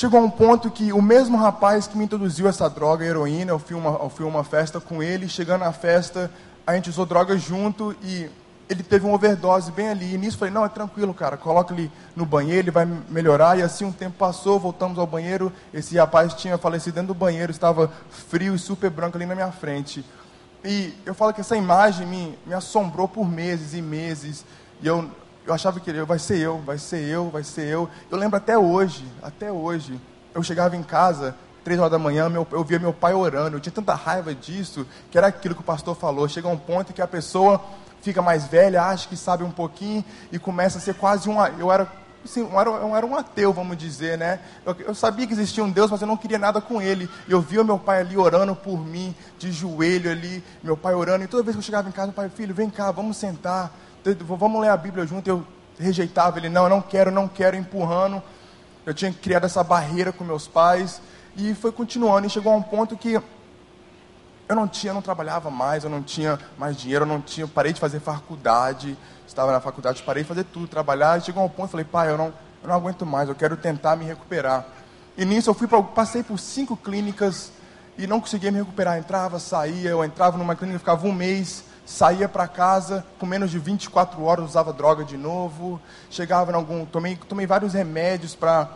Chegou 0.00 0.18
a 0.18 0.22
um 0.22 0.30
ponto 0.30 0.70
que 0.70 0.94
o 0.94 1.02
mesmo 1.02 1.36
rapaz 1.36 1.86
que 1.86 1.94
me 1.94 2.04
introduziu 2.04 2.48
essa 2.48 2.70
droga, 2.70 3.04
heroína, 3.04 3.50
eu 3.50 3.58
fui 3.58 3.76
uma, 3.76 3.90
eu 4.02 4.08
fui 4.08 4.24
uma 4.24 4.42
festa 4.42 4.80
com 4.80 5.02
ele, 5.02 5.28
chegando 5.28 5.60
na 5.60 5.74
festa, 5.74 6.30
a 6.66 6.74
gente 6.74 6.88
usou 6.88 7.04
droga 7.04 7.36
junto 7.36 7.94
e 8.02 8.26
ele 8.66 8.82
teve 8.82 9.04
uma 9.04 9.14
overdose 9.14 9.70
bem 9.70 9.90
ali. 9.90 10.14
E 10.14 10.16
nisso 10.16 10.38
falei, 10.38 10.54
não, 10.54 10.64
é 10.64 10.70
tranquilo, 10.70 11.12
cara, 11.12 11.36
coloca 11.36 11.74
ele 11.74 11.92
no 12.16 12.24
banheiro, 12.24 12.60
ele 12.60 12.70
vai 12.70 12.86
melhorar. 13.10 13.58
E 13.58 13.62
assim 13.62 13.84
um 13.84 13.92
tempo 13.92 14.16
passou, 14.16 14.58
voltamos 14.58 14.98
ao 14.98 15.06
banheiro, 15.06 15.52
esse 15.70 15.98
rapaz 15.98 16.32
tinha 16.32 16.56
falecido 16.56 16.94
dentro 16.94 17.08
do 17.08 17.14
banheiro, 17.14 17.52
estava 17.52 17.92
frio 18.08 18.54
e 18.54 18.58
super 18.58 18.88
branco 18.88 19.18
ali 19.18 19.26
na 19.26 19.34
minha 19.34 19.52
frente. 19.52 20.02
E 20.64 20.94
eu 21.04 21.12
falo 21.12 21.34
que 21.34 21.42
essa 21.42 21.58
imagem 21.58 22.06
me, 22.06 22.38
me 22.46 22.54
assombrou 22.54 23.06
por 23.06 23.28
meses 23.28 23.74
e 23.74 23.82
meses. 23.82 24.46
E 24.80 24.86
eu 24.86 25.10
eu 25.46 25.54
achava 25.54 25.80
que 25.80 25.92
vai 26.04 26.18
ser 26.18 26.38
eu, 26.38 26.58
vai 26.58 26.78
ser 26.78 27.02
eu, 27.02 27.30
vai 27.30 27.42
ser 27.42 27.66
eu. 27.66 27.88
Eu 28.10 28.18
lembro 28.18 28.36
até 28.36 28.56
hoje, 28.56 29.04
até 29.22 29.50
hoje, 29.50 30.00
eu 30.34 30.42
chegava 30.42 30.76
em 30.76 30.82
casa, 30.82 31.34
três 31.64 31.78
horas 31.78 31.92
da 31.92 31.98
manhã, 31.98 32.28
meu, 32.28 32.46
eu 32.52 32.64
via 32.64 32.78
meu 32.78 32.92
pai 32.92 33.14
orando. 33.14 33.56
Eu 33.56 33.60
tinha 33.60 33.72
tanta 33.72 33.94
raiva 33.94 34.34
disso, 34.34 34.86
que 35.10 35.18
era 35.18 35.26
aquilo 35.26 35.54
que 35.54 35.60
o 35.60 35.64
pastor 35.64 35.96
falou. 35.96 36.28
Chega 36.28 36.48
um 36.48 36.56
ponto 36.56 36.92
que 36.92 37.02
a 37.02 37.06
pessoa 37.06 37.60
fica 38.00 38.22
mais 38.22 38.46
velha, 38.46 38.82
acha 38.82 39.08
que 39.08 39.16
sabe 39.16 39.44
um 39.44 39.50
pouquinho 39.50 40.04
e 40.32 40.38
começa 40.38 40.78
a 40.78 40.80
ser 40.80 40.94
quase 40.94 41.28
um. 41.28 41.44
Eu 41.58 41.70
era, 41.70 41.90
assim, 42.24 42.40
eu 42.40 42.60
era, 42.60 42.70
eu 42.70 42.96
era 42.96 43.06
um 43.06 43.16
ateu, 43.16 43.52
vamos 43.52 43.76
dizer, 43.76 44.16
né? 44.16 44.40
Eu, 44.64 44.76
eu, 44.80 44.94
sabia 44.94 45.26
que 45.26 45.32
existia 45.32 45.64
um 45.64 45.70
Deus, 45.70 45.90
mas 45.90 46.00
eu 46.00 46.06
não 46.06 46.16
queria 46.16 46.38
nada 46.38 46.60
com 46.60 46.80
ele. 46.80 47.08
Eu 47.28 47.40
via 47.40 47.64
meu 47.64 47.78
pai 47.78 48.00
ali 48.00 48.16
orando 48.16 48.54
por 48.54 48.78
mim, 48.78 49.14
de 49.38 49.50
joelho 49.50 50.10
ali, 50.10 50.42
meu 50.62 50.76
pai 50.76 50.94
orando. 50.94 51.24
E 51.24 51.28
toda 51.28 51.42
vez 51.42 51.56
que 51.56 51.60
eu 51.60 51.64
chegava 51.64 51.88
em 51.88 51.92
casa, 51.92 52.08
meu 52.08 52.14
pai, 52.14 52.28
filho, 52.28 52.54
vem 52.54 52.70
cá, 52.70 52.90
vamos 52.90 53.16
sentar 53.16 53.70
vamos 54.20 54.60
ler 54.60 54.68
a 54.68 54.76
Bíblia 54.76 55.06
junto. 55.06 55.28
Eu 55.28 55.46
rejeitava 55.78 56.38
ele, 56.38 56.48
não, 56.48 56.64
eu 56.64 56.70
não 56.70 56.82
quero, 56.82 57.10
não 57.10 57.28
quero, 57.28 57.56
empurrando. 57.56 58.22
Eu 58.84 58.94
tinha 58.94 59.12
criado 59.12 59.44
essa 59.44 59.62
barreira 59.62 60.12
com 60.12 60.24
meus 60.24 60.46
pais. 60.46 61.00
E 61.36 61.54
foi 61.54 61.72
continuando, 61.72 62.26
e 62.26 62.30
chegou 62.30 62.52
a 62.52 62.56
um 62.56 62.62
ponto 62.62 62.96
que 62.96 63.20
eu 64.50 64.56
não 64.56 64.66
tinha, 64.66 64.92
não 64.92 65.00
trabalhava 65.00 65.48
mais, 65.48 65.84
eu 65.84 65.90
não 65.90 66.02
tinha 66.02 66.38
mais 66.58 66.76
dinheiro, 66.76 67.04
eu 67.04 67.08
não 67.08 67.20
tinha, 67.20 67.46
parei 67.46 67.72
de 67.72 67.78
fazer 67.78 68.00
faculdade, 68.00 68.98
estava 69.24 69.52
na 69.52 69.60
faculdade, 69.60 70.02
parei 70.02 70.24
de 70.24 70.28
fazer 70.28 70.42
tudo, 70.42 70.66
trabalhar, 70.66 71.18
e 71.18 71.22
chegou 71.22 71.44
um 71.44 71.48
ponto, 71.48 71.70
falei, 71.70 71.86
pai, 71.86 72.10
eu 72.10 72.18
não, 72.18 72.26
eu 72.60 72.68
não 72.68 72.74
aguento 72.74 73.06
mais, 73.06 73.28
eu 73.28 73.34
quero 73.36 73.56
tentar 73.56 73.94
me 73.94 74.04
recuperar. 74.04 74.66
E 75.16 75.24
nisso 75.24 75.48
eu 75.48 75.54
fui 75.54 75.68
pra, 75.68 75.80
passei 75.80 76.24
por 76.24 76.36
cinco 76.36 76.76
clínicas 76.76 77.52
e 77.96 78.08
não 78.08 78.20
conseguia 78.20 78.50
me 78.50 78.58
recuperar, 78.58 78.98
entrava, 78.98 79.38
saía, 79.38 79.90
eu 79.90 80.04
entrava 80.04 80.36
numa 80.36 80.56
clínica, 80.56 80.80
ficava 80.80 81.06
um 81.06 81.12
mês, 81.12 81.62
saía 81.90 82.28
para 82.28 82.46
casa, 82.46 83.04
com 83.18 83.26
menos 83.26 83.50
de 83.50 83.58
24 83.58 84.22
horas 84.22 84.44
usava 84.44 84.72
droga 84.72 85.04
de 85.04 85.16
novo, 85.16 85.80
chegava 86.08 86.52
em 86.52 86.54
algum, 86.54 86.86
tomei, 86.86 87.16
tomei 87.16 87.46
vários 87.46 87.72
remédios 87.72 88.32
para, 88.32 88.70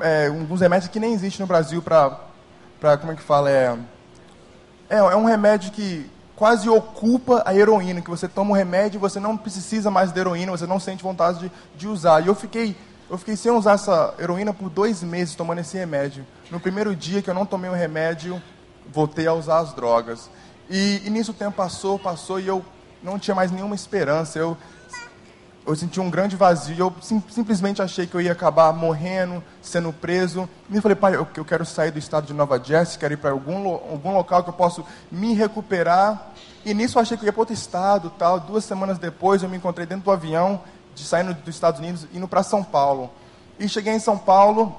é, 0.00 0.26
alguns 0.26 0.60
remédios 0.60 0.90
que 0.90 0.98
nem 0.98 1.14
existem 1.14 1.44
no 1.44 1.46
Brasil 1.46 1.80
para, 1.80 2.18
para 2.80 2.98
como 2.98 3.12
é 3.12 3.14
que 3.14 3.22
fala, 3.22 3.48
é, 3.48 3.78
é, 4.90 4.96
é 4.96 5.16
um 5.16 5.26
remédio 5.26 5.70
que 5.70 6.10
quase 6.34 6.68
ocupa 6.68 7.40
a 7.46 7.54
heroína, 7.54 8.00
que 8.00 8.10
você 8.10 8.26
toma 8.26 8.50
o 8.50 8.54
remédio 8.54 8.98
e 8.98 9.00
você 9.00 9.20
não 9.20 9.36
precisa 9.36 9.88
mais 9.88 10.10
de 10.10 10.18
heroína, 10.18 10.50
você 10.50 10.66
não 10.66 10.80
sente 10.80 11.04
vontade 11.04 11.38
de, 11.38 11.52
de 11.76 11.86
usar. 11.86 12.20
E 12.24 12.26
eu 12.26 12.34
fiquei, 12.34 12.76
eu 13.08 13.16
fiquei 13.16 13.36
sem 13.36 13.52
usar 13.52 13.74
essa 13.74 14.12
heroína 14.18 14.52
por 14.52 14.68
dois 14.68 15.04
meses 15.04 15.36
tomando 15.36 15.60
esse 15.60 15.78
remédio. 15.78 16.26
No 16.50 16.58
primeiro 16.58 16.96
dia 16.96 17.22
que 17.22 17.30
eu 17.30 17.34
não 17.34 17.46
tomei 17.46 17.70
o 17.70 17.74
remédio, 17.74 18.42
voltei 18.92 19.28
a 19.28 19.34
usar 19.34 19.60
as 19.60 19.72
drogas. 19.72 20.28
E, 20.70 21.02
e 21.04 21.10
nisso 21.10 21.30
o 21.30 21.34
tempo 21.34 21.56
passou, 21.56 21.98
passou, 21.98 22.38
e 22.38 22.46
eu 22.46 22.64
não 23.02 23.18
tinha 23.18 23.34
mais 23.34 23.50
nenhuma 23.50 23.74
esperança. 23.74 24.38
Eu, 24.38 24.56
eu 25.66 25.76
senti 25.76 26.00
um 26.00 26.10
grande 26.10 26.36
vazio. 26.36 26.76
Eu 26.78 26.94
sim, 27.00 27.22
simplesmente 27.30 27.82
achei 27.82 28.06
que 28.06 28.14
eu 28.14 28.20
ia 28.20 28.32
acabar 28.32 28.72
morrendo, 28.72 29.42
sendo 29.62 29.92
preso. 29.92 30.48
E 30.70 30.80
falei, 30.80 30.96
pai, 30.96 31.14
eu, 31.14 31.26
eu 31.36 31.44
quero 31.44 31.64
sair 31.64 31.90
do 31.90 31.98
estado 31.98 32.26
de 32.26 32.32
Nova 32.32 32.62
Jersey, 32.62 32.98
quero 32.98 33.14
ir 33.14 33.18
para 33.18 33.30
algum, 33.30 33.68
algum 33.68 34.12
local 34.12 34.42
que 34.42 34.50
eu 34.50 34.54
possa 34.54 34.82
me 35.10 35.34
recuperar. 35.34 36.32
E 36.64 36.74
nisso 36.74 36.98
eu 36.98 37.02
achei 37.02 37.16
que 37.16 37.24
eu 37.24 37.26
ia 37.26 37.32
para 37.32 37.42
outro 37.42 37.54
estado. 37.54 38.10
tal. 38.18 38.40
Duas 38.40 38.64
semanas 38.64 38.98
depois 38.98 39.42
eu 39.42 39.48
me 39.48 39.56
encontrei 39.56 39.86
dentro 39.86 40.04
do 40.04 40.10
avião, 40.10 40.60
de 40.94 41.04
saindo 41.04 41.34
dos 41.34 41.54
Estados 41.54 41.80
Unidos, 41.80 42.06
indo 42.12 42.26
para 42.26 42.42
São 42.42 42.62
Paulo. 42.62 43.10
E 43.58 43.68
cheguei 43.68 43.92
em 43.92 43.98
São 43.98 44.16
Paulo, 44.16 44.74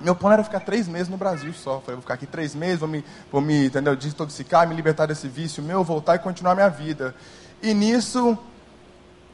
meu 0.00 0.14
plano 0.14 0.34
era 0.34 0.44
ficar 0.44 0.60
três 0.60 0.86
meses 0.86 1.08
no 1.08 1.16
Brasil 1.16 1.52
só. 1.52 1.80
Falei, 1.80 1.94
vou 1.94 2.02
ficar 2.02 2.14
aqui 2.14 2.26
três 2.26 2.54
meses, 2.54 2.80
vou 2.80 2.88
me, 2.88 3.04
vou 3.30 3.40
me 3.40 3.66
entendeu, 3.66 3.96
desintoxicar, 3.96 4.68
me 4.68 4.74
libertar 4.74 5.06
desse 5.06 5.28
vício 5.28 5.62
meu, 5.62 5.82
voltar 5.82 6.16
e 6.16 6.18
continuar 6.18 6.54
minha 6.54 6.68
vida. 6.68 7.14
E 7.62 7.72
nisso, 7.72 8.38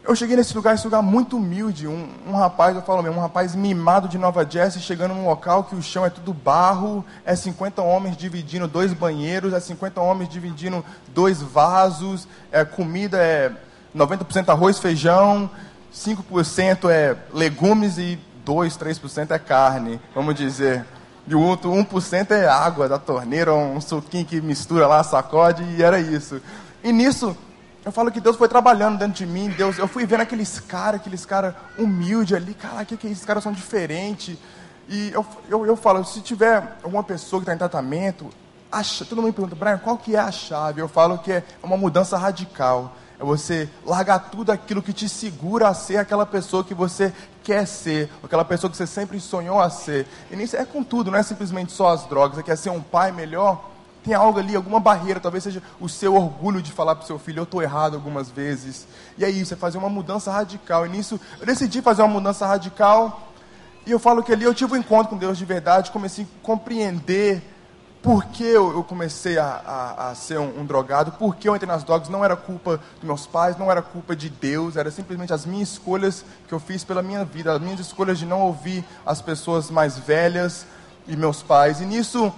eu 0.04 0.16
cheguei 0.16 0.36
nesse 0.36 0.54
lugar, 0.54 0.74
esse 0.74 0.84
lugar 0.84 1.02
muito 1.02 1.36
humilde. 1.36 1.86
Um, 1.86 2.08
um 2.26 2.32
rapaz, 2.32 2.74
eu 2.74 2.82
falo 2.82 3.02
mesmo, 3.02 3.18
um 3.18 3.22
rapaz 3.22 3.54
mimado 3.54 4.08
de 4.08 4.18
Nova 4.18 4.48
Jersey, 4.48 4.82
chegando 4.82 5.14
num 5.14 5.26
local 5.26 5.64
que 5.64 5.74
o 5.74 5.82
chão 5.82 6.04
é 6.04 6.10
tudo 6.10 6.32
barro, 6.32 7.04
é 7.24 7.34
50 7.34 7.82
homens 7.82 8.16
dividindo 8.16 8.66
dois 8.66 8.92
banheiros, 8.92 9.52
é 9.52 9.60
50 9.60 10.00
homens 10.00 10.28
dividindo 10.28 10.84
dois 11.08 11.42
vasos, 11.42 12.26
é 12.50 12.64
comida 12.64 13.18
é 13.18 13.52
90% 13.94 14.48
arroz, 14.48 14.78
feijão, 14.78 15.50
5% 15.94 16.88
é 16.88 17.16
legumes 17.32 17.98
e 17.98 18.18
2, 18.44 18.76
3% 18.76 19.30
é 19.30 19.38
carne, 19.38 20.00
vamos 20.14 20.34
dizer. 20.34 20.84
E 21.26 21.34
o 21.34 21.40
outro 21.40 21.70
1% 21.70 22.32
é 22.32 22.48
água 22.48 22.88
da 22.88 22.98
torneira, 22.98 23.54
um 23.54 23.80
suquinho 23.80 24.24
que 24.24 24.40
mistura 24.40 24.86
lá, 24.86 25.02
sacode, 25.04 25.62
e 25.62 25.82
era 25.82 26.00
isso. 26.00 26.40
E 26.82 26.92
nisso, 26.92 27.36
eu 27.84 27.92
falo 27.92 28.10
que 28.10 28.20
Deus 28.20 28.36
foi 28.36 28.48
trabalhando 28.48 28.98
dentro 28.98 29.14
de 29.14 29.26
mim, 29.26 29.48
Deus, 29.50 29.78
eu 29.78 29.86
fui 29.86 30.04
vendo 30.04 30.22
aqueles 30.22 30.58
caras, 30.58 31.00
aqueles 31.00 31.24
caras 31.24 31.54
humildes 31.78 32.36
ali, 32.36 32.54
cara, 32.54 32.84
que 32.84 32.96
que 32.96 33.06
é 33.06 33.10
esses 33.10 33.24
caras 33.24 33.42
são 33.42 33.52
diferentes. 33.52 34.36
E 34.88 35.12
eu, 35.12 35.24
eu, 35.48 35.66
eu 35.66 35.76
falo, 35.76 36.04
se 36.04 36.20
tiver 36.20 36.76
alguma 36.82 37.04
pessoa 37.04 37.40
que 37.40 37.44
está 37.44 37.54
em 37.54 37.58
tratamento, 37.58 38.28
acha, 38.70 39.04
todo 39.04 39.18
mundo 39.18 39.26
me 39.26 39.32
pergunta, 39.32 39.54
Brian, 39.54 39.78
qual 39.78 39.96
que 39.96 40.16
é 40.16 40.18
a 40.18 40.32
chave? 40.32 40.80
Eu 40.80 40.88
falo 40.88 41.18
que 41.18 41.32
é 41.32 41.44
uma 41.62 41.76
mudança 41.76 42.16
radical. 42.16 42.96
É 43.22 43.24
você 43.24 43.70
largar 43.86 44.18
tudo 44.18 44.50
aquilo 44.50 44.82
que 44.82 44.92
te 44.92 45.08
segura 45.08 45.68
a 45.68 45.74
ser 45.74 45.96
aquela 45.96 46.26
pessoa 46.26 46.64
que 46.64 46.74
você 46.74 47.12
quer 47.44 47.68
ser, 47.68 48.10
aquela 48.20 48.44
pessoa 48.44 48.68
que 48.68 48.76
você 48.76 48.84
sempre 48.84 49.20
sonhou 49.20 49.60
a 49.60 49.70
ser. 49.70 50.08
E 50.28 50.34
nisso 50.34 50.56
é 50.56 50.64
com 50.64 50.82
tudo, 50.82 51.08
não 51.08 51.18
é 51.20 51.22
simplesmente 51.22 51.70
só 51.70 51.90
as 51.90 52.04
drogas. 52.04 52.34
Você 52.34 52.42
quer 52.42 52.56
ser 52.56 52.70
um 52.70 52.80
pai 52.80 53.12
melhor? 53.12 53.70
Tem 54.02 54.12
algo 54.12 54.40
ali, 54.40 54.56
alguma 54.56 54.80
barreira, 54.80 55.20
talvez 55.20 55.44
seja 55.44 55.62
o 55.80 55.88
seu 55.88 56.16
orgulho 56.16 56.60
de 56.60 56.72
falar 56.72 56.96
para 56.96 57.04
o 57.04 57.06
seu 57.06 57.16
filho, 57.16 57.38
eu 57.38 57.44
estou 57.44 57.62
errado 57.62 57.94
algumas 57.94 58.28
vezes. 58.28 58.88
E 59.16 59.24
é 59.24 59.30
isso, 59.30 59.54
é 59.54 59.56
fazer 59.56 59.78
uma 59.78 59.88
mudança 59.88 60.32
radical. 60.32 60.84
E 60.84 60.88
nisso, 60.88 61.20
eu 61.38 61.46
decidi 61.46 61.80
fazer 61.80 62.02
uma 62.02 62.08
mudança 62.08 62.44
radical. 62.44 63.28
E 63.86 63.92
eu 63.92 64.00
falo 64.00 64.24
que 64.24 64.32
ali 64.32 64.42
eu 64.44 64.52
tive 64.52 64.72
um 64.72 64.78
encontro 64.78 65.10
com 65.10 65.16
Deus 65.16 65.38
de 65.38 65.44
verdade, 65.44 65.92
comecei 65.92 66.24
a 66.24 66.44
compreender 66.44 67.40
por 68.02 68.24
que 68.24 68.44
eu 68.44 68.82
comecei 68.82 69.38
a, 69.38 69.46
a, 69.46 70.10
a 70.10 70.14
ser 70.16 70.36
um, 70.38 70.60
um, 70.60 70.66
drogado, 70.66 71.12
por 71.12 71.36
que 71.36 71.48
eu 71.48 71.54
entrei 71.54 71.68
nas 71.68 71.84
drogas, 71.84 72.08
não 72.08 72.24
era 72.24 72.34
culpa 72.34 72.80
dos 72.96 73.04
meus 73.04 73.26
pais, 73.26 73.56
não 73.56 73.70
era 73.70 73.80
culpa 73.80 74.16
de 74.16 74.28
Deus, 74.28 74.76
era 74.76 74.90
simplesmente 74.90 75.32
as 75.32 75.46
minhas 75.46 75.70
escolhas 75.70 76.24
que 76.48 76.52
eu 76.52 76.58
fiz 76.58 76.82
pela 76.82 77.00
minha 77.00 77.24
vida, 77.24 77.52
as 77.52 77.60
minhas 77.60 77.78
escolhas 77.78 78.18
de 78.18 78.26
não 78.26 78.40
ouvir 78.40 78.84
as 79.06 79.22
pessoas 79.22 79.70
mais 79.70 79.96
velhas 79.96 80.66
e 81.06 81.16
meus 81.16 81.44
pais. 81.44 81.80
E 81.80 81.84
nisso 81.84 82.32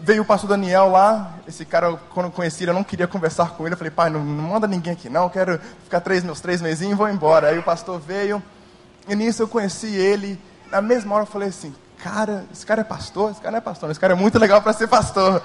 veio 0.00 0.22
o 0.22 0.26
pastor 0.26 0.50
Daniel 0.50 0.90
lá, 0.90 1.38
esse 1.46 1.64
cara, 1.64 1.96
quando 2.12 2.26
eu 2.26 2.32
conheci 2.32 2.64
ele, 2.64 2.72
eu 2.72 2.74
não 2.74 2.82
queria 2.82 3.06
conversar 3.06 3.50
com 3.50 3.64
ele, 3.64 3.74
eu 3.74 3.78
falei, 3.78 3.92
pai, 3.92 4.10
não, 4.10 4.24
não 4.24 4.48
manda 4.48 4.66
ninguém 4.66 4.94
aqui 4.94 5.08
não, 5.08 5.24
eu 5.24 5.30
quero 5.30 5.60
ficar 5.84 6.00
três, 6.00 6.24
meus 6.24 6.40
três 6.40 6.60
mesinhos 6.60 6.94
e 6.94 6.96
vou 6.96 7.08
embora. 7.08 7.50
Aí 7.50 7.58
o 7.58 7.62
pastor 7.62 8.00
veio, 8.00 8.42
e 9.06 9.14
nisso 9.14 9.44
eu 9.44 9.48
conheci 9.48 9.94
ele, 9.94 10.40
na 10.72 10.82
mesma 10.82 11.14
hora 11.14 11.22
eu 11.22 11.28
falei 11.28 11.50
assim, 11.50 11.72
cara, 12.02 12.44
esse 12.52 12.66
cara 12.66 12.80
é 12.80 12.84
pastor? 12.84 13.30
Esse 13.30 13.40
cara 13.40 13.52
não 13.52 13.58
é 13.58 13.60
pastor, 13.60 13.90
esse 13.90 14.00
cara 14.00 14.12
é 14.14 14.16
muito 14.16 14.38
legal 14.38 14.60
para 14.60 14.72
ser 14.72 14.88
pastor. 14.88 15.40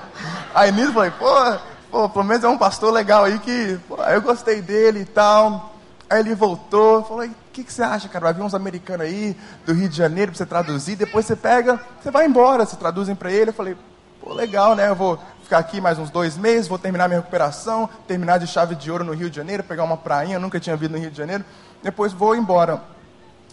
Aí 0.53 0.71
nisso 0.71 0.89
eu 0.89 0.93
falei, 0.93 1.11
pô, 1.11 1.59
pô, 1.91 2.09
pelo 2.09 2.25
menos 2.25 2.43
é 2.43 2.47
um 2.47 2.57
pastor 2.57 2.91
legal 2.91 3.25
aí 3.25 3.37
que, 3.39 3.79
pô, 3.87 4.01
eu 4.03 4.21
gostei 4.21 4.61
dele 4.61 5.01
e 5.01 5.05
tal. 5.05 5.75
Aí 6.09 6.19
ele 6.19 6.33
voltou, 6.33 7.03
falou, 7.03 7.25
o 7.25 7.29
que, 7.53 7.63
que 7.63 7.71
você 7.71 7.83
acha, 7.83 8.09
cara? 8.09 8.25
Vai 8.25 8.33
vir 8.33 8.41
uns 8.41 8.55
americanos 8.55 9.05
aí 9.05 9.37
do 9.65 9.73
Rio 9.73 9.87
de 9.87 9.95
Janeiro 9.95 10.31
para 10.31 10.37
você 10.37 10.45
traduzir, 10.45 10.95
depois 10.95 11.25
você 11.25 11.35
pega, 11.35 11.79
você 12.01 12.09
vai 12.09 12.25
embora, 12.25 12.65
você 12.65 12.75
traduzem 12.75 13.13
para 13.13 13.31
ele. 13.31 13.51
Eu 13.51 13.53
falei, 13.53 13.77
pô, 14.19 14.33
legal, 14.33 14.75
né? 14.75 14.89
Eu 14.89 14.95
vou 14.95 15.19
ficar 15.43 15.59
aqui 15.59 15.79
mais 15.79 15.99
uns 15.99 16.09
dois 16.09 16.37
meses, 16.37 16.67
vou 16.67 16.79
terminar 16.79 17.07
minha 17.07 17.19
recuperação, 17.19 17.89
terminar 18.07 18.39
de 18.39 18.47
chave 18.47 18.73
de 18.75 18.89
ouro 18.89 19.03
no 19.03 19.13
Rio 19.13 19.29
de 19.29 19.35
Janeiro, 19.35 19.63
pegar 19.63 19.83
uma 19.83 19.97
prainha, 19.97 20.39
nunca 20.39 20.59
tinha 20.59 20.75
vindo 20.75 20.93
no 20.93 20.97
Rio 20.97 21.11
de 21.11 21.17
Janeiro, 21.17 21.45
depois 21.83 22.13
vou 22.13 22.35
embora. 22.35 22.81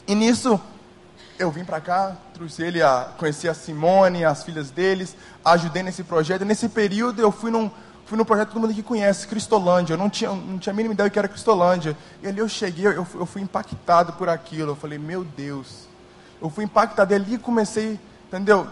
E 0.07 0.15
nisso, 0.15 0.61
eu 1.39 1.51
vim 1.51 1.65
para 1.65 1.81
cá, 1.81 2.17
trouxe 2.33 2.63
ele 2.63 2.83
a 2.83 3.11
conhecer 3.19 3.49
a 3.49 3.55
Simone, 3.55 4.25
as 4.25 4.45
filhas 4.45 4.71
deles, 4.71 5.17
ajudei 5.45 5.83
nesse 5.83 6.05
projeto. 6.05 6.45
Nesse 6.45 6.69
período 6.69 7.21
eu 7.21 7.33
fui 7.33 7.51
num, 7.51 7.71
fui 8.07 8.17
num 8.17 8.25
projeto 8.25 8.49
que 8.49 8.55
todo 8.55 8.63
mundo 8.63 8.71
aqui 8.71 8.83
conhece, 8.83 9.27
Cristolândia. 9.27 9.95
Eu 9.95 9.99
não 9.99 10.09
tinha, 10.09 10.31
não 10.31 10.59
tinha 10.59 10.73
a 10.73 10.77
mínima 10.77 10.95
ideia 10.95 11.11
que 11.11 11.19
era 11.19 11.29
Cristolândia. 11.29 11.97
E 12.23 12.29
ali 12.29 12.39
eu 12.39 12.49
cheguei, 12.49 12.87
eu, 12.87 13.07
eu 13.15 13.27
fui 13.27 13.43
impactado 13.43 14.13
por 14.15 14.29
aquilo. 14.29 14.73
Eu 14.73 14.77
falei, 14.77 14.99
meu 14.99 15.25
Deus. 15.25 15.89
Eu 16.41 16.49
fui 16.51 16.65
impactado. 16.65 17.13
E 17.13 17.17
ali 17.17 17.39
comecei, 17.39 17.99
entendeu? 18.29 18.67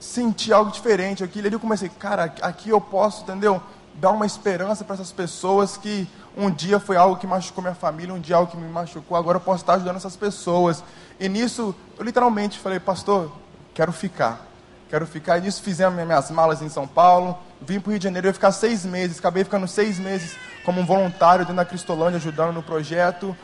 Sentir 0.00 0.52
algo 0.52 0.70
diferente. 0.70 1.22
Aquilo 1.22 1.46
ali 1.46 1.54
eu 1.54 1.60
comecei, 1.60 1.88
cara, 1.88 2.34
aqui 2.40 2.70
eu 2.70 2.80
posso, 2.80 3.22
entendeu? 3.22 3.62
Dar 3.94 4.10
uma 4.10 4.26
esperança 4.26 4.84
para 4.84 4.94
essas 4.94 5.12
pessoas 5.12 5.76
que 5.76 6.08
um 6.36 6.50
dia 6.50 6.80
foi 6.80 6.96
algo 6.96 7.16
que 7.16 7.26
machucou 7.26 7.62
minha 7.62 7.74
família, 7.74 8.14
um 8.14 8.20
dia 8.20 8.36
algo 8.36 8.50
que 8.50 8.56
me 8.56 8.68
machucou, 8.68 9.16
agora 9.16 9.36
eu 9.36 9.40
posso 9.40 9.62
estar 9.62 9.74
ajudando 9.74 9.96
essas 9.96 10.16
pessoas. 10.16 10.82
E 11.20 11.28
nisso, 11.28 11.74
eu 11.98 12.04
literalmente 12.04 12.58
falei, 12.58 12.80
pastor, 12.80 13.30
quero 13.74 13.92
ficar. 13.92 14.46
Quero 14.88 15.06
ficar. 15.06 15.38
E 15.38 15.42
nisso 15.42 15.62
fizemos 15.62 15.94
minhas 15.94 16.30
malas 16.30 16.60
em 16.62 16.68
São 16.68 16.86
Paulo. 16.86 17.38
Vim 17.60 17.80
para 17.80 17.88
o 17.88 17.90
Rio 17.92 17.98
de 17.98 18.04
Janeiro, 18.04 18.26
eu 18.26 18.30
ia 18.30 18.34
ficar 18.34 18.52
seis 18.52 18.84
meses. 18.84 19.18
Acabei 19.18 19.44
ficando 19.44 19.66
seis 19.68 19.98
meses 19.98 20.36
como 20.64 20.80
um 20.80 20.86
voluntário 20.86 21.44
dentro 21.44 21.56
da 21.56 21.64
Cristolândia, 21.64 22.18
ajudando 22.18 22.52
no 22.52 22.62
projeto. 22.62 23.36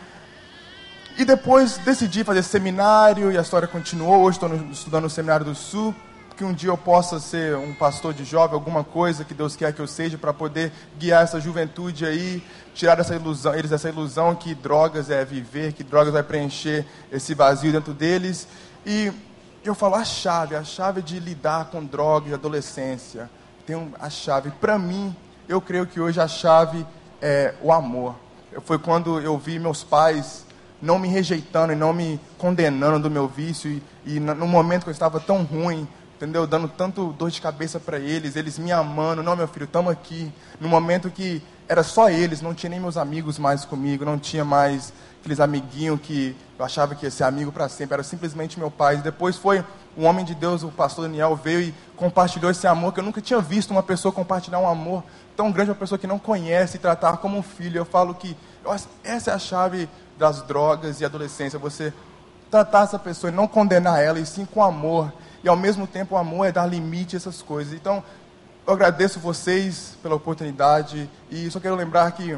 E 1.16 1.24
depois 1.24 1.78
decidi 1.78 2.24
fazer 2.24 2.42
seminário 2.42 3.32
e 3.32 3.38
a 3.38 3.40
história 3.40 3.66
continuou. 3.66 4.22
Hoje 4.22 4.36
estou 4.36 4.54
estudando 4.70 5.04
no 5.04 5.10
Seminário 5.10 5.44
do 5.44 5.54
Sul 5.54 5.94
que 6.38 6.44
um 6.44 6.52
dia 6.52 6.70
eu 6.70 6.78
possa 6.78 7.18
ser 7.18 7.56
um 7.56 7.74
pastor 7.74 8.14
de 8.14 8.24
jovem, 8.24 8.54
alguma 8.54 8.84
coisa 8.84 9.24
que 9.24 9.34
Deus 9.34 9.56
quer 9.56 9.72
que 9.72 9.80
eu 9.80 9.88
seja, 9.88 10.16
para 10.16 10.32
poder 10.32 10.70
guiar 10.96 11.24
essa 11.24 11.40
juventude 11.40 12.06
aí, 12.06 12.40
tirar 12.76 12.96
essa 13.00 13.16
ilusão, 13.16 13.56
eles 13.56 13.72
essa 13.72 13.88
ilusão 13.88 14.36
que 14.36 14.54
drogas 14.54 15.10
é 15.10 15.24
viver, 15.24 15.72
que 15.72 15.82
drogas 15.82 16.12
vai 16.12 16.22
preencher 16.22 16.86
esse 17.10 17.34
vazio 17.34 17.72
dentro 17.72 17.92
deles. 17.92 18.46
E 18.86 19.10
eu 19.64 19.74
falo 19.74 19.96
a 19.96 20.04
chave, 20.04 20.54
a 20.54 20.62
chave 20.62 21.02
de 21.02 21.18
lidar 21.18 21.70
com 21.72 21.84
drogas 21.84 22.30
e 22.30 22.34
adolescência. 22.34 23.28
Tem 23.66 23.92
a 23.98 24.08
chave. 24.08 24.52
Para 24.60 24.78
mim, 24.78 25.16
eu 25.48 25.60
creio 25.60 25.88
que 25.88 25.98
hoje 25.98 26.20
a 26.20 26.28
chave 26.28 26.86
é 27.20 27.52
o 27.60 27.72
amor. 27.72 28.14
Foi 28.62 28.78
quando 28.78 29.20
eu 29.20 29.36
vi 29.36 29.58
meus 29.58 29.82
pais 29.82 30.46
não 30.80 31.00
me 31.00 31.08
rejeitando 31.08 31.72
e 31.72 31.76
não 31.76 31.92
me 31.92 32.20
condenando 32.38 33.00
do 33.00 33.10
meu 33.10 33.26
vício 33.26 33.68
e, 33.68 33.82
e 34.06 34.20
no 34.20 34.46
momento 34.46 34.84
que 34.84 34.90
eu 34.90 34.92
estava 34.92 35.18
tão 35.18 35.42
ruim, 35.42 35.88
entendeu? 36.18 36.48
Dando 36.48 36.66
tanto 36.68 37.12
dor 37.12 37.30
de 37.30 37.40
cabeça 37.40 37.78
para 37.78 37.96
eles, 37.96 38.34
eles 38.34 38.58
me 38.58 38.72
amando, 38.72 39.22
não, 39.22 39.36
meu 39.36 39.46
filho, 39.46 39.64
estamos 39.64 39.92
aqui. 39.92 40.32
No 40.60 40.68
momento 40.68 41.08
que 41.10 41.40
era 41.68 41.84
só 41.84 42.10
eles, 42.10 42.42
não 42.42 42.52
tinha 42.52 42.70
nem 42.70 42.80
meus 42.80 42.96
amigos 42.96 43.38
mais 43.38 43.64
comigo, 43.64 44.04
não 44.04 44.18
tinha 44.18 44.44
mais 44.44 44.92
aqueles 45.20 45.38
amiguinhos 45.38 46.00
que 46.00 46.34
eu 46.58 46.64
achava 46.64 46.96
que 46.96 47.06
ia 47.06 47.10
ser 47.10 47.22
amigo 47.22 47.52
para 47.52 47.68
sempre, 47.68 47.94
era 47.94 48.02
simplesmente 48.02 48.58
meu 48.58 48.70
pai. 48.70 48.96
Depois 48.96 49.36
foi 49.36 49.64
um 49.96 50.06
homem 50.06 50.24
de 50.24 50.34
Deus, 50.34 50.64
o 50.64 50.70
pastor 50.70 51.04
Daniel, 51.04 51.36
veio 51.36 51.60
e 51.60 51.74
compartilhou 51.96 52.50
esse 52.50 52.66
amor, 52.66 52.92
que 52.92 52.98
eu 52.98 53.04
nunca 53.04 53.20
tinha 53.20 53.40
visto 53.40 53.70
uma 53.70 53.82
pessoa 53.82 54.10
compartilhar 54.10 54.58
um 54.58 54.68
amor 54.68 55.04
tão 55.36 55.52
grande, 55.52 55.70
uma 55.70 55.76
pessoa 55.76 55.98
que 55.98 56.06
não 56.06 56.18
conhece 56.18 56.78
e 56.78 56.80
tratar 56.80 57.18
como 57.18 57.38
um 57.38 57.42
filho. 57.42 57.78
Eu 57.78 57.84
falo 57.84 58.12
que 58.12 58.36
essa 59.04 59.30
é 59.30 59.34
a 59.34 59.38
chave 59.38 59.88
das 60.18 60.42
drogas 60.42 61.00
e 61.00 61.04
adolescência, 61.04 61.60
você 61.60 61.92
tratar 62.50 62.84
essa 62.84 62.98
pessoa 62.98 63.30
e 63.30 63.34
não 63.34 63.46
condenar 63.46 64.02
ela, 64.02 64.18
e 64.18 64.26
sim 64.26 64.44
com 64.44 64.60
amor 64.62 65.12
e 65.42 65.48
ao 65.48 65.56
mesmo 65.56 65.86
tempo 65.86 66.14
o 66.14 66.18
amor 66.18 66.46
é 66.46 66.52
dar 66.52 66.66
limite 66.66 67.16
a 67.16 67.18
essas 67.18 67.42
coisas. 67.42 67.72
Então, 67.72 68.02
eu 68.66 68.72
agradeço 68.74 69.18
vocês 69.18 69.96
pela 70.02 70.14
oportunidade 70.14 71.08
e 71.30 71.50
só 71.50 71.58
quero 71.58 71.74
lembrar 71.74 72.10
que, 72.12 72.36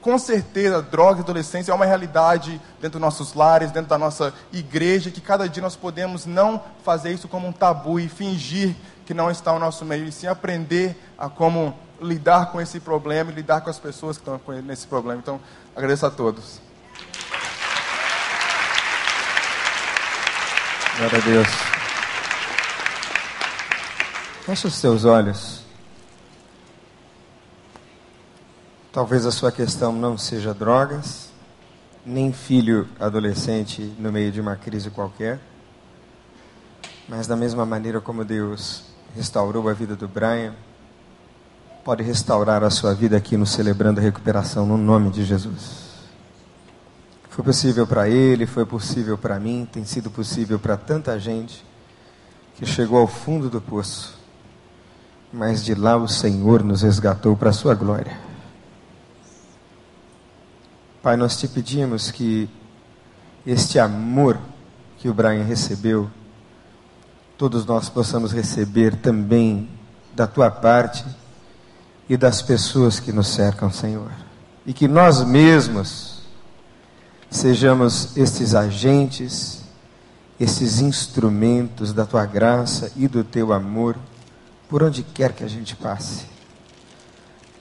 com 0.00 0.18
certeza, 0.18 0.80
droga 0.80 1.20
e 1.20 1.22
adolescência 1.22 1.72
é 1.72 1.74
uma 1.74 1.84
realidade 1.84 2.60
dentro 2.80 2.98
dos 2.98 3.00
nossos 3.00 3.34
lares, 3.34 3.70
dentro 3.70 3.90
da 3.90 3.98
nossa 3.98 4.32
igreja, 4.52 5.10
que 5.10 5.20
cada 5.20 5.48
dia 5.48 5.62
nós 5.62 5.76
podemos 5.76 6.24
não 6.24 6.62
fazer 6.82 7.12
isso 7.12 7.28
como 7.28 7.46
um 7.46 7.52
tabu 7.52 8.00
e 8.00 8.08
fingir 8.08 8.74
que 9.04 9.12
não 9.12 9.30
está 9.30 9.52
no 9.52 9.58
nosso 9.58 9.84
meio, 9.84 10.06
e 10.06 10.12
sim 10.12 10.26
aprender 10.26 10.96
a 11.18 11.28
como 11.28 11.76
lidar 12.00 12.46
com 12.46 12.60
esse 12.60 12.80
problema 12.80 13.30
e 13.30 13.34
lidar 13.34 13.60
com 13.60 13.70
as 13.70 13.78
pessoas 13.78 14.16
que 14.16 14.28
estão 14.28 14.40
nesse 14.62 14.86
problema. 14.86 15.20
Então, 15.20 15.40
agradeço 15.74 16.06
a 16.06 16.10
todos. 16.10 16.60
Glória 20.98 21.18
a 21.18 21.20
Deus. 21.20 21.75
Feche 24.46 24.68
os 24.68 24.74
seus 24.74 25.04
olhos. 25.04 25.64
Talvez 28.92 29.26
a 29.26 29.32
sua 29.32 29.50
questão 29.50 29.92
não 29.92 30.16
seja 30.16 30.54
drogas, 30.54 31.30
nem 32.04 32.32
filho 32.32 32.86
adolescente 33.00 33.82
no 33.98 34.12
meio 34.12 34.30
de 34.30 34.40
uma 34.40 34.54
crise 34.54 34.88
qualquer, 34.88 35.40
mas 37.08 37.26
da 37.26 37.34
mesma 37.34 37.66
maneira 37.66 38.00
como 38.00 38.24
Deus 38.24 38.84
restaurou 39.16 39.68
a 39.68 39.72
vida 39.72 39.96
do 39.96 40.06
Brian, 40.06 40.54
pode 41.84 42.04
restaurar 42.04 42.62
a 42.62 42.70
sua 42.70 42.94
vida 42.94 43.16
aqui 43.16 43.36
no 43.36 43.46
Celebrando 43.46 43.98
a 43.98 44.02
Recuperação, 44.04 44.64
no 44.64 44.78
nome 44.78 45.10
de 45.10 45.24
Jesus. 45.24 46.06
Foi 47.30 47.44
possível 47.44 47.84
para 47.84 48.08
ele, 48.08 48.46
foi 48.46 48.64
possível 48.64 49.18
para 49.18 49.40
mim, 49.40 49.68
tem 49.72 49.84
sido 49.84 50.08
possível 50.08 50.56
para 50.56 50.76
tanta 50.76 51.18
gente 51.18 51.66
que 52.54 52.64
chegou 52.64 53.00
ao 53.00 53.08
fundo 53.08 53.50
do 53.50 53.60
poço 53.60 54.15
mas 55.36 55.62
de 55.62 55.74
lá 55.74 55.98
o 55.98 56.08
Senhor 56.08 56.64
nos 56.64 56.80
resgatou 56.80 57.36
para 57.36 57.50
a 57.50 57.52
sua 57.52 57.74
glória. 57.74 58.18
Pai, 61.02 61.14
nós 61.14 61.36
te 61.36 61.46
pedimos 61.46 62.10
que 62.10 62.48
este 63.46 63.78
amor 63.78 64.38
que 64.96 65.10
o 65.10 65.14
Brian 65.14 65.44
recebeu, 65.44 66.10
todos 67.36 67.66
nós 67.66 67.90
possamos 67.90 68.32
receber 68.32 68.96
também 68.96 69.68
da 70.14 70.26
tua 70.26 70.50
parte 70.50 71.04
e 72.08 72.16
das 72.16 72.40
pessoas 72.40 72.98
que 72.98 73.12
nos 73.12 73.28
cercam, 73.28 73.70
Senhor. 73.70 74.10
E 74.64 74.72
que 74.72 74.88
nós 74.88 75.22
mesmos 75.22 76.22
sejamos 77.30 78.16
estes 78.16 78.54
agentes, 78.54 79.60
esses 80.40 80.80
instrumentos 80.80 81.92
da 81.92 82.06
tua 82.06 82.24
graça 82.24 82.90
e 82.96 83.06
do 83.06 83.22
teu 83.22 83.52
amor 83.52 83.96
por 84.68 84.82
onde 84.82 85.02
quer 85.02 85.32
que 85.32 85.44
a 85.44 85.48
gente 85.48 85.76
passe. 85.76 86.26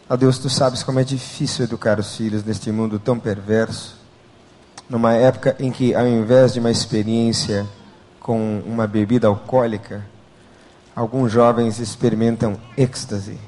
Ó 0.10 0.16
Deus, 0.16 0.38
tu 0.38 0.49
sabes 0.49 0.84
como 0.84 0.99
é 0.99 1.03
difícil 1.03 1.66
educar 1.66 1.99
os 1.99 2.16
filhos 2.16 2.43
neste 2.43 2.72
mundo 2.72 2.99
tão 2.99 3.18
perverso, 3.18 3.97
numa 4.88 5.14
época 5.14 5.56
em 5.60 5.72
que, 5.72 5.95
ao 5.95 6.08
invés 6.08 6.53
de 6.53 6.60
uma 6.60 6.70
experiência 6.70 7.66
com 8.20 8.62
uma 8.66 8.86
bebida 8.86 9.28
alcoólica, 9.28 10.06
alguns 10.95 11.32
jovens 11.32 11.80
experimentam 11.80 12.56
êxtase, 12.78 13.39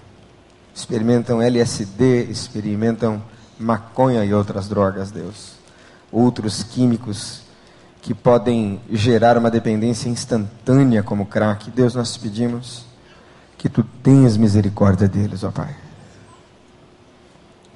experimentam 0.73 1.41
LSD, 1.41 2.23
experimentam 2.23 3.21
maconha 3.59 4.25
e 4.25 4.33
outras 4.33 4.67
drogas, 4.67 5.11
Deus. 5.11 5.53
Outros 6.11 6.63
químicos 6.63 7.41
que 8.01 8.13
podem 8.15 8.81
gerar 8.89 9.37
uma 9.37 9.51
dependência 9.51 10.09
instantânea 10.09 11.03
como 11.03 11.25
crack. 11.25 11.69
Deus, 11.69 11.93
nós 11.93 12.13
te 12.13 12.19
pedimos 12.19 12.86
que 13.57 13.67
tu 13.67 13.83
tenhas 13.83 14.37
misericórdia 14.37 15.07
deles, 15.07 15.43
ó 15.43 15.51
Pai. 15.51 15.75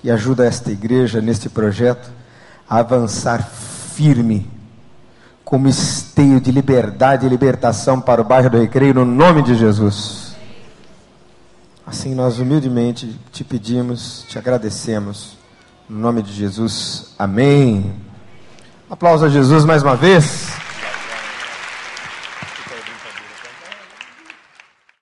E 0.04 0.12
ajuda 0.12 0.46
esta 0.46 0.72
igreja 0.72 1.22
neste 1.22 1.50
projeto 1.50 2.12
a 2.70 2.78
avançar 2.80 3.44
firme, 3.44 4.50
como 5.44 5.68
esteio 5.68 6.40
de 6.40 6.52
liberdade 6.52 7.26
e 7.26 7.30
libertação 7.30 8.00
para 8.00 8.22
o 8.22 8.24
bairro 8.24 8.50
do 8.50 8.60
Recreio, 8.60 8.94
no 8.94 9.06
nome 9.06 9.42
de 9.42 9.56
Jesus. 9.56 10.36
Assim 11.86 12.16
nós 12.16 12.40
humildemente 12.40 13.20
te 13.32 13.44
pedimos, 13.44 14.26
te 14.30 14.40
agradecemos, 14.40 15.38
no 15.90 16.00
nome 16.00 16.22
de 16.22 16.32
Jesus. 16.32 17.14
Amém. 17.20 17.94
Aplauso 18.90 19.26
a 19.26 19.30
Jesus 19.30 19.66
mais 19.66 19.84
uma 19.84 19.96
vez. 19.96 20.61